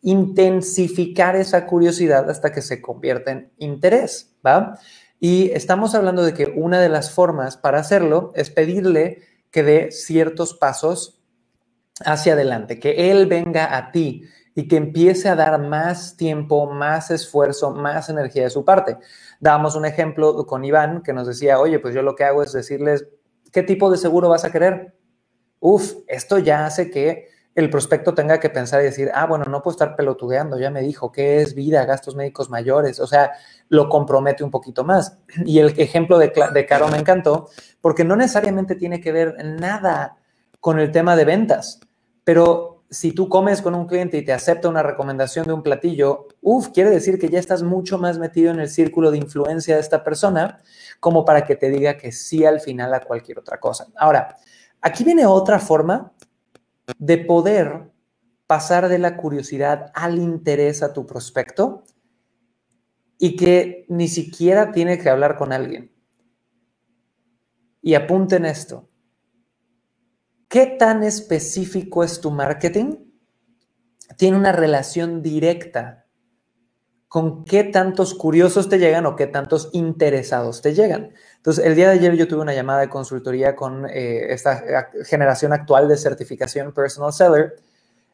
intensificar 0.07 1.35
esa 1.35 1.65
curiosidad 1.65 2.29
hasta 2.29 2.53
que 2.53 2.61
se 2.61 2.81
convierta 2.81 3.31
en 3.31 3.51
interés, 3.57 4.37
¿va? 4.45 4.79
Y 5.19 5.51
estamos 5.51 5.95
hablando 5.95 6.23
de 6.23 6.33
que 6.33 6.45
una 6.55 6.79
de 6.79 6.87
las 6.87 7.11
formas 7.11 7.57
para 7.57 7.79
hacerlo 7.79 8.31
es 8.33 8.49
pedirle 8.49 9.19
que 9.51 9.63
dé 9.63 9.91
ciertos 9.91 10.53
pasos 10.53 11.21
hacia 12.05 12.33
adelante, 12.33 12.79
que 12.79 13.11
él 13.11 13.25
venga 13.25 13.75
a 13.75 13.91
ti 13.91 14.23
y 14.55 14.69
que 14.69 14.77
empiece 14.77 15.27
a 15.27 15.35
dar 15.35 15.59
más 15.59 16.15
tiempo, 16.15 16.71
más 16.71 17.11
esfuerzo, 17.11 17.71
más 17.71 18.07
energía 18.07 18.43
de 18.43 18.49
su 18.49 18.63
parte. 18.63 18.95
Dábamos 19.41 19.75
un 19.75 19.83
ejemplo 19.83 20.45
con 20.45 20.63
Iván 20.63 21.03
que 21.03 21.11
nos 21.11 21.27
decía, 21.27 21.59
oye, 21.59 21.79
pues 21.79 21.93
yo 21.93 22.01
lo 22.01 22.15
que 22.15 22.23
hago 22.23 22.43
es 22.43 22.53
decirles, 22.53 23.05
¿qué 23.51 23.61
tipo 23.61 23.91
de 23.91 23.97
seguro 23.97 24.29
vas 24.29 24.45
a 24.45 24.53
querer? 24.53 24.95
Uf, 25.59 25.95
esto 26.07 26.37
ya 26.39 26.65
hace 26.65 26.89
que 26.89 27.27
el 27.57 27.71
prospecto 27.71 28.13
tenga 28.13 28.39
que 28.39 28.51
pensar 28.51 28.81
y 28.81 28.83
decir, 28.83 29.09
ah, 29.15 29.25
bueno, 29.25 29.45
no 29.45 29.63
puedo 29.63 29.73
estar 29.73 29.95
pelotudeando, 29.95 30.59
ya 30.59 30.69
me 30.69 30.81
dijo 30.81 31.11
qué 31.11 31.41
es 31.41 31.55
vida, 31.55 31.85
gastos 31.85 32.15
médicos 32.15 32.51
mayores, 32.51 32.99
o 32.99 33.07
sea, 33.07 33.31
lo 33.67 33.89
compromete 33.89 34.43
un 34.43 34.51
poquito 34.51 34.83
más. 34.83 35.17
Y 35.43 35.57
el 35.57 35.73
ejemplo 35.79 36.19
de, 36.19 36.31
de 36.53 36.65
Caro 36.67 36.87
me 36.87 36.99
encantó, 36.99 37.49
porque 37.81 38.03
no 38.03 38.15
necesariamente 38.15 38.75
tiene 38.75 39.01
que 39.01 39.11
ver 39.11 39.43
nada 39.43 40.17
con 40.59 40.79
el 40.79 40.91
tema 40.91 41.15
de 41.15 41.25
ventas, 41.25 41.79
pero 42.23 42.83
si 42.91 43.11
tú 43.11 43.27
comes 43.27 43.63
con 43.63 43.73
un 43.73 43.87
cliente 43.87 44.19
y 44.19 44.23
te 44.23 44.33
acepta 44.33 44.69
una 44.69 44.83
recomendación 44.83 45.47
de 45.47 45.53
un 45.53 45.63
platillo, 45.63 46.27
uff, 46.41 46.69
quiere 46.69 46.91
decir 46.91 47.17
que 47.17 47.29
ya 47.29 47.39
estás 47.39 47.63
mucho 47.63 47.97
más 47.97 48.19
metido 48.19 48.51
en 48.51 48.59
el 48.59 48.69
círculo 48.69 49.09
de 49.09 49.17
influencia 49.17 49.73
de 49.73 49.81
esta 49.81 50.03
persona 50.03 50.61
como 50.99 51.25
para 51.25 51.43
que 51.43 51.55
te 51.55 51.71
diga 51.71 51.97
que 51.97 52.11
sí 52.11 52.45
al 52.45 52.59
final 52.59 52.93
a 52.93 52.99
cualquier 52.99 53.39
otra 53.39 53.59
cosa. 53.59 53.87
Ahora, 53.95 54.37
aquí 54.79 55.03
viene 55.03 55.25
otra 55.25 55.57
forma 55.57 56.13
de 56.97 57.17
poder 57.17 57.91
pasar 58.47 58.87
de 58.87 58.97
la 58.97 59.17
curiosidad 59.17 59.91
al 59.93 60.19
interés 60.19 60.81
a 60.81 60.93
tu 60.93 61.05
prospecto 61.05 61.83
y 63.19 63.35
que 63.35 63.85
ni 63.89 64.07
siquiera 64.07 64.71
tiene 64.71 64.97
que 64.97 65.09
hablar 65.09 65.37
con 65.37 65.51
alguien. 65.51 65.91
Y 67.81 67.95
apunten 67.95 68.45
esto. 68.45 68.89
¿Qué 70.47 70.65
tan 70.65 71.03
específico 71.03 72.03
es 72.03 72.21
tu 72.21 72.31
marketing? 72.31 72.95
Tiene 74.17 74.37
una 74.37 74.53
relación 74.53 75.21
directa 75.21 76.06
con 77.07 77.45
qué 77.45 77.63
tantos 77.63 78.13
curiosos 78.13 78.67
te 78.67 78.79
llegan 78.79 79.05
o 79.05 79.15
qué 79.15 79.27
tantos 79.27 79.69
interesados 79.71 80.61
te 80.61 80.73
llegan. 80.73 81.13
Entonces, 81.37 81.65
el 81.65 81.75
día 81.75 81.87
de 81.87 81.93
ayer 81.93 82.15
yo 82.15 82.27
tuve 82.27 82.41
una 82.41 82.53
llamada 82.53 82.81
de 82.81 82.89
consultoría 82.89 83.55
con 83.55 83.85
eh, 83.89 84.33
esta 84.33 84.89
generación 85.05 85.53
actual 85.53 85.87
de 85.87 85.97
certificación 85.97 86.73
Personal 86.73 87.13
Seller 87.13 87.55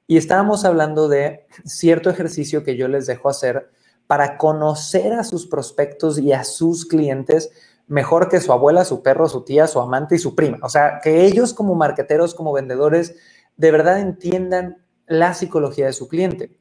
y 0.05 0.17
estábamos 0.17 0.65
hablando 0.65 1.07
de 1.07 1.47
cierto 1.65 2.09
ejercicio 2.09 2.63
que 2.63 2.75
yo 2.75 2.87
les 2.87 3.07
dejo 3.07 3.29
hacer 3.29 3.71
para 4.05 4.37
conocer 4.37 5.13
a 5.13 5.23
sus 5.23 5.47
prospectos 5.47 6.19
y 6.19 6.33
a 6.33 6.43
sus 6.43 6.85
clientes 6.85 7.49
mejor 7.87 8.29
que 8.29 8.41
su 8.41 8.51
abuela, 8.51 8.85
su 8.85 9.01
perro, 9.01 9.27
su 9.27 9.43
tía, 9.43 9.67
su 9.67 9.79
amante 9.79 10.15
y 10.15 10.19
su 10.19 10.35
prima. 10.35 10.59
O 10.61 10.69
sea, 10.69 10.99
que 11.01 11.25
ellos 11.25 11.53
como 11.53 11.75
marqueteros, 11.75 12.35
como 12.35 12.53
vendedores, 12.53 13.15
de 13.57 13.71
verdad 13.71 13.99
entiendan 13.99 14.85
la 15.07 15.33
psicología 15.33 15.87
de 15.87 15.93
su 15.93 16.07
cliente. 16.07 16.57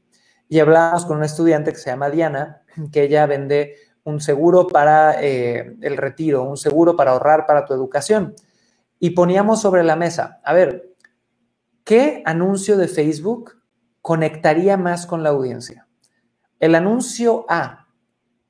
Y 0.52 0.60
hablábamos 0.60 1.06
con 1.06 1.16
una 1.16 1.24
estudiante 1.24 1.72
que 1.72 1.78
se 1.78 1.88
llama 1.88 2.10
Diana, 2.10 2.60
que 2.92 3.04
ella 3.04 3.24
vende 3.24 3.74
un 4.04 4.20
seguro 4.20 4.66
para 4.66 5.18
eh, 5.18 5.78
el 5.80 5.96
retiro, 5.96 6.42
un 6.42 6.58
seguro 6.58 6.94
para 6.94 7.12
ahorrar 7.12 7.46
para 7.46 7.64
tu 7.64 7.72
educación. 7.72 8.34
Y 8.98 9.12
poníamos 9.12 9.62
sobre 9.62 9.82
la 9.82 9.96
mesa, 9.96 10.42
a 10.44 10.52
ver, 10.52 10.94
¿qué 11.84 12.22
anuncio 12.26 12.76
de 12.76 12.86
Facebook 12.86 13.62
conectaría 14.02 14.76
más 14.76 15.06
con 15.06 15.22
la 15.22 15.30
audiencia? 15.30 15.88
El 16.60 16.74
anuncio 16.74 17.46
A, 17.48 17.88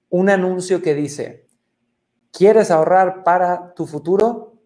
un 0.09 0.29
anuncio 0.29 0.83
que 0.83 0.97
dice, 0.97 1.47
¿quieres 2.33 2.73
ahorrar 2.73 3.23
para 3.23 3.75
tu 3.75 3.87
futuro? 3.87 4.61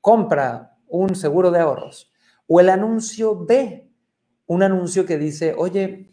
Compra 0.00 0.76
un 0.88 1.14
seguro 1.14 1.52
de 1.52 1.60
ahorros. 1.60 2.12
O 2.48 2.58
el 2.58 2.68
anuncio 2.68 3.46
B, 3.46 3.88
un 4.46 4.64
anuncio 4.64 5.06
que 5.06 5.18
dice, 5.18 5.54
oye, 5.56 6.09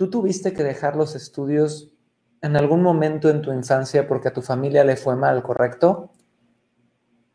tú 0.00 0.08
tuviste 0.08 0.54
que 0.54 0.64
dejar 0.64 0.96
los 0.96 1.14
estudios 1.14 1.92
en 2.40 2.56
algún 2.56 2.80
momento 2.80 3.28
en 3.28 3.42
tu 3.42 3.52
infancia 3.52 4.08
porque 4.08 4.28
a 4.28 4.32
tu 4.32 4.40
familia 4.40 4.82
le 4.82 4.96
fue 4.96 5.14
mal, 5.14 5.42
¿correcto? 5.42 6.10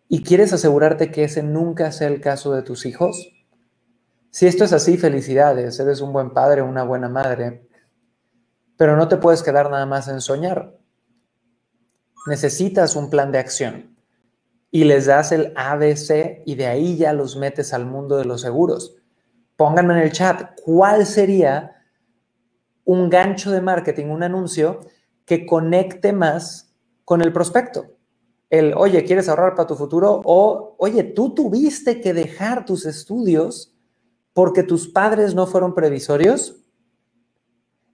¿Y 0.08 0.24
quieres 0.24 0.52
asegurarte 0.52 1.12
que 1.12 1.26
ese 1.26 1.44
nunca 1.44 1.92
sea 1.92 2.08
el 2.08 2.22
caso 2.22 2.54
de 2.54 2.64
tus 2.64 2.88
hijos? 2.88 3.32
Si 4.32 4.48
esto 4.48 4.64
es 4.64 4.74
así, 4.74 4.98
felicidades, 4.98 5.80
eres 5.80 6.02
un 6.02 6.12
buen 6.12 6.32
padre, 6.32 6.64
una 6.64 6.82
buena 6.82 7.08
madre, 7.08 7.70
pero 8.78 8.98
no 8.98 9.08
te 9.10 9.18
puedes 9.18 9.44
quedar 9.44 9.70
nada 9.70 9.86
más 9.86 10.08
en 10.08 10.20
soñar. 10.20 10.76
Necesitas 12.26 12.96
un 12.96 13.12
plan 13.12 13.32
de 13.32 13.38
acción 13.38 13.96
y 14.72 14.86
les 14.86 15.06
das 15.06 15.32
el 15.32 15.54
ABC 15.56 16.42
y 16.48 16.56
de 16.56 16.66
ahí 16.66 16.98
ya 16.98 17.14
los 17.14 17.38
metes 17.38 17.74
al 17.74 17.86
mundo 17.86 18.18
de 18.18 18.26
los 18.26 18.42
seguros. 18.42 18.96
Pónganme 19.56 19.94
en 19.94 20.00
el 20.00 20.12
chat 20.12 20.60
cuál 20.64 21.06
sería 21.06 21.75
un 22.86 23.10
gancho 23.10 23.52
de 23.52 23.62
marketing, 23.62 24.06
un 24.06 24.24
anuncio 24.24 24.80
que 25.26 25.46
conecte 25.46 26.14
más 26.14 26.74
con 27.04 27.22
el 27.22 27.34
prospecto. 27.34 27.88
El, 28.50 28.74
oye, 28.76 29.04
¿quieres 29.04 29.28
ahorrar 29.28 29.56
para 29.56 29.68
tu 29.68 29.76
futuro? 29.76 30.22
O, 30.24 30.76
oye, 30.78 31.04
tú 31.04 31.34
tuviste 31.34 32.00
que 32.00 32.14
dejar 32.14 32.64
tus 32.64 32.86
estudios 32.86 33.76
porque 34.34 34.64
tus 34.64 34.88
padres 34.88 35.34
no 35.34 35.48
fueron 35.48 35.74
previsorios. 35.74 36.58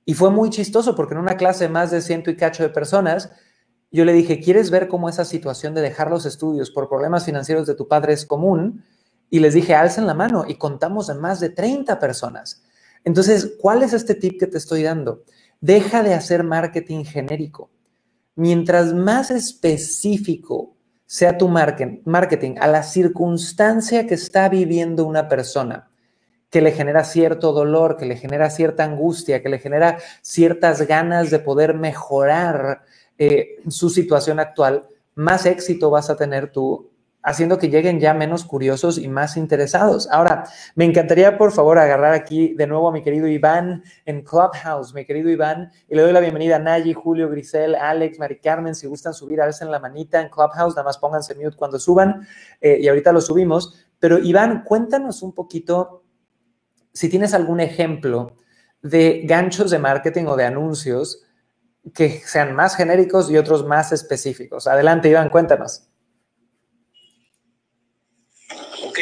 Y 0.04 0.14
fue 0.14 0.30
muy 0.30 0.50
chistoso 0.50 0.96
porque 0.96 1.14
en 1.14 1.22
una 1.22 1.38
clase 1.38 1.66
de 1.66 1.70
más 1.70 1.92
de 1.92 2.02
ciento 2.02 2.30
y 2.30 2.36
cacho 2.36 2.64
de 2.64 2.70
personas, 2.70 3.32
yo 3.92 4.04
le 4.04 4.14
dije, 4.14 4.40
¿quieres 4.40 4.72
ver 4.72 4.88
cómo 4.88 5.08
esa 5.08 5.24
situación 5.24 5.74
de 5.74 5.82
dejar 5.82 6.10
los 6.10 6.26
estudios 6.26 6.72
por 6.72 6.90
problemas 6.90 7.26
financieros 7.26 7.68
de 7.68 7.76
tu 7.76 7.88
padre 7.88 8.14
es 8.14 8.26
común? 8.26 8.84
Y 9.30 9.40
les 9.40 9.54
dije, 9.54 9.76
alcen 9.76 10.08
la 10.08 10.14
mano 10.14 10.44
y 10.48 10.56
contamos 10.56 11.10
en 11.10 11.20
más 11.20 11.40
de 11.40 11.50
30 11.50 12.00
personas. 12.00 12.64
Entonces, 13.04 13.54
¿cuál 13.60 13.84
es 13.84 13.94
este 13.94 14.16
tip 14.16 14.40
que 14.40 14.48
te 14.48 14.58
estoy 14.58 14.84
dando? 14.84 15.24
Deja 15.60 16.04
de 16.04 16.14
hacer 16.14 16.44
marketing 16.44 17.04
genérico. 17.04 17.70
Mientras 18.36 18.94
más 18.94 19.32
específico 19.32 20.76
sea 21.06 21.38
tu 21.38 21.50
marketing 21.50 22.56
a 22.60 22.68
la 22.68 22.84
circunstancia 22.84 24.08
que 24.08 24.14
está 24.14 24.48
viviendo 24.48 25.06
una 25.06 25.28
persona, 25.28 25.90
que 26.50 26.62
le 26.62 26.72
genera 26.72 27.04
cierto 27.04 27.52
dolor, 27.52 27.98
que 27.98 28.06
le 28.06 28.16
genera 28.16 28.50
cierta 28.50 28.86
angustia, 28.86 29.42
que 29.42 29.50
le 29.50 29.60
genera 29.60 29.98
ciertas 30.22 30.88
ganas 30.88 31.30
de 31.30 31.40
poder 31.40 31.74
mejorar 31.74 32.84
eh, 33.18 33.58
su 33.68 33.90
situación 33.90 34.40
actual, 34.40 34.88
más 35.16 35.46
éxito 35.46 35.90
vas 35.90 36.10
a 36.10 36.16
tener 36.16 36.52
tú 36.52 36.91
haciendo 37.24 37.58
que 37.58 37.70
lleguen 37.70 38.00
ya 38.00 38.14
menos 38.14 38.46
curiosos 38.46 38.98
y 38.98 39.08
más 39.08 39.38
interesados. 39.38 40.10
Ahora, 40.12 40.46
me 40.76 40.86
encantaría, 40.86 41.38
por 41.38 41.52
favor, 41.52 41.78
agarrar 41.78 42.14
aquí 42.14 42.54
de 42.56 42.68
nuevo 42.68 42.90
a 42.90 42.92
mi 42.92 43.04
querido 43.04 43.28
Iván 43.28 43.84
en 44.06 44.24
Clubhouse, 44.24 44.94
mi 44.94 45.06
querido 45.06 45.30
Iván, 45.30 45.72
y 45.88 45.96
le 45.96 46.02
doy 46.02 46.14
la 46.14 46.20
bienvenida 46.20 46.56
a 46.56 46.60
Nayi, 46.60 46.94
Julio, 46.94 47.30
Grisel, 47.30 47.76
Alex, 47.76 48.18
Mari 48.20 48.40
Carmen, 48.40 48.76
si 48.76 48.88
gustan 48.88 49.14
subir, 49.14 49.42
alcen 49.42 49.70
la 49.70 49.80
manita 49.80 50.22
en 50.22 50.30
Clubhouse, 50.30 50.76
nada 50.76 50.84
más 50.84 50.98
pónganse 50.98 51.36
mute 51.36 51.56
cuando 51.56 51.80
suban, 51.80 52.28
eh, 52.60 52.80
y 52.82 52.88
ahorita 52.88 53.12
lo 53.12 53.22
subimos. 53.22 53.86
Pero 54.00 54.18
Iván, 54.18 54.64
cuéntanos 54.64 55.22
un 55.22 55.34
poquito 55.34 56.04
si 56.94 57.10
tienes 57.10 57.34
algún 57.34 57.60
ejemplo 57.60 58.36
de 58.82 59.22
ganchos 59.26 59.70
de 59.70 59.80
marketing 59.80 60.26
o 60.26 60.36
de 60.36 60.46
anuncios 60.46 61.24
que 61.94 62.22
sean 62.26 62.56
más 62.56 62.76
genéricos 62.76 63.30
y 63.30 63.38
otros 63.38 63.66
más 63.66 63.92
específicos. 63.92 64.68
Adelante, 64.68 65.10
Iván, 65.10 65.30
cuéntanos. 65.30 65.91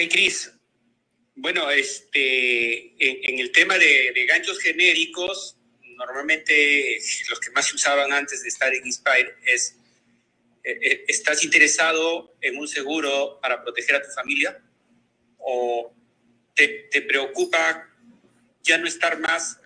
Cris. 0.07 0.51
Bueno, 1.35 1.69
este, 1.71 2.93
en, 2.99 3.39
el 3.39 3.51
tema 3.51 3.77
de, 3.77 4.25
ganchos 4.27 4.59
genéricos, 4.59 5.57
normalmente 5.97 6.97
los 7.29 7.39
que 7.39 7.51
más 7.51 7.67
se 7.67 7.75
usaban 7.75 8.11
antes 8.13 8.43
de 8.43 8.49
estar 8.49 8.73
en 8.73 8.85
Inspire 8.85 9.35
es, 9.45 9.75
eh, 10.63 10.77
eh, 10.81 11.05
¿estás 11.07 11.43
interesado 11.43 12.35
en 12.41 12.57
un 12.57 12.67
seguro 12.67 13.39
para 13.41 13.63
proteger 13.63 13.95
a 13.95 14.01
tu 14.01 14.11
familia? 14.11 14.61
¿O 15.37 15.93
te, 16.55 17.01
preocupa 17.01 17.89
ya 18.63 18.77
no 18.77 18.87
estar 18.87 19.17
más, 19.19 19.59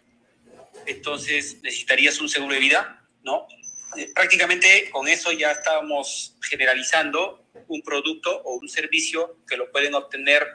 entonces 0.85 1.57
necesitarías 1.63 2.21
un 2.21 2.29
seguro 2.29 2.53
de 2.53 2.59
vida, 2.59 3.03
¿no? 3.23 3.47
Eh, 3.97 4.11
prácticamente 4.13 4.89
con 4.91 5.07
eso 5.07 5.31
ya 5.31 5.51
estábamos 5.51 6.35
generalizando 6.41 7.42
un 7.67 7.81
producto 7.81 8.41
o 8.43 8.55
un 8.55 8.67
servicio 8.67 9.37
que 9.47 9.57
lo 9.57 9.71
pueden 9.71 9.93
obtener 9.93 10.45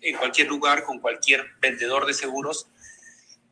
en 0.00 0.16
cualquier 0.16 0.48
lugar 0.48 0.84
con 0.84 1.00
cualquier 1.00 1.46
vendedor 1.60 2.06
de 2.06 2.14
seguros 2.14 2.66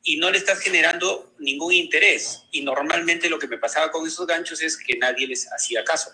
y 0.02 0.18
no 0.18 0.30
le 0.30 0.38
estás 0.38 0.60
generando 0.60 1.34
ningún 1.38 1.72
interés. 1.72 2.44
Y 2.52 2.62
normalmente 2.62 3.30
lo 3.30 3.38
que 3.38 3.48
me 3.48 3.58
pasaba 3.58 3.90
con 3.90 4.06
esos 4.06 4.26
ganchos 4.26 4.60
es 4.60 4.76
que 4.76 4.98
nadie 4.98 5.26
les 5.26 5.50
hacía 5.50 5.82
caso. 5.82 6.10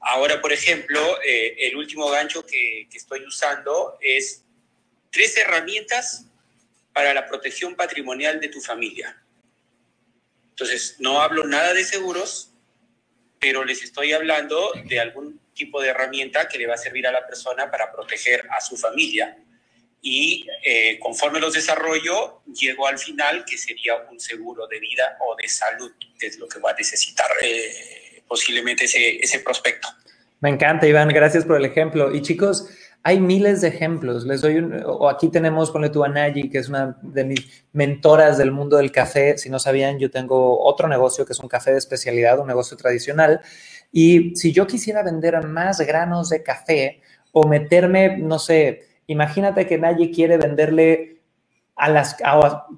Ahora, 0.00 0.40
por 0.40 0.52
ejemplo, 0.52 1.00
eh, 1.22 1.56
el 1.58 1.76
último 1.76 2.08
gancho 2.10 2.46
que, 2.46 2.86
que, 2.90 2.98
estoy 2.98 3.24
usando 3.24 3.98
es 4.00 4.44
tres 5.10 5.36
herramientas 5.36 6.26
para 6.92 7.12
la 7.12 7.26
protección 7.26 7.74
patrimonial 7.74 8.38
de 8.38 8.48
tu 8.48 8.60
familia. 8.60 9.20
Entonces, 10.50 10.96
no 11.00 11.20
hablo 11.20 11.44
nada 11.44 11.72
de 11.72 11.82
seguros, 11.82 12.53
pero 13.44 13.62
les 13.62 13.82
estoy 13.82 14.10
hablando 14.14 14.72
de 14.86 14.98
algún 14.98 15.38
tipo 15.52 15.78
de 15.82 15.88
herramienta 15.90 16.48
que 16.48 16.56
le 16.56 16.66
va 16.66 16.76
a 16.76 16.78
servir 16.78 17.06
a 17.06 17.12
la 17.12 17.26
persona 17.26 17.70
para 17.70 17.92
proteger 17.92 18.42
a 18.50 18.58
su 18.62 18.74
familia. 18.74 19.36
Y 20.00 20.46
eh, 20.64 20.98
conforme 20.98 21.40
los 21.40 21.52
desarrollo, 21.52 22.40
llego 22.46 22.86
al 22.86 22.98
final, 22.98 23.44
que 23.44 23.58
sería 23.58 23.96
un 24.10 24.18
seguro 24.18 24.66
de 24.66 24.80
vida 24.80 25.18
o 25.20 25.36
de 25.36 25.46
salud, 25.46 25.92
que 26.18 26.28
es 26.28 26.38
lo 26.38 26.48
que 26.48 26.58
va 26.58 26.70
a 26.70 26.74
necesitar 26.74 27.26
eh, 27.42 28.22
posiblemente 28.26 28.86
ese, 28.86 29.16
ese 29.16 29.40
prospecto. 29.40 29.88
Me 30.40 30.48
encanta, 30.48 30.86
Iván. 30.86 31.08
Gracias 31.08 31.44
por 31.44 31.58
el 31.58 31.66
ejemplo. 31.66 32.14
Y 32.14 32.22
chicos, 32.22 32.66
hay 33.06 33.20
miles 33.20 33.60
de 33.60 33.68
ejemplos. 33.68 34.24
Les 34.24 34.40
doy 34.40 34.56
un, 34.56 34.82
o 34.82 35.10
aquí 35.10 35.28
tenemos, 35.28 35.70
ponle 35.70 35.90
tú 35.90 36.02
a 36.04 36.08
Nayi, 36.08 36.48
que 36.48 36.58
es 36.58 36.70
una 36.70 36.96
de 37.02 37.24
mis 37.24 37.66
mentoras 37.74 38.38
del 38.38 38.50
mundo 38.50 38.78
del 38.78 38.90
café. 38.90 39.36
Si 39.36 39.50
no 39.50 39.58
sabían, 39.58 39.98
yo 39.98 40.10
tengo 40.10 40.58
otro 40.64 40.88
negocio 40.88 41.26
que 41.26 41.34
es 41.34 41.40
un 41.40 41.48
café 41.48 41.72
de 41.72 41.78
especialidad, 41.78 42.40
un 42.40 42.46
negocio 42.46 42.78
tradicional. 42.78 43.42
Y 43.92 44.34
si 44.36 44.52
yo 44.52 44.66
quisiera 44.66 45.02
vender 45.02 45.46
más 45.46 45.80
granos 45.82 46.30
de 46.30 46.42
café 46.42 47.02
o 47.32 47.46
meterme, 47.46 48.16
no 48.16 48.38
sé, 48.38 48.84
imagínate 49.06 49.66
que 49.66 49.76
nadie 49.76 50.10
quiere 50.10 50.38
venderle 50.38 51.20
a 51.76 51.90
las 51.90 52.16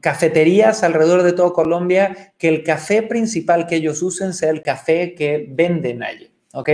cafeterías 0.00 0.82
alrededor 0.82 1.22
de 1.22 1.34
toda 1.34 1.52
Colombia 1.52 2.32
que 2.36 2.48
el 2.48 2.64
café 2.64 3.02
principal 3.02 3.68
que 3.68 3.76
ellos 3.76 4.02
usen 4.02 4.34
sea 4.34 4.50
el 4.50 4.62
café 4.62 5.14
que 5.14 5.46
vende 5.48 5.94
Naye, 5.94 6.32
¿ok? 6.52 6.70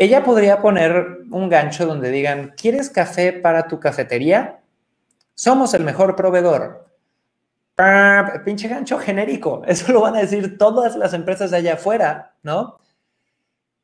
Ella 0.00 0.24
podría 0.24 0.62
poner 0.62 1.18
un 1.30 1.50
gancho 1.50 1.84
donde 1.84 2.10
digan, 2.10 2.54
¿quieres 2.56 2.88
café 2.88 3.34
para 3.34 3.68
tu 3.68 3.78
cafetería? 3.78 4.62
Somos 5.34 5.74
el 5.74 5.84
mejor 5.84 6.16
proveedor. 6.16 6.86
Pinche 8.42 8.68
gancho 8.68 8.98
genérico. 8.98 9.62
Eso 9.66 9.92
lo 9.92 10.00
van 10.00 10.16
a 10.16 10.20
decir 10.20 10.56
todas 10.56 10.96
las 10.96 11.12
empresas 11.12 11.50
de 11.50 11.58
allá 11.58 11.74
afuera, 11.74 12.34
¿no? 12.42 12.78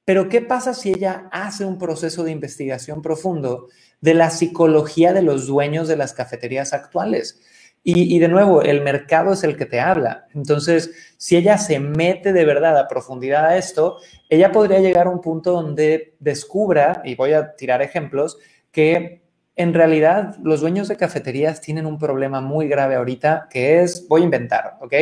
Pero 0.07 0.31
¿qué 0.31 0.41
pasa 0.41 0.73
si 0.73 0.89
ella 0.89 1.29
hace 1.33 1.67
un 1.67 1.77
proceso 1.77 2.25
de 2.25 2.31
investigación 2.31 3.03
profundo 3.03 3.69
de 4.01 4.15
la 4.15 4.31
psicología 4.31 5.13
de 5.13 5.21
los 5.21 5.47
dueños 5.47 5.87
de 5.87 5.97
las 5.97 6.15
cafeterías 6.15 6.73
actuales? 6.73 7.43
Y, 7.89 8.19
de 8.19 8.27
nuevo, 8.27 8.63
el 8.63 8.81
mercado 8.81 9.33
es 9.33 9.45
el 9.45 9.57
que 9.57 9.65
te 9.65 9.79
habla. 9.79 10.27
Entonces, 10.35 11.15
si 11.19 11.37
ella 11.37 11.57
se 11.57 11.79
mete 11.79 12.33
de 12.33 12.45
verdad 12.45 12.77
a 12.77 12.89
profundidad 12.89 13.45
a 13.45 13.57
esto, 13.57 13.99
ella 14.29 14.51
podría 14.51 14.81
llegar 14.81 15.07
a 15.07 15.11
un 15.11 15.21
punto 15.21 15.53
donde 15.53 16.17
descubra, 16.19 17.01
y 17.05 17.15
voy 17.15 17.33
a 17.33 17.55
tirar 17.55 17.83
ejemplos, 17.83 18.39
que 18.73 19.23
en 19.55 19.73
realidad 19.73 20.35
los 20.43 20.63
dueños 20.63 20.89
de 20.89 20.97
cafeterías 20.97 21.61
tienen 21.61 21.87
un 21.87 21.97
problema 21.97 22.41
muy 22.41 22.67
grave 22.67 22.97
ahorita, 22.97 23.47
que 23.49 23.83
es, 23.83 24.09
voy 24.09 24.23
a 24.23 24.25
inventar, 24.25 24.79
¿ok? 24.81 24.95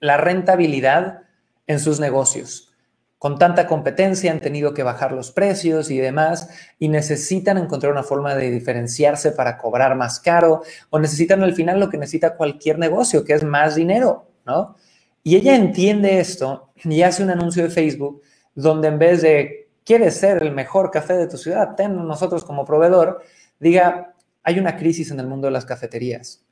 La 0.00 0.18
rentabilidad 0.18 1.22
en 1.66 1.80
sus 1.80 1.98
negocios 1.98 2.71
con 3.22 3.38
tanta 3.38 3.68
competencia 3.68 4.32
han 4.32 4.40
tenido 4.40 4.74
que 4.74 4.82
bajar 4.82 5.12
los 5.12 5.30
precios 5.30 5.92
y 5.92 5.98
demás 5.98 6.48
y 6.80 6.88
necesitan 6.88 7.56
encontrar 7.56 7.92
una 7.92 8.02
forma 8.02 8.34
de 8.34 8.50
diferenciarse 8.50 9.30
para 9.30 9.58
cobrar 9.58 9.94
más 9.94 10.18
caro 10.18 10.64
o 10.90 10.98
necesitan 10.98 11.40
al 11.44 11.54
final 11.54 11.78
lo 11.78 11.88
que 11.88 11.98
necesita 11.98 12.34
cualquier 12.34 12.80
negocio, 12.80 13.24
que 13.24 13.34
es 13.34 13.44
más 13.44 13.76
dinero, 13.76 14.26
¿no? 14.44 14.74
Y 15.22 15.36
ella 15.36 15.54
entiende 15.54 16.18
esto 16.18 16.72
y 16.82 17.02
hace 17.02 17.22
un 17.22 17.30
anuncio 17.30 17.62
de 17.62 17.70
Facebook 17.70 18.22
donde 18.56 18.88
en 18.88 18.98
vez 18.98 19.22
de 19.22 19.70
quieres 19.84 20.16
ser 20.16 20.42
el 20.42 20.50
mejor 20.50 20.90
café 20.90 21.12
de 21.12 21.28
tu 21.28 21.36
ciudad, 21.36 21.76
ten 21.76 21.94
nosotros 21.94 22.42
como 22.42 22.64
proveedor, 22.64 23.22
diga, 23.60 24.16
hay 24.42 24.58
una 24.58 24.76
crisis 24.76 25.12
en 25.12 25.20
el 25.20 25.28
mundo 25.28 25.46
de 25.46 25.52
las 25.52 25.64
cafeterías. 25.64 26.44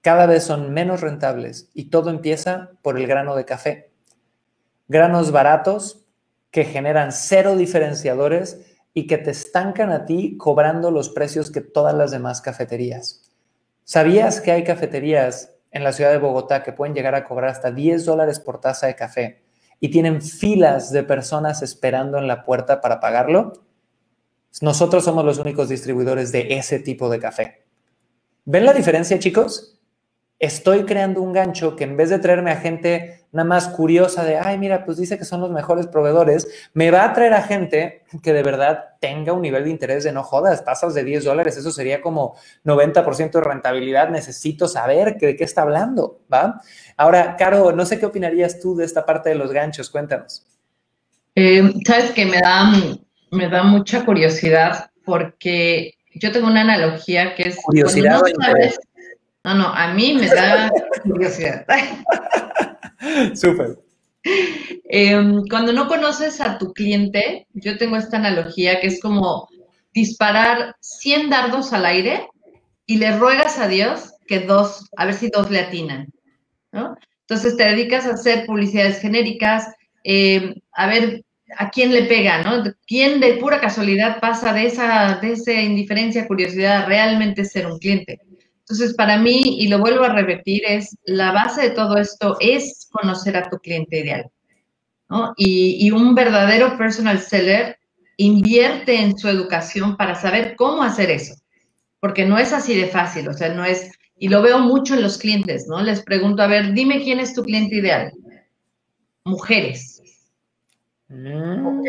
Cada 0.00 0.26
vez 0.26 0.42
son 0.42 0.74
menos 0.74 1.02
rentables 1.02 1.70
y 1.72 1.84
todo 1.84 2.10
empieza 2.10 2.72
por 2.82 2.98
el 2.98 3.06
grano 3.06 3.36
de 3.36 3.44
café. 3.44 3.92
Granos 4.88 5.30
baratos 5.30 6.02
que 6.56 6.64
generan 6.64 7.12
cero 7.12 7.54
diferenciadores 7.54 8.64
y 8.94 9.06
que 9.06 9.18
te 9.18 9.30
estancan 9.30 9.92
a 9.92 10.06
ti 10.06 10.38
cobrando 10.38 10.90
los 10.90 11.10
precios 11.10 11.50
que 11.50 11.60
todas 11.60 11.94
las 11.94 12.12
demás 12.12 12.40
cafeterías. 12.40 13.30
¿Sabías 13.84 14.40
que 14.40 14.52
hay 14.52 14.64
cafeterías 14.64 15.52
en 15.70 15.84
la 15.84 15.92
ciudad 15.92 16.12
de 16.12 16.16
Bogotá 16.16 16.62
que 16.62 16.72
pueden 16.72 16.94
llegar 16.94 17.14
a 17.14 17.24
cobrar 17.24 17.50
hasta 17.50 17.72
10 17.72 18.06
dólares 18.06 18.40
por 18.40 18.58
taza 18.58 18.86
de 18.86 18.96
café 18.96 19.42
y 19.80 19.90
tienen 19.90 20.22
filas 20.22 20.92
de 20.92 21.02
personas 21.02 21.60
esperando 21.60 22.16
en 22.16 22.26
la 22.26 22.42
puerta 22.42 22.80
para 22.80 23.00
pagarlo? 23.00 23.52
Nosotros 24.62 25.04
somos 25.04 25.26
los 25.26 25.36
únicos 25.36 25.68
distribuidores 25.68 26.32
de 26.32 26.56
ese 26.56 26.78
tipo 26.78 27.10
de 27.10 27.18
café. 27.18 27.66
¿Ven 28.46 28.64
la 28.64 28.72
diferencia, 28.72 29.18
chicos? 29.18 29.75
Estoy 30.38 30.84
creando 30.84 31.22
un 31.22 31.32
gancho 31.32 31.76
que 31.76 31.84
en 31.84 31.96
vez 31.96 32.10
de 32.10 32.18
traerme 32.18 32.50
a 32.50 32.56
gente 32.56 33.24
nada 33.32 33.48
más 33.48 33.68
curiosa 33.68 34.24
de, 34.24 34.38
ay, 34.38 34.58
mira, 34.58 34.84
pues 34.84 34.96
dice 34.96 35.18
que 35.18 35.24
son 35.24 35.40
los 35.40 35.50
mejores 35.50 35.86
proveedores, 35.86 36.48
me 36.72 36.90
va 36.90 37.04
a 37.04 37.12
traer 37.12 37.34
a 37.34 37.42
gente 37.42 38.02
que 38.22 38.32
de 38.32 38.42
verdad 38.42 38.96
tenga 39.00 39.32
un 39.32 39.42
nivel 39.42 39.64
de 39.64 39.70
interés 39.70 40.04
de 40.04 40.12
no 40.12 40.22
jodas, 40.22 40.64
tasas 40.64 40.94
de 40.94 41.04
10 41.04 41.24
dólares, 41.24 41.56
eso 41.56 41.70
sería 41.70 42.00
como 42.00 42.36
90% 42.64 43.30
de 43.32 43.40
rentabilidad, 43.40 44.08
necesito 44.08 44.68
saber 44.68 45.16
de 45.18 45.36
qué 45.36 45.44
está 45.44 45.62
hablando, 45.62 46.20
¿va? 46.32 46.62
Ahora, 46.96 47.36
Caro, 47.36 47.72
no 47.72 47.84
sé 47.84 47.98
qué 47.98 48.06
opinarías 48.06 48.58
tú 48.58 48.74
de 48.74 48.84
esta 48.84 49.04
parte 49.04 49.28
de 49.28 49.34
los 49.34 49.52
ganchos, 49.52 49.90
cuéntanos. 49.90 50.46
Eh, 51.34 51.74
Sabes 51.86 52.12
que 52.12 52.24
me 52.24 52.40
da, 52.40 52.72
me 53.30 53.48
da 53.48 53.62
mucha 53.62 54.04
curiosidad 54.06 54.90
porque 55.04 55.94
yo 56.14 56.32
tengo 56.32 56.46
una 56.46 56.62
analogía 56.62 57.34
que 57.34 57.50
es... 57.50 57.56
Curiosidad. 57.62 58.22
No, 58.22 58.56
no, 59.54 59.66
a 59.66 59.92
mí 59.94 60.14
me 60.14 60.26
da 60.26 60.70
curiosidad. 61.02 61.64
Súper. 63.34 63.78
Em, 64.88 65.44
cuando 65.48 65.72
no 65.72 65.86
conoces 65.86 66.40
a 66.40 66.58
tu 66.58 66.72
cliente, 66.72 67.46
yo 67.54 67.78
tengo 67.78 67.96
esta 67.96 68.16
analogía 68.16 68.80
que 68.80 68.88
es 68.88 69.00
como 69.00 69.48
disparar 69.92 70.74
100 70.80 71.30
dardos 71.30 71.72
al 71.72 71.86
aire 71.86 72.28
y 72.86 72.98
le 72.98 73.16
ruegas 73.16 73.58
a 73.58 73.68
Dios 73.68 74.12
que 74.26 74.40
dos, 74.40 74.88
a 74.96 75.06
ver 75.06 75.14
si 75.14 75.28
dos 75.28 75.50
le 75.50 75.60
atinan, 75.60 76.08
¿no? 76.72 76.96
Entonces 77.20 77.56
te 77.56 77.64
dedicas 77.64 78.06
a 78.06 78.14
hacer 78.14 78.46
publicidades 78.46 79.00
genéricas, 79.00 79.66
em, 80.04 80.54
a 80.72 80.86
ver 80.86 81.24
a 81.56 81.70
quién 81.70 81.92
le 81.92 82.02
pega, 82.04 82.42
¿no? 82.42 82.64
¿Quién 82.86 83.20
de 83.20 83.34
pura 83.34 83.60
casualidad 83.60 84.20
pasa 84.20 84.52
de 84.52 84.66
esa, 84.66 85.18
de 85.20 85.32
esa 85.32 85.52
indiferencia, 85.52 86.26
curiosidad 86.26 86.82
a 86.82 86.86
realmente 86.86 87.44
ser 87.44 87.66
un 87.66 87.78
cliente? 87.78 88.20
Entonces, 88.68 88.94
para 88.94 89.16
mí, 89.16 89.60
y 89.60 89.68
lo 89.68 89.78
vuelvo 89.78 90.02
a 90.02 90.08
repetir, 90.08 90.62
es 90.66 90.96
la 91.04 91.30
base 91.30 91.62
de 91.62 91.70
todo 91.70 91.98
esto 91.98 92.36
es 92.40 92.88
conocer 92.90 93.36
a 93.36 93.48
tu 93.48 93.58
cliente 93.58 94.00
ideal. 94.00 94.28
¿no? 95.08 95.34
Y, 95.36 95.88
un 95.92 96.16
verdadero 96.16 96.76
personal 96.76 97.20
seller 97.20 97.78
invierte 98.16 99.00
en 99.00 99.16
su 99.16 99.28
educación 99.28 99.96
para 99.96 100.16
saber 100.16 100.56
cómo 100.56 100.82
hacer 100.82 101.10
eso, 101.10 101.36
porque 102.00 102.24
no 102.24 102.38
es 102.38 102.52
así 102.52 102.74
de 102.74 102.88
fácil, 102.88 103.28
o 103.28 103.32
sea, 103.32 103.54
no 103.54 103.64
es, 103.64 103.92
y 104.18 104.28
lo 104.28 104.42
veo 104.42 104.58
mucho 104.58 104.94
en 104.94 105.02
los 105.02 105.18
clientes, 105.18 105.66
¿no? 105.68 105.80
Les 105.80 106.02
pregunto, 106.02 106.42
a 106.42 106.48
ver, 106.48 106.72
dime 106.72 107.04
quién 107.04 107.20
es 107.20 107.34
tu 107.34 107.44
cliente 107.44 107.76
ideal. 107.76 108.12
Mujeres. 109.24 110.02
Mm. 111.06 111.66
Ok. 111.66 111.86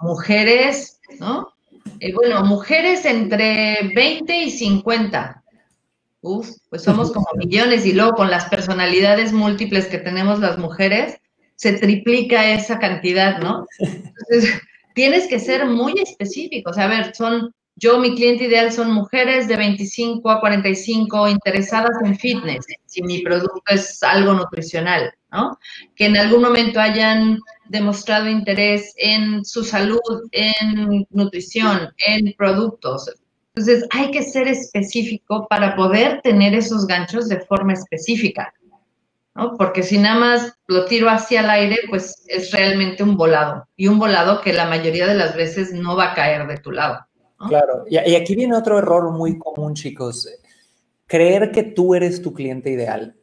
Mujeres, 0.00 0.98
¿no? 1.20 1.52
Eh, 2.00 2.12
bueno, 2.14 2.44
mujeres 2.44 3.04
entre 3.04 3.92
20 3.94 4.42
y 4.42 4.50
50. 4.50 5.44
Uf, 6.20 6.50
pues 6.68 6.82
somos 6.82 7.12
como 7.12 7.26
millones 7.36 7.86
y 7.86 7.92
luego 7.92 8.14
con 8.14 8.30
las 8.30 8.46
personalidades 8.46 9.32
múltiples 9.32 9.86
que 9.86 9.98
tenemos 9.98 10.40
las 10.40 10.58
mujeres, 10.58 11.18
se 11.54 11.72
triplica 11.72 12.52
esa 12.52 12.78
cantidad, 12.78 13.40
¿no? 13.40 13.66
Entonces, 13.78 14.60
tienes 14.94 15.26
que 15.28 15.38
ser 15.38 15.66
muy 15.66 15.94
específico. 16.00 16.70
O 16.70 16.72
sea, 16.72 16.84
a 16.84 16.88
ver, 16.88 17.14
son, 17.14 17.52
yo, 17.76 17.98
mi 17.98 18.14
cliente 18.14 18.44
ideal 18.44 18.72
son 18.72 18.92
mujeres 18.92 19.48
de 19.48 19.56
25 19.56 20.30
a 20.30 20.40
45 20.40 21.28
interesadas 21.28 21.96
en 22.04 22.16
fitness, 22.16 22.64
si 22.86 23.02
mi 23.02 23.22
producto 23.22 23.62
es 23.68 24.02
algo 24.02 24.34
nutricional, 24.34 25.12
¿no? 25.32 25.58
Que 25.96 26.06
en 26.06 26.16
algún 26.16 26.42
momento 26.42 26.80
hayan 26.80 27.38
demostrado 27.68 28.28
interés 28.28 28.92
en 28.96 29.44
su 29.44 29.64
salud, 29.64 30.00
en 30.32 31.06
nutrición, 31.10 31.90
en 32.06 32.34
productos, 32.36 33.10
entonces, 33.58 33.88
hay 33.90 34.12
que 34.12 34.22
ser 34.22 34.46
específico 34.46 35.48
para 35.48 35.74
poder 35.74 36.20
tener 36.22 36.54
esos 36.54 36.86
ganchos 36.86 37.28
de 37.28 37.40
forma 37.40 37.72
específica, 37.72 38.54
¿no? 39.34 39.56
Porque 39.56 39.82
si 39.82 39.98
nada 39.98 40.20
más 40.20 40.52
lo 40.68 40.84
tiro 40.84 41.10
hacia 41.10 41.40
el 41.40 41.50
aire, 41.50 41.78
pues 41.90 42.24
es 42.28 42.52
realmente 42.52 43.02
un 43.02 43.16
volado. 43.16 43.66
Y 43.76 43.88
un 43.88 43.98
volado 43.98 44.40
que 44.40 44.52
la 44.52 44.66
mayoría 44.66 45.08
de 45.08 45.16
las 45.16 45.34
veces 45.34 45.72
no 45.72 45.96
va 45.96 46.12
a 46.12 46.14
caer 46.14 46.46
de 46.46 46.58
tu 46.58 46.70
lado. 46.70 47.00
Claro. 47.48 47.84
Y, 47.88 47.96
aquí 47.96 48.36
viene 48.36 48.56
otro 48.56 48.78
error 48.78 49.10
muy 49.10 49.36
común, 49.38 49.74
chicos. 49.74 50.28
Creer 51.06 51.50
que 51.50 51.64
tú 51.64 51.96
eres 51.96 52.22
tu 52.22 52.32
cliente 52.32 52.70
ideal. 52.70 53.16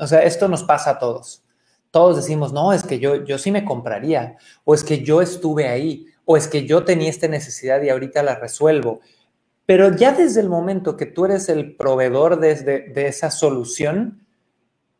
O 0.00 0.06
sea, 0.06 0.22
esto 0.22 0.48
nos 0.48 0.62
pasa 0.62 0.92
a 0.92 0.98
todos. 0.98 1.42
Todos 1.90 2.16
decimos, 2.16 2.54
no, 2.54 2.72
es 2.72 2.84
que 2.84 2.98
yo, 2.98 3.22
yo 3.24 3.36
sí 3.36 3.50
me 3.50 3.66
compraría, 3.66 4.38
o 4.64 4.74
es 4.74 4.82
que 4.82 5.02
yo 5.04 5.20
estuve 5.20 5.68
ahí, 5.68 6.06
o 6.24 6.38
es 6.38 6.48
que 6.48 6.66
yo 6.66 6.84
tenía 6.84 7.10
esta 7.10 7.28
necesidad 7.28 7.82
y 7.82 7.90
ahorita 7.90 8.22
la 8.22 8.34
resuelvo. 8.36 9.00
Pero 9.66 9.96
ya 9.96 10.12
desde 10.12 10.40
el 10.40 10.48
momento 10.48 10.96
que 10.96 11.06
tú 11.06 11.24
eres 11.24 11.48
el 11.48 11.74
proveedor 11.76 12.38
de, 12.38 12.92
esa 12.96 13.30
solución, 13.30 14.26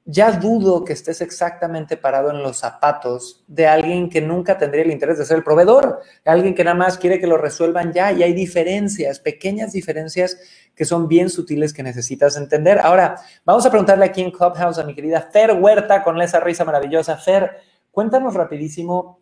ya 0.07 0.33
dudo 0.33 0.85
que 0.85 0.95
estés 0.95 1.21
exactamente 1.21 1.97
parado 1.97 2.31
en 2.31 2.43
los 2.43 2.59
zapatos 2.59 3.45
de 3.47 3.67
alguien 3.67 4.09
que 4.09 4.23
nunca 4.23 4.57
tendría 4.57 4.83
el 4.83 4.91
interés 4.91 5.19
de 5.19 5.27
ser 5.27 5.39
el 5.39 5.45
proveedor, 5.45 6.01
alguien 6.25 6.55
que 6.55 6.65
nada 6.65 6.77
más 6.77 6.99
quiere 6.99 7.21
que 7.21 7.27
lo 7.27 7.37
resuelvan 7.37 7.93
ya 7.93 8.13
y 8.13 8.23
hay 8.23 8.33
diferencias, 8.33 9.21
pequeñas 9.21 9.73
diferencias 9.73 10.39
que 10.75 10.85
son 10.85 11.09
bien 11.09 11.29
sutiles 11.29 11.73
que 11.73 11.83
necesitas 11.83 12.37
entender. 12.37 12.79
Ahora, 12.79 13.17
vamos 13.45 13.65
a 13.67 13.71
preguntarle 13.71 14.07
aquí 14.07 14.23
en 14.23 14.31
Clubhouse 14.31 14.79
a 14.79 14.85
mi 14.85 14.95
querida 14.95 15.29
Fer 15.31 15.53
Huerta 15.53 16.03
con 16.03 16.21
esa 16.21 16.41
risa 16.41 16.65
maravillosa. 16.65 17.17
Fer, 17.17 17.59
cuéntanos 17.91 18.35
rapidísimo 18.35 19.21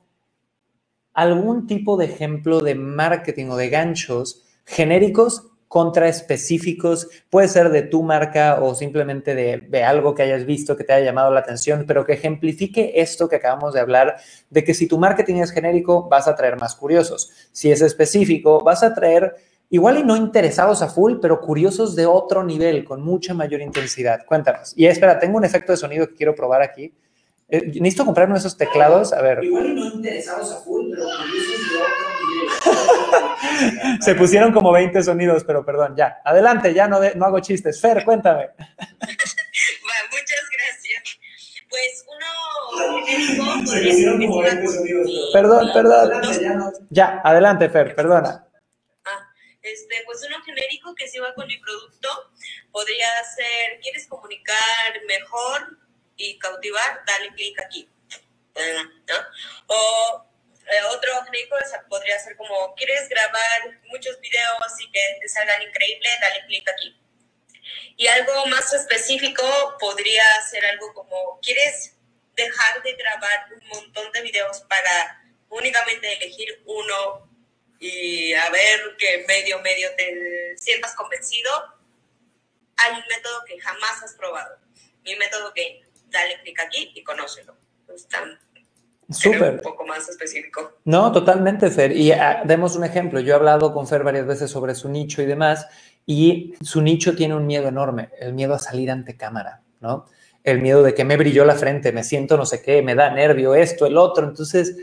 algún 1.14 1.66
tipo 1.66 1.96
de 1.96 2.06
ejemplo 2.06 2.60
de 2.60 2.74
marketing 2.74 3.46
o 3.50 3.56
de 3.56 3.68
ganchos 3.68 4.44
genéricos 4.64 5.52
contra 5.72 6.06
específicos, 6.06 7.08
puede 7.30 7.48
ser 7.48 7.70
de 7.70 7.80
tu 7.80 8.02
marca 8.02 8.58
o 8.60 8.74
simplemente 8.74 9.34
de, 9.34 9.84
algo 9.84 10.14
que 10.14 10.22
hayas 10.22 10.44
visto 10.44 10.76
que 10.76 10.84
te 10.84 10.92
haya 10.92 11.06
llamado 11.06 11.32
la 11.32 11.40
atención, 11.40 11.84
pero 11.88 12.04
que 12.04 12.12
ejemplifique 12.12 12.92
esto 12.96 13.26
que 13.26 13.36
acabamos 13.36 13.72
de 13.72 13.80
hablar, 13.80 14.16
de 14.50 14.64
que 14.64 14.74
si 14.74 14.86
tu 14.86 14.98
marketing 14.98 15.36
es 15.36 15.50
genérico, 15.50 16.10
vas 16.10 16.28
a 16.28 16.36
traer 16.36 16.58
más 16.58 16.74
curiosos. 16.74 17.30
Si 17.52 17.72
es 17.72 17.80
específico, 17.80 18.62
vas 18.62 18.82
a 18.82 18.92
traer 18.92 19.34
igual 19.70 19.96
y 19.96 20.04
no 20.04 20.14
interesados 20.14 20.82
a 20.82 20.88
full, 20.88 21.14
pero 21.22 21.40
curiosos 21.40 21.96
de 21.96 22.04
otro 22.04 22.44
nivel, 22.44 22.84
con 22.84 23.00
mucha 23.00 23.32
mayor 23.32 23.62
intensidad. 23.62 24.26
Cuéntanos. 24.26 24.74
Y 24.76 24.84
espera, 24.84 25.18
tengo 25.18 25.38
un 25.38 25.46
efecto 25.46 25.72
de 25.72 25.78
sonido 25.78 26.06
que 26.06 26.16
quiero 26.16 26.34
probar 26.34 26.60
aquí. 26.60 26.92
Eh, 27.48 27.66
necesito 27.80 28.04
comprarme 28.04 28.36
esos 28.36 28.58
teclados. 28.58 29.14
A 29.14 29.22
ver. 29.22 29.42
Igual 29.42 29.70
y 29.70 29.74
no 29.74 29.86
interesados 29.86 30.52
a 30.52 30.56
full, 30.56 30.90
pero 30.90 31.06
curiosos 31.06 31.70
de 31.70 31.76
otro. 31.78 32.01
Se 34.00 34.14
pusieron 34.14 34.52
como 34.52 34.72
20 34.72 35.02
sonidos, 35.02 35.44
pero 35.44 35.64
perdón, 35.64 35.94
ya. 35.96 36.20
Adelante, 36.24 36.74
ya 36.74 36.88
no, 36.88 37.00
no 37.14 37.26
hago 37.26 37.40
chistes. 37.40 37.80
Fer, 37.80 38.04
cuéntame. 38.04 38.50
muchas 40.10 40.48
gracias. 40.52 41.18
Pues 41.68 42.04
uno 42.08 43.66
Se 43.66 43.82
pusieron 43.82 44.26
como 44.26 44.42
20 44.42 44.68
sonidos. 44.68 45.10
Perdón, 45.32 45.70
perdón. 45.72 46.10
Ya, 46.90 47.20
adelante, 47.24 47.68
Fer, 47.68 47.94
perdona. 47.94 48.46
Ah, 49.04 49.28
este, 49.62 50.02
pues 50.06 50.24
uno 50.26 50.42
genérico 50.44 50.94
que 50.94 51.08
se 51.08 51.20
va 51.20 51.34
con 51.34 51.46
mi 51.46 51.58
producto 51.58 52.08
podría 52.70 53.08
ser, 53.36 53.80
¿quieres 53.80 54.06
comunicar 54.06 54.56
mejor 55.06 55.78
y 56.16 56.38
cautivar, 56.38 57.02
dale 57.06 57.34
clic 57.34 57.60
aquí. 57.60 57.88
O 59.66 60.31
eh, 60.70 60.82
otro 60.90 61.12
genérico 61.24 61.56
podría 61.88 62.18
ser 62.18 62.36
como, 62.36 62.74
¿quieres 62.74 63.08
grabar 63.08 63.80
muchos 63.86 64.20
videos 64.20 64.80
y 64.80 64.90
que 64.90 65.18
te 65.20 65.28
salgan 65.28 65.62
increíbles? 65.62 66.12
Dale 66.20 66.46
clic 66.46 66.68
aquí. 66.68 66.98
Y 67.96 68.06
algo 68.06 68.46
más 68.46 68.72
específico 68.72 69.76
podría 69.78 70.24
ser 70.50 70.64
algo 70.66 70.92
como, 70.94 71.38
¿quieres 71.40 71.94
dejar 72.34 72.82
de 72.82 72.94
grabar 72.94 73.46
un 73.52 73.68
montón 73.68 74.10
de 74.12 74.22
videos 74.22 74.60
para 74.62 75.22
únicamente 75.48 76.12
elegir 76.14 76.62
uno 76.64 77.28
y 77.78 78.32
a 78.32 78.48
ver 78.50 78.96
que 78.96 79.24
medio, 79.26 79.60
medio 79.60 79.94
te 79.96 80.56
sientas 80.58 80.94
convencido? 80.94 81.50
Hay 82.76 82.92
un 82.92 83.04
método 83.08 83.44
que 83.44 83.60
jamás 83.60 84.02
has 84.02 84.14
probado. 84.14 84.58
Mi 85.02 85.16
método 85.16 85.52
que 85.52 85.84
dale 86.06 86.40
clic 86.42 86.60
aquí 86.60 86.92
y 86.94 87.02
conócelo. 87.02 87.56
Están 87.94 88.38
Súper. 89.10 89.54
Un 89.54 89.60
poco 89.60 89.84
más 89.86 90.08
específico. 90.08 90.72
No, 90.84 91.12
totalmente, 91.12 91.70
Fer. 91.70 91.92
Y 91.92 92.12
ah, 92.12 92.42
demos 92.44 92.76
un 92.76 92.84
ejemplo. 92.84 93.20
Yo 93.20 93.34
he 93.34 93.36
hablado 93.36 93.72
con 93.74 93.86
Fer 93.86 94.04
varias 94.04 94.26
veces 94.26 94.50
sobre 94.50 94.74
su 94.74 94.88
nicho 94.88 95.22
y 95.22 95.26
demás, 95.26 95.66
y 96.06 96.54
su 96.60 96.80
nicho 96.82 97.14
tiene 97.14 97.34
un 97.34 97.46
miedo 97.46 97.68
enorme, 97.68 98.10
el 98.18 98.34
miedo 98.34 98.54
a 98.54 98.58
salir 98.58 98.90
ante 98.90 99.16
cámara, 99.16 99.62
¿no? 99.80 100.06
El 100.42 100.60
miedo 100.60 100.82
de 100.82 100.94
que 100.94 101.04
me 101.04 101.16
brilló 101.16 101.44
la 101.44 101.54
frente, 101.54 101.92
me 101.92 102.02
siento 102.02 102.36
no 102.36 102.44
sé 102.44 102.62
qué, 102.62 102.82
me 102.82 102.94
da 102.94 103.10
nervio 103.10 103.54
esto, 103.54 103.86
el 103.86 103.96
otro. 103.96 104.26
Entonces, 104.26 104.76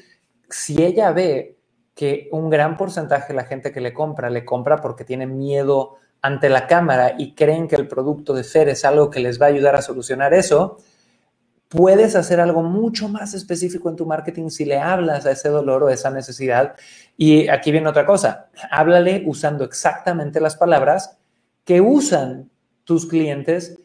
si 0.50 0.82
ella 0.82 1.12
ve 1.12 1.58
que 1.94 2.30
un 2.32 2.50
gran 2.50 2.78
porcentaje 2.78 3.34
de 3.34 3.34
la 3.34 3.44
gente 3.44 3.74
que 3.74 3.82
le 3.82 3.94
compra, 3.94 4.30
le 4.30 4.46
compra 4.46 4.78
porque 4.78 5.04
tiene 5.04 5.28
miedo 5.28 5.98
ante 6.22 6.48
la 6.48 6.68
cámara 6.68 7.16
y 7.18 7.34
creen 7.34 7.68
que 7.68 7.76
el 7.76 7.88
producto 7.88 8.34
de 8.34 8.44
Fer 8.44 8.70
es 8.70 8.86
algo 8.86 9.10
que 9.10 9.20
les 9.20 9.42
va 9.42 9.48
a 9.48 9.50
ayudar 9.50 9.76
a 9.76 9.82
solucionar 9.82 10.34
eso, 10.34 10.78
puedes 11.70 12.16
hacer 12.16 12.42
algo 12.42 12.64
mucho 12.64 13.08
más 13.08 13.34
específico 13.34 13.90
en 13.90 13.96
tu 13.96 14.06
marketing 14.06 14.50
si 14.50 14.66
le 14.66 14.80
hablas 14.80 15.26
a 15.26 15.32
ese 15.32 15.50
dolor 15.50 15.84
o 15.84 15.90
esa 15.90 16.10
necesidad. 16.10 16.76
Y 17.16 17.48
aquí 17.48 17.72
viene 17.72 17.88
otra 17.88 18.06
cosa, 18.06 18.50
háblale 18.72 19.24
usando 19.26 19.64
exactamente 19.64 20.42
las 20.42 20.56
palabras 20.58 21.18
que 21.64 21.80
usan 21.80 22.50
tus 22.84 23.08
clientes 23.08 23.78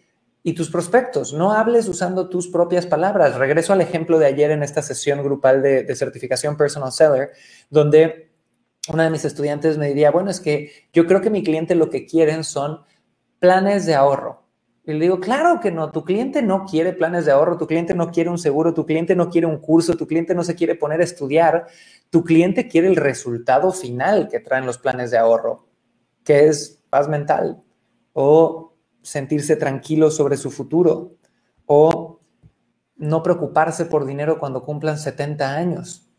y 0.42 0.54
tus 0.54 0.70
prospectos. 0.70 1.34
No 1.34 1.52
hables 1.52 1.86
usando 1.86 2.28
tus 2.28 2.48
propias 2.48 2.86
palabras. 2.86 3.36
Regreso 3.36 3.74
al 3.74 3.82
ejemplo 3.82 4.18
de 4.18 4.26
ayer 4.26 4.50
en 4.50 4.62
esta 4.62 4.82
sesión 4.82 5.22
grupal 5.22 5.62
de, 5.62 5.84
de 5.84 5.94
certificación 5.94 6.56
Personal 6.56 6.92
Seller, 6.92 7.32
donde 7.68 8.30
una 8.92 9.04
de 9.04 9.10
mis 9.10 9.24
estudiantes 9.26 9.76
me 9.76 9.88
diría, 9.88 10.10
bueno, 10.10 10.30
es 10.30 10.40
que 10.40 10.70
yo 10.92 11.06
creo 11.06 11.20
que 11.20 11.30
mi 11.30 11.42
cliente 11.42 11.74
lo 11.74 11.90
que 11.90 12.06
quieren 12.06 12.44
son 12.44 12.80
planes 13.38 13.84
de 13.84 13.94
ahorro 13.94 14.43
y 14.86 14.92
le 14.92 15.00
digo, 15.00 15.18
claro 15.18 15.60
que 15.60 15.70
no, 15.70 15.90
tu 15.90 16.04
cliente 16.04 16.42
no 16.42 16.66
quiere 16.66 16.92
planes 16.92 17.24
de 17.24 17.32
ahorro, 17.32 17.56
tu 17.56 17.66
cliente 17.66 17.94
no 17.94 18.10
quiere 18.10 18.28
un 18.28 18.36
seguro, 18.36 18.74
tu 18.74 18.84
cliente 18.84 19.16
no 19.16 19.30
quiere 19.30 19.46
un 19.46 19.58
curso, 19.58 19.96
tu 19.96 20.06
cliente 20.06 20.34
no 20.34 20.44
se 20.44 20.54
quiere 20.54 20.74
poner 20.74 21.00
a 21.00 21.04
estudiar, 21.04 21.66
tu 22.10 22.22
cliente 22.22 22.68
quiere 22.68 22.88
el 22.88 22.96
resultado 22.96 23.72
final 23.72 24.28
que 24.28 24.40
traen 24.40 24.66
los 24.66 24.76
planes 24.76 25.10
de 25.10 25.16
ahorro, 25.16 25.66
que 26.22 26.48
es 26.48 26.82
paz 26.90 27.08
mental 27.08 27.62
o 28.12 28.74
sentirse 29.00 29.56
tranquilo 29.56 30.10
sobre 30.10 30.36
su 30.36 30.50
futuro 30.50 31.16
o 31.64 32.20
no 32.96 33.22
preocuparse 33.22 33.86
por 33.86 34.04
dinero 34.04 34.38
cuando 34.38 34.64
cumplan 34.64 34.98
70 34.98 35.56
años. 35.56 36.10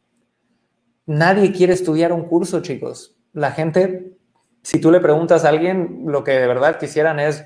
Nadie 1.05 1.51
quiere 1.51 1.73
estudiar 1.73 2.11
un 2.11 2.25
curso, 2.25 2.61
chicos. 2.61 3.15
La 3.31 3.51
gente, 3.51 4.17
si 4.63 4.81
tú 4.81 4.89
le 4.89 4.99
preguntas 4.99 5.45
a 5.45 5.49
alguien, 5.49 6.03
lo 6.07 6.23
que 6.23 6.31
de 6.31 6.47
verdad 6.47 6.79
quisieran 6.79 7.19
es 7.19 7.45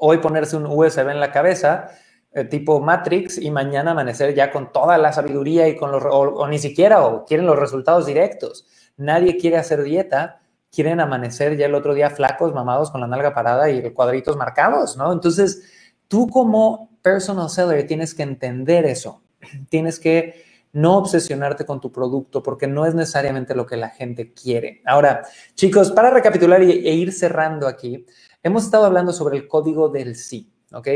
hoy 0.00 0.18
ponerse 0.18 0.56
un 0.56 0.66
USB 0.66 1.08
en 1.10 1.20
la 1.20 1.30
cabeza, 1.30 1.90
eh, 2.32 2.44
tipo 2.44 2.80
Matrix, 2.80 3.38
y 3.38 3.50
mañana 3.50 3.92
amanecer 3.92 4.34
ya 4.34 4.50
con 4.50 4.72
toda 4.72 4.98
la 4.98 5.12
sabiduría 5.12 5.68
y 5.68 5.76
con 5.76 5.92
los, 5.92 6.02
o, 6.04 6.48
ni 6.48 6.58
siquiera, 6.58 7.06
o 7.06 7.24
quieren 7.24 7.46
los 7.46 7.58
resultados 7.58 8.06
directos. 8.06 8.66
Nadie 8.96 9.36
quiere 9.36 9.56
hacer 9.56 9.82
dieta, 9.82 10.40
quieren 10.72 11.00
amanecer 11.00 11.56
ya 11.56 11.66
el 11.66 11.74
otro 11.74 11.94
día 11.94 12.10
flacos, 12.10 12.54
mamados 12.54 12.90
con 12.90 13.00
la 13.00 13.06
nalga 13.06 13.34
parada 13.34 13.70
y 13.70 13.90
cuadritos 13.92 14.36
marcados, 14.36 14.96
¿no? 14.96 15.12
Entonces, 15.12 15.62
tú 16.08 16.28
como 16.28 16.90
personal 17.02 17.48
seller 17.48 17.86
tienes 17.86 18.14
que 18.14 18.22
entender 18.22 18.86
eso. 18.86 19.22
Tienes 19.68 19.98
que 19.98 20.49
no 20.72 20.98
obsesionarte 20.98 21.64
con 21.64 21.80
tu 21.80 21.90
producto 21.90 22.42
porque 22.42 22.66
no 22.66 22.86
es 22.86 22.94
necesariamente 22.94 23.54
lo 23.54 23.66
que 23.66 23.76
la 23.76 23.88
gente 23.88 24.32
quiere. 24.32 24.82
Ahora, 24.84 25.22
chicos, 25.54 25.90
para 25.90 26.10
recapitular 26.10 26.62
e 26.62 26.94
ir 26.94 27.12
cerrando 27.12 27.66
aquí, 27.66 28.06
Hemos 28.42 28.64
estado 28.64 28.86
hablando 28.86 29.12
sobre 29.12 29.36
el 29.36 29.46
código 29.46 29.90
del 29.90 30.16
sí, 30.16 30.50
¿ok? 30.72 30.88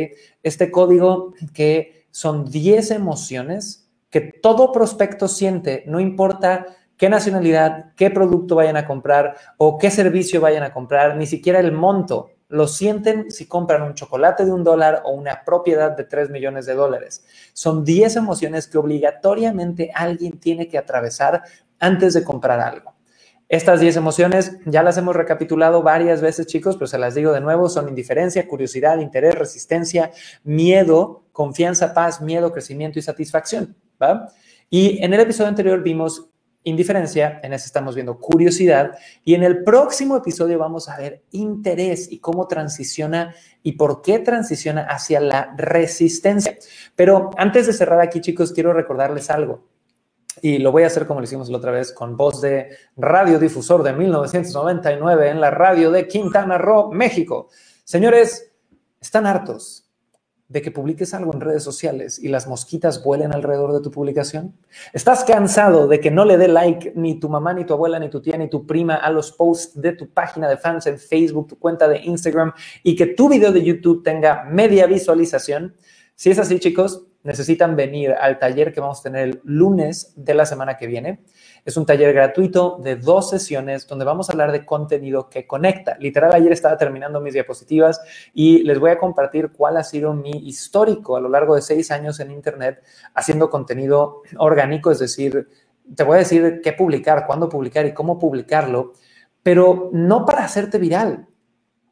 Este 0.43 0.71
código 0.71 1.35
que 1.53 2.07
son 2.11 2.47
10 2.47 2.91
emociones 2.93 3.91
que 4.09 4.21
todo 4.23 4.73
prospecto 4.73 5.29
siente, 5.29 5.85
no 5.87 6.01
importa 6.01 6.67
qué 6.97 7.11
nacionalidad, 7.11 7.93
qué 7.97 8.11
producto 8.11 8.55
vayan 8.55 8.79
a 8.79 8.87
comprar 8.87 9.37
o 9.59 9.77
qué 9.77 9.91
servicio 9.91 10.41
vayan 10.41 10.63
a 10.63 10.73
comprar, 10.73 11.17
ni 11.17 11.27
siquiera 11.27 11.61
el 11.61 11.73
monto. 11.73 12.31
Lo 12.55 12.69
sienten 12.69 13.33
si 13.33 13.47
compran 13.47 13.83
un 13.83 13.95
chocolate 13.95 14.45
de 14.45 14.53
un 14.53 14.63
dólar 14.63 15.03
o 15.05 15.11
una 15.11 15.43
propiedad 15.45 15.91
de 15.91 16.05
3 16.05 16.31
millones 16.31 16.67
de 16.67 16.75
dólares. 16.75 17.25
Son 17.53 17.85
10 17.85 18.15
emociones 18.15 18.69
que 18.69 18.79
obligatoriamente 18.79 19.91
alguien 19.93 20.39
tiene 20.39 20.69
que 20.69 20.79
atravesar 20.79 21.43
antes 21.81 22.15
de 22.15 22.23
comprar 22.23 22.61
algo. 22.61 22.95
Estas 23.49 23.81
10 23.81 23.97
emociones 23.97 24.57
ya 24.67 24.85
las 24.85 24.97
hemos 24.99 25.17
recapitulado 25.17 25.83
varias 25.83 26.21
veces, 26.21 26.47
chicos, 26.47 26.77
pero 26.77 26.87
se 26.87 26.97
las 26.97 27.17
digo 27.17 27.33
de 27.33 27.41
nuevo, 27.41 27.69
son 27.69 27.89
indiferencia, 27.89 28.47
curiosidad, 28.47 28.99
interés, 28.99 29.35
resistencia, 29.35 30.13
miedo, 30.45 31.25
confianza, 31.33 31.93
paz, 31.93 32.21
miedo, 32.21 32.53
crecimiento 32.53 33.01
y 33.01 33.03
satisfacción. 33.03 33.75
¿va? 34.01 34.29
Y 34.71 35.03
en 35.03 35.13
el 35.13 35.19
episodio 35.19 35.49
anterior 35.49 35.83
vimos 35.83 36.31
indiferencia, 36.65 37.41
en 37.43 37.53
ese 37.53 37.67
estamos 37.67 37.95
viendo 37.95 38.19
curiosidad, 38.19 38.99
y 39.23 39.35
en 39.35 39.43
el 39.43 39.63
próximo 39.63 40.17
episodio 40.17 40.59
vamos 40.59 40.89
a 40.89 40.97
ver 40.97 41.23
interés 41.31 42.11
y 42.11 42.19
cómo 42.19 42.49
transiciona 42.49 43.35
y 43.63 43.73
por 43.73 44.03
qué 44.03 44.19
transiciona 44.19 44.83
hacia 44.83 45.21
la 45.21 45.55
resistencia. 45.57 46.57
Pero 46.97 47.31
antes 47.37 47.67
de 47.67 47.73
cerrar 47.73 48.01
aquí, 48.01 48.21
chicos, 48.21 48.53
quiero 48.53 48.73
recordarles 48.73 49.31
algo 49.31 49.65
y 50.43 50.59
lo 50.59 50.73
voy 50.73 50.83
a 50.83 50.89
hacer 50.89 51.07
como 51.07 51.21
lo 51.21 51.25
hicimos 51.25 51.49
la 51.49 51.59
otra 51.59 51.71
vez 51.71 51.93
con 51.93 52.17
voz 52.17 52.41
de 52.41 52.71
radiodifusor 52.97 53.83
de 53.83 53.93
1999 53.93 55.31
en 55.31 55.41
la 55.41 55.51
radio 55.51 55.91
de 55.91 56.09
Quintana 56.09 56.59
Roo, 56.59 56.91
México. 56.91 57.49
Señores, 57.85 58.53
están 59.01 59.27
hartos 59.27 59.84
de 60.55 60.63
que 60.63 60.71
publiques 60.71 61.13
algo 61.15 61.35
en 61.35 61.41
redes 61.41 61.65
sociales 61.65 62.21
y 62.21 62.29
las 62.29 62.47
mosquitas 62.47 63.03
vuelen 63.03 63.35
alrededor 63.35 63.73
de 63.73 63.81
tu 63.81 63.91
publicación? 63.91 64.55
¿Estás 64.93 65.25
cansado 65.25 65.89
de 65.89 65.99
que 65.99 66.13
no 66.13 66.25
le 66.25 66.37
dé 66.37 66.47
like 66.47 66.93
ni 66.95 67.19
tu 67.19 67.29
mamá, 67.29 67.53
ni 67.53 67.65
tu 67.65 67.75
abuela, 67.75 67.99
ni 67.99 68.09
tu 68.09 68.23
tía, 68.23 68.37
ni 68.39 68.49
tu 68.49 68.65
prima 68.65 68.95
a 68.95 69.11
los 69.11 69.33
posts 69.33 69.81
de 69.81 69.95
tu 69.95 70.09
página 70.11 70.49
de 70.49 70.57
fans 70.57 70.87
en 70.87 71.01
Facebook, 71.01 71.49
tu 71.49 71.59
cuenta 71.59 71.89
de 71.89 71.99
Instagram 72.05 72.53
y 72.85 72.95
que 72.95 73.07
tu 73.07 73.29
video 73.29 73.51
de 73.51 73.65
YouTube 73.65 74.05
tenga 74.05 74.45
media 74.45 74.87
visualización? 74.87 75.75
Si 76.15 76.31
es 76.31 76.39
así, 76.39 76.61
chicos, 76.61 77.05
necesitan 77.25 77.75
venir 77.75 78.13
al 78.13 78.39
taller 78.39 78.73
que 78.73 78.81
vamos 78.81 79.01
a 79.01 79.03
tener 79.03 79.25
el 79.25 79.41
lunes 79.43 80.13
de 80.15 80.35
la 80.35 80.47
semana 80.47 80.77
que 80.77 80.87
viene. 80.87 81.25
Es 81.65 81.79
un 81.79 81.87
taller 81.87 82.13
gratuito 82.13 82.79
de 82.83 82.97
dos 82.97 83.31
sesiones 83.31 83.87
donde 83.87 84.05
vamos 84.05 84.29
a 84.29 84.33
hablar 84.33 84.53
de 84.53 84.67
contenido 84.67 85.31
que 85.31 85.47
conecta. 85.47 85.97
Literal, 85.99 86.35
ayer 86.35 86.53
estaba 86.53 86.77
terminando 86.77 87.21
mis 87.23 87.33
diapositivas 87.33 88.03
y 88.35 88.63
les 88.65 88.79
voy 88.79 88.91
a 88.91 88.99
compartir 88.99 89.51
cuál 89.51 89.79
ha 89.79 89.83
sido 89.83 90.13
mi 90.13 90.47
histórico 90.47 91.17
a 91.17 91.21
lo 91.21 91.31
largo 91.31 91.55
de 91.55 91.63
seis 91.63 91.91
años 91.91 92.21
en 92.21 92.33
Internet 92.33 92.83
haciendo 93.15 93.49
contenido 93.49 94.23
orgánico, 94.37 94.91
es 94.91 94.99
decir, 94.99 95.49
te 95.97 96.05
voy 96.05 96.17
a 96.17 96.19
decir 96.19 96.61
qué 96.63 96.75
publicar, 96.75 97.27
cuándo 97.27 97.49
publicar 97.49 97.87
y 97.87 97.95
cómo 97.95 98.19
publicarlo, 98.19 98.93
pero 99.43 99.89
no 99.93 100.27
para 100.27 100.45
hacerte 100.45 100.77
viral. 100.77 101.29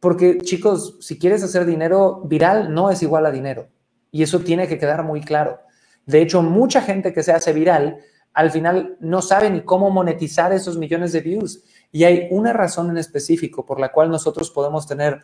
Porque 0.00 0.38
chicos, 0.38 0.98
si 1.00 1.18
quieres 1.18 1.42
hacer 1.42 1.64
dinero, 1.64 2.20
viral 2.24 2.74
no 2.74 2.90
es 2.90 3.02
igual 3.02 3.24
a 3.24 3.30
dinero. 3.30 3.68
Y 4.10 4.22
eso 4.22 4.40
tiene 4.40 4.68
que 4.68 4.78
quedar 4.78 5.02
muy 5.02 5.22
claro. 5.22 5.60
De 6.04 6.20
hecho, 6.20 6.42
mucha 6.42 6.82
gente 6.82 7.14
que 7.14 7.22
se 7.22 7.32
hace 7.32 7.52
viral 7.52 7.98
al 8.34 8.50
final 8.50 8.96
no 9.00 9.22
sabe 9.22 9.50
ni 9.50 9.62
cómo 9.62 9.90
monetizar 9.90 10.52
esos 10.52 10.76
millones 10.78 11.12
de 11.12 11.20
views. 11.20 11.62
Y 11.90 12.04
hay 12.04 12.28
una 12.30 12.52
razón 12.52 12.90
en 12.90 12.98
específico 12.98 13.66
por 13.66 13.78
la 13.78 13.92
cual 13.92 14.10
nosotros 14.10 14.50
podemos 14.50 14.86
tener 14.86 15.22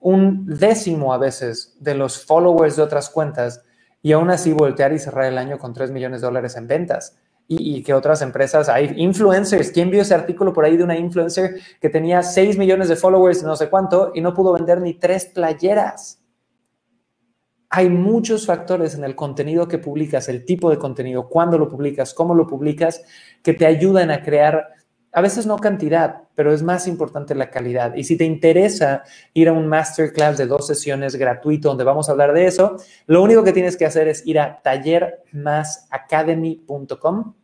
un 0.00 0.46
décimo 0.46 1.12
a 1.12 1.18
veces 1.18 1.76
de 1.78 1.94
los 1.94 2.24
followers 2.24 2.76
de 2.76 2.82
otras 2.82 3.10
cuentas 3.10 3.62
y 4.02 4.12
aún 4.12 4.30
así 4.30 4.52
voltear 4.52 4.92
y 4.92 4.98
cerrar 4.98 5.26
el 5.26 5.38
año 5.38 5.58
con 5.58 5.74
3 5.74 5.90
millones 5.90 6.20
de 6.20 6.26
dólares 6.26 6.56
en 6.56 6.66
ventas. 6.66 7.16
Y, 7.52 7.82
que 7.82 7.94
otras 7.94 8.22
empresas, 8.22 8.68
hay 8.68 8.94
influencers. 8.96 9.72
¿Quién 9.72 9.90
vio 9.90 10.02
ese 10.02 10.14
artículo 10.14 10.52
por 10.52 10.64
ahí 10.64 10.76
de 10.76 10.84
una 10.84 10.96
influencer 10.96 11.56
que 11.80 11.88
tenía 11.88 12.22
6 12.22 12.56
millones 12.56 12.88
de 12.88 12.94
followers, 12.94 13.42
no 13.42 13.56
sé 13.56 13.68
cuánto, 13.68 14.12
y 14.14 14.20
no 14.20 14.32
pudo 14.32 14.52
vender 14.52 14.80
ni 14.80 14.94
tres 14.94 15.24
playeras? 15.24 16.19
Hay 17.70 17.88
muchos 17.88 18.46
factores 18.46 18.94
en 18.94 19.04
el 19.04 19.14
contenido 19.14 19.68
que 19.68 19.78
publicas, 19.78 20.28
el 20.28 20.44
tipo 20.44 20.70
de 20.70 20.78
contenido, 20.78 21.28
cuándo 21.28 21.56
lo 21.56 21.68
publicas, 21.68 22.12
cómo 22.12 22.34
lo 22.34 22.46
publicas, 22.46 23.02
que 23.42 23.54
te 23.54 23.64
ayudan 23.64 24.10
a 24.10 24.22
crear 24.22 24.74
a 25.12 25.20
veces 25.20 25.46
no 25.46 25.58
cantidad, 25.58 26.22
pero 26.34 26.52
es 26.52 26.62
más 26.62 26.86
importante 26.86 27.34
la 27.34 27.50
calidad. 27.50 27.94
Y 27.96 28.04
si 28.04 28.16
te 28.16 28.24
interesa 28.24 29.02
ir 29.34 29.48
a 29.48 29.52
un 29.52 29.66
masterclass 29.66 30.38
de 30.38 30.46
dos 30.46 30.64
sesiones 30.66 31.16
gratuito 31.16 31.68
donde 31.68 31.84
vamos 31.84 32.08
a 32.08 32.12
hablar 32.12 32.32
de 32.32 32.46
eso, 32.46 32.76
lo 33.06 33.22
único 33.22 33.42
que 33.42 33.52
tienes 33.52 33.76
que 33.76 33.84
hacer 33.86 34.06
es 34.08 34.26
ir 34.26 34.38
a 34.38 34.62
tallermasacademy.com 34.62 37.34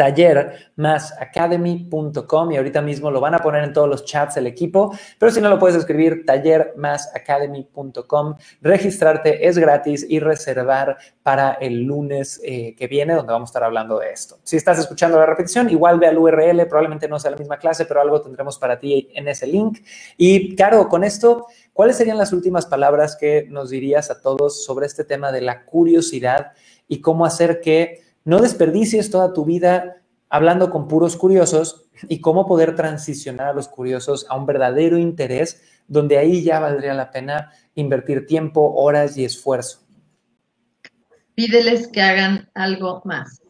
tallermasacademy.com 0.00 2.52
y 2.52 2.56
ahorita 2.56 2.80
mismo 2.80 3.10
lo 3.10 3.20
van 3.20 3.34
a 3.34 3.40
poner 3.40 3.64
en 3.64 3.74
todos 3.74 3.86
los 3.86 4.06
chats 4.06 4.38
el 4.38 4.46
equipo, 4.46 4.96
pero 5.18 5.30
si 5.30 5.42
no 5.42 5.50
lo 5.50 5.58
puedes 5.58 5.76
escribir 5.76 6.24
tallermasacademy.com, 6.24 8.36
registrarte 8.62 9.46
es 9.46 9.58
gratis 9.58 10.06
y 10.08 10.18
reservar 10.18 10.96
para 11.22 11.52
el 11.52 11.82
lunes 11.82 12.40
eh, 12.42 12.74
que 12.76 12.86
viene 12.86 13.12
donde 13.12 13.30
vamos 13.30 13.48
a 13.48 13.50
estar 13.50 13.64
hablando 13.64 13.98
de 13.98 14.10
esto. 14.10 14.38
Si 14.42 14.56
estás 14.56 14.78
escuchando 14.78 15.18
la 15.18 15.26
repetición, 15.26 15.68
igual 15.68 16.00
ve 16.00 16.06
al 16.06 16.16
URL, 16.16 16.66
probablemente 16.66 17.06
no 17.06 17.18
sea 17.18 17.32
la 17.32 17.36
misma 17.36 17.58
clase, 17.58 17.84
pero 17.84 18.00
algo 18.00 18.22
tendremos 18.22 18.58
para 18.58 18.80
ti 18.80 19.10
en 19.12 19.28
ese 19.28 19.46
link. 19.46 19.80
Y 20.16 20.56
claro, 20.56 20.88
con 20.88 21.04
esto, 21.04 21.44
¿cuáles 21.74 21.98
serían 21.98 22.16
las 22.16 22.32
últimas 22.32 22.64
palabras 22.64 23.16
que 23.16 23.46
nos 23.50 23.68
dirías 23.68 24.10
a 24.10 24.22
todos 24.22 24.64
sobre 24.64 24.86
este 24.86 25.04
tema 25.04 25.30
de 25.30 25.42
la 25.42 25.66
curiosidad 25.66 26.52
y 26.88 27.02
cómo 27.02 27.26
hacer 27.26 27.60
que 27.60 28.08
no 28.24 28.40
desperdicies 28.40 29.10
toda 29.10 29.32
tu 29.32 29.44
vida 29.44 30.02
hablando 30.28 30.70
con 30.70 30.88
puros 30.88 31.16
curiosos 31.16 31.86
y 32.08 32.20
cómo 32.20 32.46
poder 32.46 32.76
transicionar 32.76 33.48
a 33.48 33.52
los 33.52 33.68
curiosos 33.68 34.26
a 34.28 34.36
un 34.36 34.46
verdadero 34.46 34.98
interés 34.98 35.60
donde 35.88 36.18
ahí 36.18 36.42
ya 36.42 36.60
valdría 36.60 36.94
la 36.94 37.10
pena 37.10 37.50
invertir 37.74 38.26
tiempo, 38.26 38.74
horas 38.74 39.16
y 39.16 39.24
esfuerzo. 39.24 39.80
Pídeles 41.34 41.88
que 41.88 42.00
hagan 42.00 42.48
algo 42.54 43.02
más. 43.04 43.42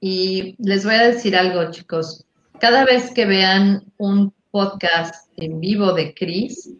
Y 0.00 0.56
les 0.58 0.84
voy 0.84 0.94
a 0.94 1.08
decir 1.08 1.36
algo, 1.36 1.70
chicos. 1.70 2.26
Cada 2.58 2.84
vez 2.84 3.12
que 3.12 3.26
vean 3.26 3.84
un 3.98 4.32
podcast 4.50 5.28
en 5.36 5.60
vivo 5.60 5.92
de 5.92 6.14
Cris, 6.14 6.70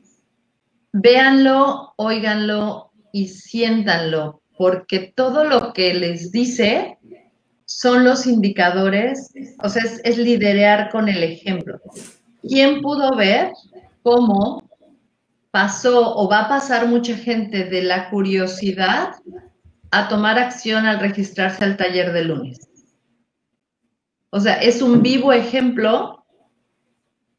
véanlo, 0.93 1.95
óiganlo 1.97 2.93
y 3.13 3.29
siéntanlo, 3.29 4.43
porque 4.57 5.13
todo 5.15 5.45
lo 5.45 5.73
que 5.73 5.95
les 5.95 6.33
dice 6.33 6.99
son 7.67 8.05
los 8.05 8.27
indicadores, 8.27 9.33
o 9.63 9.69
sea, 9.69 9.83
es, 10.05 10.19
liderar 10.19 10.91
con 10.91 11.09
el 11.09 11.23
ejemplo. 11.23 11.81
¿Quién 12.43 12.81
pudo 12.81 13.17
ver 13.17 13.53
cómo 14.03 14.63
pasó 15.51 16.17
o 16.17 16.29
va 16.29 16.41
a 16.41 16.49
pasar 16.49 16.87
mucha 16.87 17.17
gente 17.17 17.65
de 17.65 17.83
la 17.83 18.11
curiosidad 18.11 19.15
a 19.91 20.09
tomar 20.09 20.39
acción 20.39 20.87
al 20.87 21.01
registrarse 21.01 21.65
al 21.65 21.77
taller 21.77 22.13
de 22.13 22.25
lunes? 22.25 22.69
O 24.31 24.41
sea, 24.41 24.55
es 24.57 24.81
un 24.81 25.03
vivo 25.03 25.33
ejemplo, 25.33 26.25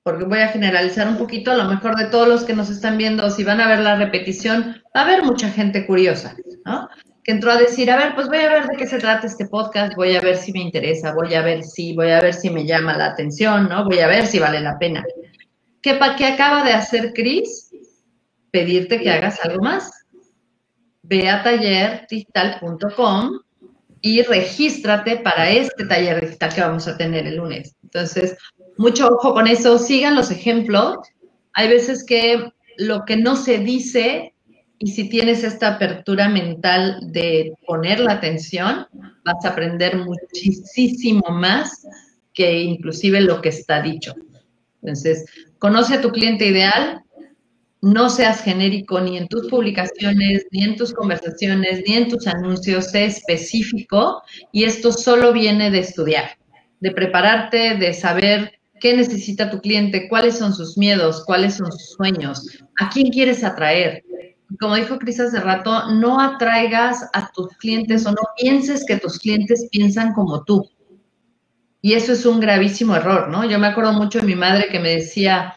porque 0.04 0.26
voy 0.26 0.40
a 0.40 0.50
generalizar 0.50 1.08
un 1.08 1.18
poquito, 1.18 1.52
a 1.52 1.56
lo 1.56 1.66
mejor 1.66 1.96
de 1.96 2.06
todos 2.06 2.28
los 2.28 2.44
que 2.44 2.54
nos 2.54 2.70
están 2.70 2.98
viendo, 2.98 3.30
si 3.32 3.44
van 3.44 3.60
a 3.60 3.68
ver 3.68 3.80
la 3.80 3.96
repetición, 3.96 4.82
va 4.96 5.02
a 5.02 5.04
haber 5.06 5.24
mucha 5.24 5.50
gente 5.50 5.88
curiosa, 5.88 6.36
¿no? 6.66 6.88
Que 7.24 7.32
entró 7.32 7.52
a 7.52 7.58
decir, 7.58 7.90
a 7.90 7.98
ver, 7.98 8.16
pues 8.16 8.28
voy 8.28 8.40
a 8.40 8.50
ver 8.50 8.68
de 8.68 8.76
qué 8.76 8.86
se 8.86 9.00
trata 9.00 9.28
este 9.28 9.48
podcast, 9.48 9.96
voy 9.96 10.16
a 10.16 10.22
ver 10.22 10.36
si 10.36 10.52
me 10.52 10.60
interesa, 10.60 11.14
voy 11.14 11.34
a 11.34 11.42
ver 11.42 11.64
si, 11.64 11.96
voy 11.96 12.12
a 12.12 12.20
ver 12.20 12.34
si 12.34 12.50
me 12.50 12.66
llama 12.66 12.98
la 12.98 13.08
atención, 13.08 13.70
¿no? 13.70 13.86
Voy 13.86 14.00
a 14.00 14.08
ver 14.08 14.26
si 14.26 14.40
vale 14.40 14.60
la 14.60 14.78
pena. 14.78 15.06
¿Qué, 15.82 15.98
qué 16.18 16.26
acaba 16.26 16.64
de 16.64 16.74
hacer 16.74 17.14
Cris? 17.14 17.72
Pedirte 18.52 19.00
que 19.00 19.10
hagas 19.10 19.44
algo 19.44 19.64
más. 19.64 19.90
Ve 21.02 21.30
a 21.30 21.44
tallerdigital.com 21.44 23.40
y 24.02 24.22
regístrate 24.22 25.18
para 25.18 25.50
este 25.50 25.86
taller 25.86 26.22
digital 26.22 26.54
que 26.54 26.62
vamos 26.62 26.88
a 26.90 26.98
tener 26.98 27.26
el 27.26 27.38
lunes. 27.38 27.76
Entonces, 27.84 28.38
mucho 28.78 29.08
ojo 29.08 29.34
con 29.34 29.48
eso, 29.48 29.78
sigan 29.78 30.16
los 30.16 30.30
ejemplos. 30.30 30.98
Hay 31.54 31.70
veces 31.70 32.06
que 32.06 32.52
lo 32.78 33.06
que 33.06 33.16
no 33.16 33.38
se 33.38 33.60
dice 33.60 34.33
y 34.84 34.88
si 34.88 35.08
tienes 35.08 35.46
esta 35.46 35.76
apertura 35.76 36.28
mental 36.28 37.00
de 37.14 37.54
poner 37.66 38.02
la 38.02 38.12
atención, 38.14 38.86
vas 39.24 39.46
a 39.46 39.50
aprender 39.50 39.96
muchísimo 39.96 41.24
más 41.30 41.88
que 42.34 42.62
inclusive 42.64 43.22
lo 43.22 43.42
que 43.42 43.48
está 43.48 43.82
dicho. 43.82 44.14
Entonces, 44.82 45.24
conoce 45.58 45.94
a 45.94 46.02
tu 46.02 46.10
cliente 46.10 46.48
ideal, 46.48 47.02
no 47.80 48.10
seas 48.10 48.42
genérico 48.42 49.00
ni 49.00 49.18
en 49.18 49.30
tus 49.30 49.48
publicaciones, 49.48 50.48
ni 50.52 50.66
en 50.66 50.76
tus 50.76 50.94
conversaciones, 50.94 51.82
ni 51.88 51.94
en 51.94 52.10
tus 52.10 52.28
anuncios, 52.28 52.92
sé 52.92 53.06
específico 53.06 54.22
y 54.52 54.66
esto 54.66 54.92
solo 54.92 55.32
viene 55.32 55.72
de 55.72 55.80
estudiar, 55.80 56.38
de 56.82 56.92
prepararte, 56.92 57.78
de 57.78 57.94
saber 57.94 58.60
qué 58.82 58.98
necesita 58.98 59.50
tu 59.50 59.62
cliente, 59.62 60.10
cuáles 60.10 60.38
son 60.38 60.54
sus 60.54 60.78
miedos, 60.78 61.24
cuáles 61.26 61.54
son 61.54 61.72
sus 61.72 61.92
sueños, 61.92 62.60
a 62.82 62.90
quién 62.90 63.12
quieres 63.12 63.46
atraer, 63.46 64.04
como 64.60 64.76
dijo 64.76 65.00
Cris 65.00 65.20
hace 65.20 65.40
rato, 65.40 65.92
no 65.92 66.20
atraigas 66.20 67.10
a 67.14 67.32
tus 67.32 67.50
clientes 67.58 68.06
o 68.06 68.12
no 68.12 68.22
pienses 68.38 68.86
que 68.86 68.98
tus 68.98 69.20
clientes 69.20 69.68
piensan 69.72 70.14
como 70.14 70.44
tú. 70.44 70.70
Y 71.82 71.94
eso 71.94 72.14
es 72.14 72.26
un 72.26 72.40
gravísimo 72.40 72.96
error, 72.96 73.30
¿no? 73.30 73.44
Yo 73.46 73.60
me 73.60 73.68
acuerdo 73.68 73.94
mucho 73.94 74.20
de 74.20 74.26
mi 74.26 74.36
madre 74.36 74.70
que 74.70 74.80
me 74.80 74.96
decía, 74.96 75.56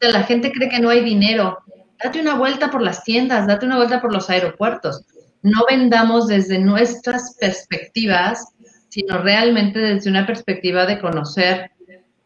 la 0.00 0.22
gente 0.22 0.52
cree 0.52 0.68
que 0.68 0.80
no 0.80 0.90
hay 0.90 1.02
dinero. 1.02 1.58
Date 2.02 2.20
una 2.20 2.34
vuelta 2.34 2.70
por 2.70 2.82
las 2.82 3.02
tiendas, 3.02 3.46
date 3.46 3.66
una 3.66 3.76
vuelta 3.76 4.00
por 4.00 4.12
los 4.12 4.30
aeropuertos. 4.30 5.04
No 5.42 5.64
vendamos 5.68 6.28
desde 6.28 6.58
nuestras 6.58 7.36
perspectivas, 7.40 8.54
sino 8.88 9.18
realmente 9.18 9.78
desde 9.78 10.10
una 10.10 10.26
perspectiva 10.26 10.86
de 10.86 11.00
conocer 11.00 11.70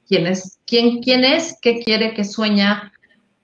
quién 0.07 0.27
es, 0.27 0.59
quién, 0.67 1.01
quién 1.01 1.25
es, 1.25 1.57
qué 1.63 1.83
quiere, 1.83 2.15
qué 2.15 2.25
sueña, 2.25 2.93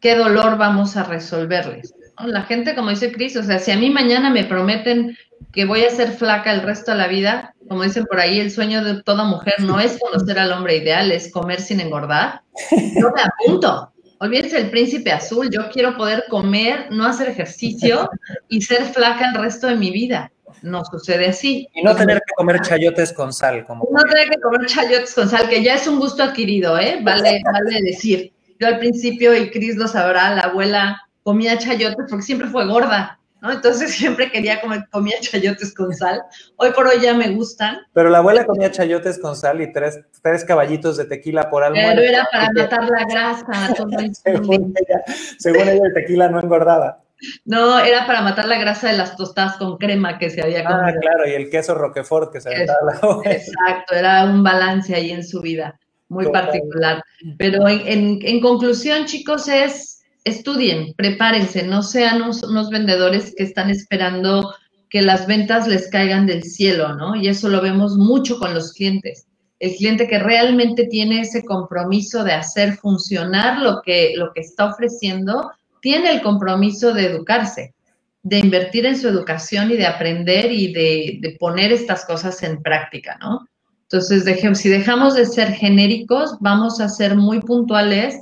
qué 0.00 0.16
dolor 0.16 0.58
vamos 0.58 0.96
a 0.96 1.04
resolverles. 1.04 1.94
La 2.18 2.42
gente, 2.42 2.74
como 2.74 2.90
dice 2.90 3.12
Cris, 3.12 3.36
o 3.36 3.42
sea, 3.42 3.58
si 3.58 3.70
a 3.70 3.76
mí 3.76 3.90
mañana 3.90 4.30
me 4.30 4.44
prometen 4.44 5.16
que 5.52 5.64
voy 5.64 5.84
a 5.84 5.90
ser 5.90 6.12
flaca 6.12 6.52
el 6.52 6.62
resto 6.62 6.92
de 6.92 6.98
la 6.98 7.08
vida, 7.08 7.54
como 7.68 7.82
dicen 7.82 8.04
por 8.04 8.20
ahí, 8.20 8.40
el 8.40 8.50
sueño 8.50 8.84
de 8.84 9.02
toda 9.02 9.24
mujer 9.24 9.54
no 9.60 9.80
es 9.80 9.98
conocer 9.98 10.38
al 10.38 10.52
hombre 10.52 10.76
ideal, 10.76 11.10
es 11.12 11.30
comer 11.32 11.60
sin 11.60 11.80
engordar. 11.80 12.42
Yo 12.70 13.10
me 13.10 13.22
apunto. 13.22 13.92
Olvídense 14.20 14.58
el 14.58 14.70
príncipe 14.70 15.12
azul. 15.12 15.50
Yo 15.50 15.68
quiero 15.70 15.96
poder 15.96 16.24
comer, 16.28 16.86
no 16.90 17.04
hacer 17.04 17.28
ejercicio 17.28 18.08
y 18.48 18.62
ser 18.62 18.84
flaca 18.84 19.30
el 19.30 19.42
resto 19.42 19.66
de 19.66 19.74
mi 19.74 19.90
vida. 19.90 20.30
No 20.62 20.84
sucede 20.84 21.26
así. 21.28 21.68
Y 21.74 21.82
no 21.82 21.94
tener 21.94 22.18
que 22.18 22.32
comer 22.36 22.60
chayotes 22.60 23.12
con 23.12 23.32
sal. 23.32 23.66
Como 23.66 23.86
no 23.90 24.02
tener 24.04 24.30
que 24.30 24.40
comer 24.40 24.66
chayotes 24.66 25.14
con 25.14 25.28
sal, 25.28 25.48
que 25.48 25.62
ya 25.62 25.74
es 25.74 25.86
un 25.86 25.98
gusto 25.98 26.22
adquirido, 26.22 26.78
¿eh? 26.78 27.00
Vale, 27.02 27.42
vale 27.44 27.82
decir. 27.82 28.32
Yo 28.58 28.68
al 28.68 28.78
principio, 28.78 29.36
y 29.36 29.50
Cris 29.50 29.76
lo 29.76 29.88
sabrá, 29.88 30.34
la 30.34 30.42
abuela 30.42 31.03
comía 31.24 31.58
chayotes 31.58 32.06
porque 32.08 32.22
siempre 32.22 32.46
fue 32.46 32.66
gorda, 32.66 33.18
¿no? 33.40 33.50
Entonces 33.50 33.92
siempre 33.96 34.30
quería 34.30 34.60
comer, 34.60 34.84
comía 34.92 35.16
chayotes 35.20 35.74
con 35.74 35.92
sal. 35.92 36.22
Hoy 36.56 36.70
por 36.70 36.86
hoy 36.86 37.00
ya 37.00 37.14
me 37.14 37.30
gustan. 37.30 37.78
Pero 37.92 38.10
la 38.10 38.18
abuela 38.18 38.44
comía 38.44 38.70
chayotes 38.70 39.18
con 39.18 39.34
sal 39.34 39.60
y 39.60 39.72
tres, 39.72 39.98
tres 40.22 40.44
caballitos 40.44 40.96
de 40.96 41.06
tequila 41.06 41.50
por 41.50 41.64
almuerzo. 41.64 41.90
Pero 41.96 42.02
era 42.02 42.28
para 42.30 42.50
matar 42.52 42.84
la 42.88 43.04
grasa. 43.06 43.74
según, 44.22 44.74
ella, 44.76 45.02
según 45.38 45.62
ella, 45.62 45.86
el 45.86 45.94
tequila 45.94 46.28
no 46.28 46.40
engordaba. 46.40 47.00
No, 47.46 47.78
era 47.78 48.06
para 48.06 48.20
matar 48.20 48.44
la 48.44 48.58
grasa 48.58 48.88
de 48.88 48.98
las 48.98 49.16
tostadas 49.16 49.56
con 49.56 49.78
crema 49.78 50.18
que 50.18 50.28
se 50.28 50.42
había 50.42 50.60
ah, 50.60 50.64
comido. 50.64 50.86
Ah, 50.86 51.00
claro, 51.00 51.26
y 51.26 51.32
el 51.32 51.48
queso 51.48 51.74
Roquefort 51.74 52.30
que 52.30 52.40
se 52.40 52.50
había 52.50 52.66
dado. 52.66 53.22
Exacto, 53.24 53.94
era 53.94 54.24
un 54.24 54.42
balance 54.42 54.94
ahí 54.94 55.10
en 55.10 55.24
su 55.24 55.40
vida, 55.40 55.78
muy 56.08 56.30
particular. 56.30 57.02
Pero 57.38 57.66
en, 57.66 58.18
en 58.20 58.40
conclusión, 58.40 59.06
chicos, 59.06 59.48
es 59.48 59.93
estudien, 60.24 60.94
prepárense, 60.96 61.62
no 61.62 61.82
sean 61.82 62.22
unos, 62.22 62.70
vendedores 62.70 63.34
que 63.36 63.44
están 63.44 63.70
esperando 63.70 64.54
que 64.88 65.02
las 65.02 65.26
ventas 65.26 65.66
les 65.68 65.88
caigan 65.88 66.26
del 66.26 66.42
cielo, 66.42 66.94
¿no? 66.94 67.14
Y 67.14 67.28
eso 67.28 67.48
lo 67.48 67.60
vemos 67.60 67.96
mucho 67.96 68.38
con 68.38 68.54
los 68.54 68.72
clientes. 68.72 69.26
El 69.58 69.74
cliente 69.74 70.08
que 70.08 70.18
realmente 70.18 70.86
tiene 70.86 71.20
ese 71.20 71.44
compromiso 71.44 72.24
de 72.24 72.32
hacer 72.32 72.74
funcionar 72.76 73.60
lo 73.60 73.82
que, 73.82 74.14
lo 74.16 74.32
que 74.32 74.40
está 74.40 74.66
ofreciendo, 74.66 75.50
tiene 75.80 76.12
el 76.12 76.22
compromiso 76.22 76.94
de 76.94 77.06
educarse, 77.06 77.74
de 78.22 78.38
invertir 78.38 78.86
en 78.86 78.98
su 78.98 79.08
educación 79.08 79.70
y 79.70 79.76
de 79.76 79.86
aprender 79.86 80.50
y 80.50 80.72
de, 80.72 81.18
de 81.20 81.36
poner 81.38 81.72
estas 81.72 82.04
cosas 82.06 82.42
en 82.42 82.62
práctica, 82.62 83.18
¿no? 83.20 83.46
Entonces, 83.82 84.24
si 84.58 84.68
dejamos 84.70 85.14
de 85.14 85.26
ser 85.26 85.52
genéricos, 85.52 86.36
vamos 86.40 86.80
a 86.80 86.88
ser 86.88 87.16
muy 87.16 87.40
puntuales 87.40 88.16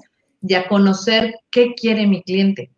a 0.50 0.68
conocer 0.68 1.36
qué 1.50 1.74
quiere 1.74 2.06
mi 2.06 2.22
cliente. 2.22 2.70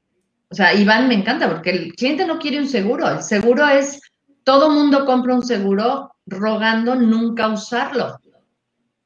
O 0.50 0.54
sea, 0.54 0.74
Iván 0.74 1.08
me 1.08 1.14
encanta 1.14 1.48
porque 1.48 1.70
el 1.70 1.94
cliente 1.94 2.26
no 2.26 2.38
quiere 2.38 2.58
un 2.58 2.68
seguro. 2.68 3.08
El 3.08 3.22
seguro 3.22 3.66
es, 3.66 4.00
todo 4.44 4.70
mundo 4.70 5.04
compra 5.06 5.34
un 5.34 5.44
seguro 5.44 6.14
rogando 6.26 6.94
nunca 6.94 7.48
usarlo. 7.48 8.18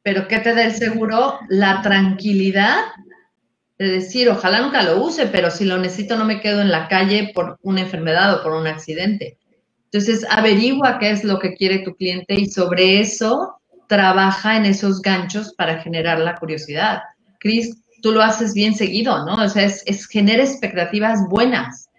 Pero 0.02 0.28
¿qué 0.28 0.40
te 0.40 0.54
da 0.54 0.64
el 0.64 0.74
seguro? 0.74 1.38
La 1.48 1.80
tranquilidad 1.82 2.78
de 3.78 3.88
decir, 3.88 4.28
ojalá 4.28 4.60
nunca 4.60 4.82
lo 4.82 5.02
use, 5.02 5.26
pero 5.26 5.50
si 5.50 5.64
lo 5.64 5.78
necesito 5.78 6.16
no 6.16 6.24
me 6.24 6.40
quedo 6.40 6.60
en 6.60 6.70
la 6.70 6.88
calle 6.88 7.30
por 7.32 7.58
una 7.62 7.82
enfermedad 7.82 8.34
o 8.34 8.42
por 8.42 8.52
un 8.52 8.66
accidente. 8.66 9.38
Entonces, 9.84 10.26
averigua 10.28 10.98
qué 10.98 11.10
es 11.10 11.24
lo 11.24 11.38
que 11.38 11.54
quiere 11.54 11.78
tu 11.78 11.94
cliente 11.94 12.34
y 12.34 12.46
sobre 12.46 13.00
eso 13.00 13.58
trabaja 13.86 14.56
en 14.56 14.66
esos 14.66 15.00
ganchos 15.00 15.54
para 15.54 15.80
generar 15.80 16.18
la 16.18 16.34
curiosidad. 16.34 17.00
Cris, 17.38 17.82
tú 18.02 18.12
lo 18.12 18.22
haces 18.22 18.54
bien 18.54 18.74
seguido, 18.74 19.24
¿no? 19.24 19.34
O 19.42 19.48
sea, 19.48 19.64
es, 19.64 19.82
es 19.86 20.06
genera 20.06 20.42
expectativas 20.42 21.20
buenas, 21.28 21.90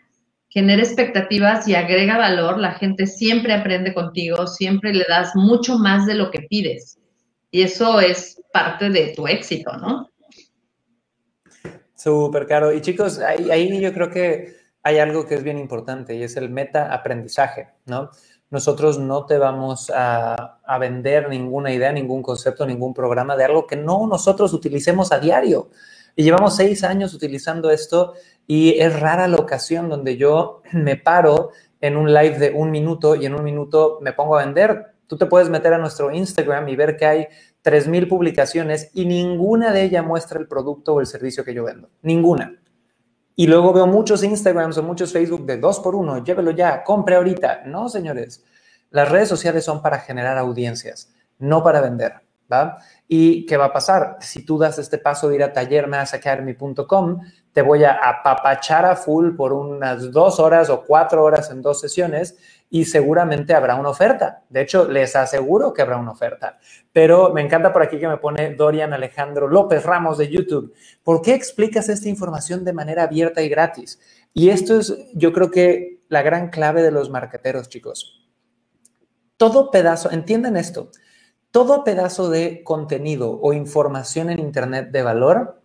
genera 0.50 0.82
expectativas 0.82 1.68
y 1.68 1.76
agrega 1.76 2.18
valor. 2.18 2.58
La 2.58 2.74
gente 2.74 3.08
siempre 3.08 3.54
aprende 3.54 3.94
contigo, 3.94 4.48
siempre 4.48 4.94
le 4.94 5.06
das 5.08 5.36
mucho 5.36 5.78
más 5.78 6.06
de 6.06 6.16
lo 6.16 6.32
que 6.32 6.42
pides. 6.42 6.98
Y 7.52 7.62
eso 7.62 8.00
es 8.00 8.42
parte 8.54 8.90
de 8.90 9.14
tu 9.16 9.28
éxito, 9.28 9.76
¿no? 9.78 10.10
Súper 11.96 12.48
caro. 12.48 12.74
Y 12.74 12.82
chicos, 12.82 13.20
ahí, 13.20 13.50
ahí 13.52 13.82
yo 13.82 13.94
creo 13.94 14.10
que 14.10 14.56
hay 14.84 15.00
algo 15.00 15.28
que 15.28 15.36
es 15.36 15.44
bien 15.44 15.58
importante 15.58 16.16
y 16.16 16.24
es 16.24 16.38
el 16.38 16.50
meta 16.50 16.94
aprendizaje, 16.94 17.70
¿no? 17.86 18.12
Nosotros 18.52 18.98
no 18.98 19.26
te 19.26 19.38
vamos 19.38 19.92
a, 19.94 20.58
vender 20.80 21.30
ninguna 21.30 21.72
idea, 21.72 21.92
ningún 21.92 22.24
concepto, 22.24 22.66
ningún 22.66 22.94
programa 22.94 23.36
de 23.36 23.44
algo 23.44 23.68
que 23.68 23.76
no 23.76 24.08
nosotros 24.08 24.54
utilicemos 24.54 25.12
a 25.12 25.20
diario. 25.20 25.70
Y 26.16 26.24
llevamos 26.24 26.56
seis 26.56 26.84
años 26.84 27.14
utilizando 27.14 27.70
esto 27.70 28.14
y 28.48 28.80
es 28.80 29.00
rara 29.00 29.28
la 29.28 29.38
ocasión 29.38 29.88
donde 29.88 30.18
yo 30.18 30.62
me 30.74 30.96
paro 30.96 31.52
en 31.80 31.96
un 31.96 32.12
live 32.14 32.40
de 32.40 32.52
un 32.52 32.72
minuto 32.72 33.16
y 33.16 33.26
en 33.26 33.36
un 33.36 33.44
minuto 33.44 34.00
me 34.02 34.14
pongo 34.14 34.38
a 34.38 34.44
vender. 34.44 34.94
Tú 35.06 35.18
te 35.18 35.28
puedes 35.28 35.50
meter 35.50 35.74
a 35.74 35.78
nuestro 35.78 36.12
Instagram 36.12 36.68
y 36.70 36.76
ver 36.76 36.98
que 36.98 37.06
hay 37.06 37.28
3.000 37.64 38.10
publicaciones 38.10 38.90
y 38.94 39.06
ninguna 39.06 39.72
de 39.72 39.84
ellas 39.84 40.06
muestra 40.06 40.40
el 40.40 40.48
producto 40.48 40.96
o 40.96 41.02
el 41.02 41.08
servicio 41.08 41.44
que 41.44 41.54
yo 41.54 41.64
vendo. 41.64 41.90
Ninguna. 42.02 42.60
Y 43.40 43.48
luego 43.48 43.72
veo 43.72 43.88
muchos 43.88 44.22
Instagrams 44.22 44.78
o 44.80 44.84
muchos 44.84 45.14
Facebook 45.14 45.46
de 45.46 45.56
dos 45.56 45.80
por 45.80 45.96
uno, 45.96 46.22
llévelo 46.22 46.52
ya, 46.52 46.84
compre 46.84 47.16
ahorita. 47.16 47.62
No, 47.68 47.88
señores, 47.88 48.44
las 48.90 49.10
redes 49.10 49.30
sociales 49.30 49.64
son 49.64 49.82
para 49.82 50.00
generar 50.00 50.38
audiencias, 50.38 51.14
no 51.38 51.64
para 51.64 51.80
vender, 51.80 52.16
¿va? 52.52 52.80
¿Y 53.08 53.46
qué 53.46 53.56
va 53.56 53.68
a 53.68 53.72
pasar? 53.72 54.18
Si 54.20 54.44
tú 54.44 54.58
das 54.58 54.78
este 54.78 54.98
paso 54.98 55.30
de 55.30 55.36
ir 55.36 55.44
a 55.44 55.54
tallermasacademy.com, 55.54 57.22
te 57.54 57.62
voy 57.62 57.86
a 57.86 57.94
apapachar 57.94 58.84
a 58.84 58.98
full 58.98 59.34
por 59.38 59.54
unas 59.54 60.12
dos 60.12 60.42
horas 60.42 60.70
o 60.70 60.84
cuatro 60.84 61.24
horas 61.24 61.50
en 61.50 61.62
dos 61.62 61.80
sesiones 61.80 62.38
y 62.70 62.86
seguramente 62.86 63.54
habrá 63.54 63.76
una 63.76 63.90
oferta. 63.90 64.44
De 64.50 64.62
hecho, 64.62 64.88
les 64.88 65.16
aseguro 65.16 65.74
que 65.74 65.82
habrá 65.82 65.98
una 65.98 66.12
oferta. 66.12 66.60
Pero 66.94 67.34
me 67.34 67.42
encanta 67.42 67.74
por 67.74 67.82
aquí 67.82 68.00
que 68.00 68.08
me 68.08 68.18
pone 68.18 68.54
Dorian 68.54 68.94
Alejandro 68.94 69.48
López 69.48 69.84
Ramos 69.84 70.18
de 70.20 70.30
YouTube. 70.30 70.74
¿Por 71.04 71.22
qué 71.22 71.34
explicas 71.34 71.90
esta 71.90 72.10
información 72.10 72.64
de 72.64 72.74
manera 72.74 73.04
abierta 73.04 73.42
y 73.42 73.50
gratis? 73.50 74.00
Y 74.34 74.50
esto 74.50 74.80
es, 74.80 74.96
yo 75.14 75.34
creo 75.34 75.50
que 75.50 76.02
la 76.10 76.22
gran 76.22 76.50
clave 76.50 76.84
de 76.84 76.92
los 76.92 77.10
marqueteros, 77.10 77.70
chicos. 77.70 78.30
Todo 79.38 79.72
pedazo, 79.72 80.12
entiendan 80.12 80.58
esto, 80.58 80.92
todo 81.52 81.84
pedazo 81.84 82.30
de 82.30 82.64
contenido 82.64 83.40
o 83.42 83.54
información 83.54 84.30
en 84.30 84.40
Internet 84.40 84.92
de 84.92 85.02
valor 85.02 85.62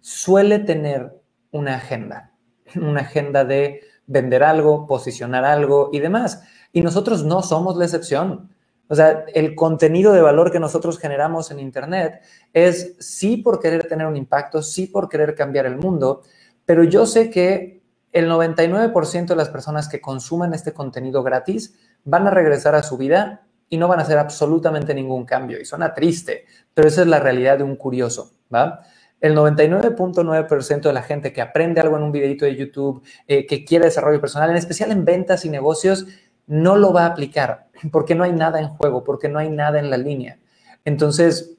suele 0.00 0.60
tener 0.60 1.20
una 1.50 1.76
agenda, 1.76 2.32
una 2.76 3.00
agenda 3.00 3.44
de 3.44 3.80
vender 4.06 4.42
algo, 4.42 4.86
posicionar 4.86 5.44
algo 5.44 5.90
y 5.92 6.00
demás. 6.00 6.42
Y 6.72 6.82
nosotros 6.82 7.24
no 7.24 7.42
somos 7.42 7.76
la 7.76 7.84
excepción. 7.84 8.50
O 8.88 8.94
sea, 8.94 9.24
el 9.34 9.54
contenido 9.54 10.12
de 10.12 10.20
valor 10.20 10.52
que 10.52 10.60
nosotros 10.60 10.98
generamos 10.98 11.50
en 11.50 11.58
Internet 11.58 12.20
es 12.52 12.96
sí 12.98 13.38
por 13.38 13.60
querer 13.60 13.88
tener 13.88 14.06
un 14.06 14.16
impacto, 14.16 14.62
sí 14.62 14.86
por 14.86 15.08
querer 15.08 15.34
cambiar 15.34 15.66
el 15.66 15.76
mundo, 15.76 16.22
pero 16.66 16.84
yo 16.84 17.06
sé 17.06 17.30
que 17.30 17.82
el 18.12 18.30
99% 18.30 19.26
de 19.26 19.36
las 19.36 19.48
personas 19.48 19.88
que 19.88 20.00
consuman 20.00 20.54
este 20.54 20.72
contenido 20.72 21.22
gratis 21.22 21.74
van 22.04 22.26
a 22.26 22.30
regresar 22.30 22.74
a 22.74 22.82
su 22.82 22.96
vida 22.96 23.46
y 23.68 23.76
no 23.78 23.88
van 23.88 23.98
a 23.98 24.02
hacer 24.02 24.18
absolutamente 24.18 24.94
ningún 24.94 25.24
cambio. 25.24 25.60
Y 25.60 25.64
suena 25.64 25.94
triste, 25.94 26.44
pero 26.74 26.86
esa 26.86 27.02
es 27.02 27.08
la 27.08 27.18
realidad 27.18 27.58
de 27.58 27.64
un 27.64 27.76
curioso, 27.76 28.32
¿va? 28.54 28.82
El 29.24 29.34
99.9% 29.34 30.82
de 30.82 30.92
la 30.92 31.02
gente 31.02 31.32
que 31.32 31.40
aprende 31.40 31.80
algo 31.80 31.96
en 31.96 32.02
un 32.02 32.12
videito 32.12 32.44
de 32.44 32.56
YouTube, 32.56 33.02
eh, 33.26 33.46
que 33.46 33.64
quiere 33.64 33.86
desarrollo 33.86 34.20
personal, 34.20 34.50
en 34.50 34.56
especial 34.56 34.92
en 34.92 35.06
ventas 35.06 35.46
y 35.46 35.48
negocios, 35.48 36.06
no 36.46 36.76
lo 36.76 36.92
va 36.92 37.04
a 37.04 37.06
aplicar 37.06 37.68
porque 37.90 38.14
no 38.14 38.24
hay 38.24 38.32
nada 38.32 38.60
en 38.60 38.68
juego, 38.68 39.02
porque 39.02 39.30
no 39.30 39.38
hay 39.38 39.48
nada 39.48 39.78
en 39.78 39.88
la 39.88 39.96
línea. 39.96 40.38
Entonces, 40.84 41.56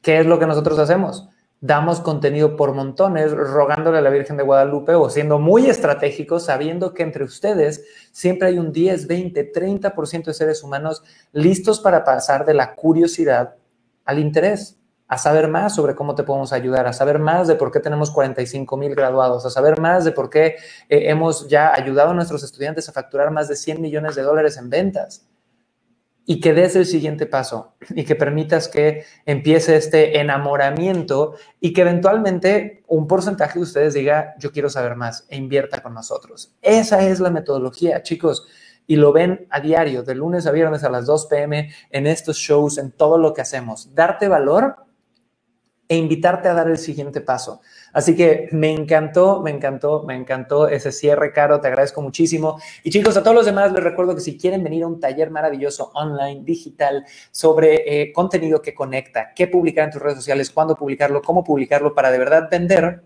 ¿qué 0.00 0.20
es 0.20 0.26
lo 0.26 0.38
que 0.38 0.46
nosotros 0.46 0.78
hacemos? 0.78 1.28
Damos 1.60 2.00
contenido 2.00 2.54
por 2.54 2.72
montones, 2.72 3.32
rogándole 3.32 3.98
a 3.98 4.02
la 4.02 4.10
Virgen 4.10 4.36
de 4.36 4.44
Guadalupe 4.44 4.94
o 4.94 5.10
siendo 5.10 5.40
muy 5.40 5.66
estratégicos, 5.66 6.44
sabiendo 6.44 6.94
que 6.94 7.02
entre 7.02 7.24
ustedes 7.24 7.84
siempre 8.12 8.46
hay 8.46 8.60
un 8.60 8.70
10, 8.70 9.08
20, 9.08 9.52
30% 9.52 10.24
de 10.26 10.34
seres 10.34 10.62
humanos 10.62 11.02
listos 11.32 11.80
para 11.80 12.04
pasar 12.04 12.44
de 12.44 12.54
la 12.54 12.76
curiosidad 12.76 13.56
al 14.04 14.20
interés 14.20 14.77
a 15.08 15.16
saber 15.16 15.48
más 15.48 15.74
sobre 15.74 15.94
cómo 15.94 16.14
te 16.14 16.22
podemos 16.22 16.52
ayudar, 16.52 16.86
a 16.86 16.92
saber 16.92 17.18
más 17.18 17.48
de 17.48 17.54
por 17.54 17.72
qué 17.72 17.80
tenemos 17.80 18.10
45 18.10 18.76
mil 18.76 18.94
graduados, 18.94 19.44
a 19.46 19.50
saber 19.50 19.80
más 19.80 20.04
de 20.04 20.12
por 20.12 20.28
qué 20.28 20.56
eh, 20.88 21.10
hemos 21.10 21.48
ya 21.48 21.74
ayudado 21.74 22.10
a 22.10 22.14
nuestros 22.14 22.42
estudiantes 22.44 22.88
a 22.88 22.92
facturar 22.92 23.30
más 23.30 23.48
de 23.48 23.56
100 23.56 23.80
millones 23.80 24.14
de 24.14 24.22
dólares 24.22 24.58
en 24.58 24.68
ventas. 24.68 25.26
Y 26.26 26.40
que 26.40 26.52
des 26.52 26.76
el 26.76 26.84
siguiente 26.84 27.24
paso 27.24 27.72
y 27.88 28.04
que 28.04 28.14
permitas 28.14 28.68
que 28.68 29.04
empiece 29.24 29.76
este 29.76 30.20
enamoramiento 30.20 31.36
y 31.58 31.72
que 31.72 31.80
eventualmente 31.80 32.84
un 32.86 33.06
porcentaje 33.06 33.58
de 33.58 33.62
ustedes 33.62 33.94
diga, 33.94 34.34
yo 34.38 34.52
quiero 34.52 34.68
saber 34.68 34.94
más 34.94 35.26
e 35.30 35.38
invierta 35.38 35.82
con 35.82 35.94
nosotros. 35.94 36.54
Esa 36.60 37.02
es 37.08 37.18
la 37.18 37.30
metodología, 37.30 38.02
chicos 38.02 38.46
y 38.86 38.96
lo 38.96 39.12
ven 39.12 39.46
a 39.50 39.60
diario, 39.60 40.02
de 40.02 40.14
lunes 40.14 40.46
a 40.46 40.50
viernes 40.50 40.82
a 40.82 40.88
las 40.88 41.04
2 41.04 41.26
pm, 41.26 41.70
en 41.90 42.06
estos 42.06 42.38
shows, 42.38 42.78
en 42.78 42.90
todo 42.90 43.18
lo 43.18 43.34
que 43.34 43.42
hacemos. 43.42 43.94
Darte 43.94 44.28
valor 44.28 44.87
e 45.88 45.96
invitarte 45.96 46.48
a 46.48 46.54
dar 46.54 46.68
el 46.68 46.76
siguiente 46.76 47.22
paso. 47.22 47.62
Así 47.94 48.14
que 48.14 48.50
me 48.52 48.70
encantó, 48.70 49.40
me 49.40 49.50
encantó, 49.50 50.02
me 50.02 50.14
encantó 50.14 50.68
ese 50.68 50.92
cierre, 50.92 51.32
Caro, 51.32 51.58
te 51.60 51.68
agradezco 51.68 52.02
muchísimo. 52.02 52.60
Y 52.84 52.90
chicos, 52.90 53.16
a 53.16 53.22
todos 53.22 53.34
los 53.34 53.46
demás 53.46 53.72
les 53.72 53.82
recuerdo 53.82 54.14
que 54.14 54.20
si 54.20 54.36
quieren 54.36 54.62
venir 54.62 54.82
a 54.82 54.86
un 54.86 55.00
taller 55.00 55.30
maravilloso 55.30 55.90
online, 55.94 56.42
digital, 56.44 57.06
sobre 57.30 58.02
eh, 58.02 58.12
contenido 58.12 58.60
que 58.60 58.74
conecta, 58.74 59.32
qué 59.34 59.48
publicar 59.48 59.86
en 59.86 59.92
tus 59.92 60.02
redes 60.02 60.18
sociales, 60.18 60.50
cuándo 60.50 60.74
publicarlo, 60.74 61.22
cómo 61.22 61.42
publicarlo 61.42 61.94
para 61.94 62.10
de 62.10 62.18
verdad 62.18 62.48
vender, 62.50 63.02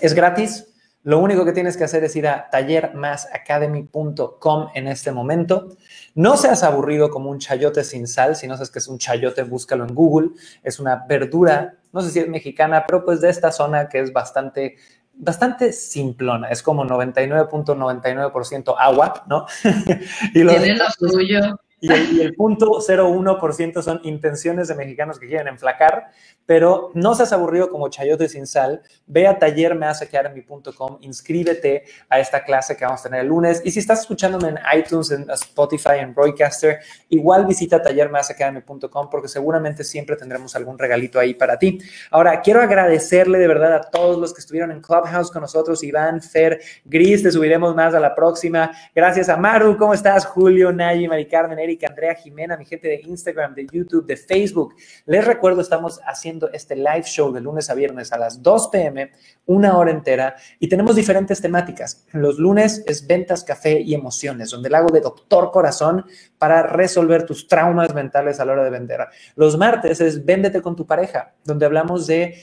es 0.00 0.14
gratis. 0.14 0.68
Lo 1.02 1.18
único 1.18 1.46
que 1.46 1.52
tienes 1.52 1.78
que 1.78 1.84
hacer 1.84 2.04
es 2.04 2.14
ir 2.16 2.28
a 2.28 2.50
tallermasacademy.com 2.50 4.68
en 4.74 4.86
este 4.86 5.12
momento. 5.12 5.68
No 6.14 6.36
seas 6.36 6.62
aburrido 6.62 7.08
como 7.08 7.30
un 7.30 7.38
chayote 7.38 7.84
sin 7.84 8.06
sal. 8.06 8.36
Si 8.36 8.46
no 8.46 8.52
sabes 8.54 8.68
qué 8.68 8.80
es 8.80 8.88
un 8.88 8.98
chayote, 8.98 9.44
búscalo 9.44 9.86
en 9.86 9.94
Google. 9.94 10.32
Es 10.62 10.78
una 10.78 11.06
verdura 11.08 11.79
no 11.92 12.00
sé 12.00 12.10
si 12.10 12.18
es 12.20 12.28
mexicana, 12.28 12.84
pero 12.86 13.04
pues 13.04 13.20
de 13.20 13.30
esta 13.30 13.52
zona 13.52 13.88
que 13.88 14.00
es 14.00 14.12
bastante, 14.12 14.76
bastante 15.14 15.72
simplona, 15.72 16.48
es 16.48 16.62
como 16.62 16.84
99.99% 16.84 18.74
agua, 18.78 19.24
¿no? 19.26 19.46
y 20.34 20.44
Tiene 20.44 20.76
lo 20.76 21.08
suyo. 21.08 21.60
Y 21.82 22.20
el, 22.20 22.34
punto 22.34 22.66
0.1% 22.66 23.80
son 23.80 24.00
intenciones 24.04 24.68
de 24.68 24.74
mexicanos 24.74 25.18
que 25.18 25.26
quieren 25.26 25.48
enflacar, 25.48 26.10
pero 26.50 26.90
no 26.94 27.14
seas 27.14 27.32
aburrido 27.32 27.70
como 27.70 27.88
chayote 27.90 28.28
sin 28.28 28.44
sal. 28.44 28.82
Ve 29.06 29.28
a 29.28 29.38
tallermehacequedarmi.com, 29.38 30.98
inscríbete 31.00 31.84
a 32.08 32.18
esta 32.18 32.42
clase 32.42 32.76
que 32.76 32.84
vamos 32.84 32.98
a 32.98 33.04
tener 33.04 33.20
el 33.20 33.28
lunes. 33.28 33.62
Y 33.64 33.70
si 33.70 33.78
estás 33.78 34.00
escuchándome 34.00 34.48
en 34.48 34.58
iTunes, 34.76 35.12
en 35.12 35.30
Spotify, 35.30 36.00
en 36.00 36.12
Broadcaster, 36.12 36.80
igual 37.08 37.46
visita 37.46 37.80
tallermehacequedarmi.com 37.80 39.08
porque 39.08 39.28
seguramente 39.28 39.84
siempre 39.84 40.16
tendremos 40.16 40.56
algún 40.56 40.76
regalito 40.76 41.20
ahí 41.20 41.34
para 41.34 41.56
ti. 41.56 41.78
Ahora, 42.10 42.40
quiero 42.40 42.60
agradecerle 42.60 43.38
de 43.38 43.46
verdad 43.46 43.72
a 43.72 43.82
todos 43.82 44.18
los 44.18 44.34
que 44.34 44.40
estuvieron 44.40 44.72
en 44.72 44.80
Clubhouse 44.80 45.30
con 45.30 45.42
nosotros, 45.42 45.84
Iván, 45.84 46.20
Fer, 46.20 46.60
Gris, 46.84 47.22
te 47.22 47.30
subiremos 47.30 47.76
más 47.76 47.94
a 47.94 48.00
la 48.00 48.12
próxima. 48.12 48.72
Gracias 48.92 49.28
a 49.28 49.36
Maru, 49.36 49.76
¿cómo 49.78 49.94
estás? 49.94 50.26
Julio, 50.26 50.72
Nayi, 50.72 51.06
Mari 51.06 51.28
Carmen, 51.28 51.52
América, 51.52 51.86
Andrea 51.86 52.16
Jimena, 52.16 52.56
mi 52.56 52.64
gente 52.64 52.88
de 52.88 53.02
Instagram, 53.04 53.54
de 53.54 53.68
YouTube, 53.70 54.04
de 54.04 54.16
Facebook. 54.16 54.74
Les 55.06 55.24
recuerdo, 55.24 55.60
estamos 55.60 56.00
haciendo 56.04 56.39
este 56.52 56.76
live 56.76 57.02
show 57.02 57.32
de 57.32 57.40
lunes 57.40 57.68
a 57.68 57.74
viernes 57.74 58.12
a 58.12 58.18
las 58.18 58.42
2 58.42 58.68
pm, 58.68 59.10
una 59.46 59.76
hora 59.76 59.90
entera, 59.90 60.36
y 60.58 60.68
tenemos 60.68 60.96
diferentes 60.96 61.40
temáticas. 61.40 62.06
Los 62.12 62.38
lunes 62.38 62.84
es 62.86 63.06
ventas, 63.06 63.44
café 63.44 63.80
y 63.80 63.94
emociones, 63.94 64.50
donde 64.50 64.70
le 64.70 64.76
hago 64.76 64.92
de 64.92 65.00
doctor 65.00 65.50
corazón 65.50 66.04
para 66.38 66.62
resolver 66.62 67.26
tus 67.26 67.48
traumas 67.48 67.94
mentales 67.94 68.40
a 68.40 68.44
la 68.44 68.52
hora 68.52 68.64
de 68.64 68.70
vender. 68.70 69.00
Los 69.34 69.58
martes 69.58 70.00
es 70.00 70.24
véndete 70.24 70.62
con 70.62 70.76
tu 70.76 70.86
pareja, 70.86 71.34
donde 71.44 71.66
hablamos 71.66 72.06
de 72.06 72.34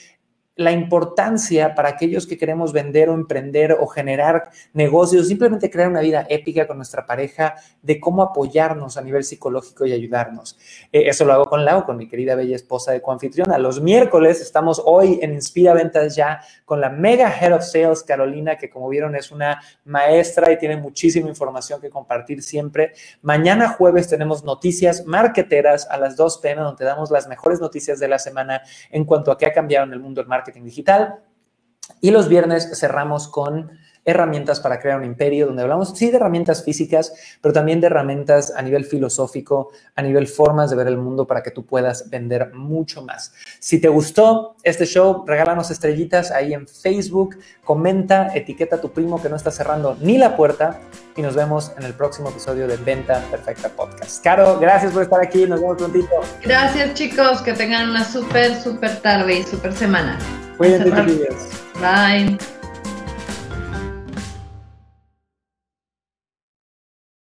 la 0.57 0.71
importancia 0.71 1.75
para 1.75 1.89
aquellos 1.89 2.27
que 2.27 2.37
queremos 2.37 2.73
vender 2.73 3.09
o 3.09 3.13
emprender 3.13 3.77
o 3.79 3.87
generar 3.87 4.49
negocios, 4.73 5.27
simplemente 5.27 5.69
crear 5.69 5.89
una 5.89 6.01
vida 6.01 6.25
épica 6.29 6.67
con 6.67 6.77
nuestra 6.77 7.05
pareja, 7.05 7.55
de 7.81 7.99
cómo 7.99 8.23
apoyarnos 8.23 8.97
a 8.97 9.01
nivel 9.01 9.23
psicológico 9.23 9.85
y 9.85 9.93
ayudarnos. 9.93 10.57
Eh, 10.91 11.03
eso 11.07 11.25
lo 11.25 11.33
hago 11.33 11.45
con 11.45 11.63
Lau, 11.63 11.85
con 11.85 11.95
mi 11.95 12.07
querida 12.07 12.35
bella 12.35 12.55
esposa 12.55 12.91
de 12.91 13.01
coanfitriona. 13.01 13.57
Los 13.59 13.81
miércoles 13.81 14.41
estamos 14.41 14.81
hoy 14.83 15.19
en 15.21 15.33
Inspira 15.33 15.73
Ventas 15.73 16.15
ya 16.15 16.41
con 16.65 16.81
la 16.81 16.89
mega 16.89 17.31
Head 17.39 17.53
of 17.53 17.63
Sales, 17.63 18.03
Carolina, 18.03 18.57
que 18.57 18.69
como 18.69 18.89
vieron 18.89 19.15
es 19.15 19.31
una 19.31 19.61
maestra 19.85 20.51
y 20.51 20.57
tiene 20.57 20.77
muchísima 20.77 21.29
información 21.29 21.79
que 21.79 21.89
compartir 21.89 22.41
siempre. 22.41 22.93
Mañana 23.21 23.69
jueves 23.69 24.07
tenemos 24.07 24.43
noticias 24.43 25.05
marqueteras 25.05 25.87
a 25.89 25.97
las 25.97 26.15
2 26.15 26.39
pm, 26.39 26.63
donde 26.63 26.83
damos 26.83 27.11
las 27.11 27.27
mejores 27.27 27.61
noticias 27.61 27.99
de 27.99 28.07
la 28.07 28.17
semana 28.17 28.63
en 28.89 29.05
cuanto 29.05 29.31
a 29.31 29.37
qué 29.37 29.45
ha 29.45 29.53
cambiado 29.53 29.85
en 29.85 29.93
el 29.93 29.99
mundo 29.99 30.21
del 30.21 30.27
marketing 30.47 30.63
digital. 30.63 31.19
Y 32.01 32.11
los 32.11 32.27
viernes 32.27 32.69
cerramos 32.79 33.27
con 33.27 33.71
herramientas 34.03 34.61
para 34.61 34.79
crear 34.79 34.97
un 34.97 35.03
imperio, 35.03 35.47
donde 35.47 35.63
hablamos 35.63 35.89
sí 35.89 36.09
de 36.09 36.15
herramientas 36.15 36.63
físicas, 36.63 37.13
pero 37.41 37.53
también 37.53 37.81
de 37.81 37.87
herramientas 37.87 38.53
a 38.55 38.61
nivel 38.61 38.85
filosófico, 38.85 39.71
a 39.95 40.01
nivel 40.01 40.27
formas 40.27 40.69
de 40.69 40.77
ver 40.77 40.87
el 40.87 40.97
mundo 40.97 41.27
para 41.27 41.43
que 41.43 41.51
tú 41.51 41.65
puedas 41.65 42.09
vender 42.09 42.53
mucho 42.53 43.01
más. 43.03 43.33
Si 43.59 43.81
te 43.81 43.89
gustó 43.89 44.55
este 44.63 44.85
show, 44.85 45.25
regálanos 45.27 45.71
estrellitas 45.71 46.31
ahí 46.31 46.53
en 46.53 46.67
Facebook, 46.67 47.37
comenta, 47.65 48.33
etiqueta 48.33 48.77
a 48.77 48.81
tu 48.81 48.91
primo 48.91 49.21
que 49.21 49.27
no 49.27 49.35
está 49.35 49.51
cerrando 49.51 49.97
ni 49.99 50.17
la 50.17 50.37
puerta 50.37 50.79
y 51.17 51.21
nos 51.21 51.35
vemos 51.35 51.71
en 51.77 51.83
el 51.83 51.93
próximo 51.93 52.29
episodio 52.29 52.67
de 52.67 52.77
Venta 52.77 53.21
Perfecta 53.31 53.69
Podcast. 53.69 54.23
Caro, 54.23 54.59
gracias 54.59 54.93
por 54.93 55.03
estar 55.03 55.21
aquí, 55.21 55.45
nos 55.45 55.59
vemos 55.59 55.77
prontito. 55.77 56.21
Gracias 56.43 56.93
chicos, 56.93 57.41
que 57.41 57.53
tengan 57.53 57.89
una 57.89 58.05
súper, 58.05 58.55
súper 58.55 58.97
tarde 59.01 59.39
y 59.39 59.43
súper 59.43 59.73
semana. 59.73 60.17
Cuídense, 60.57 60.89
Bye. 61.81 62.56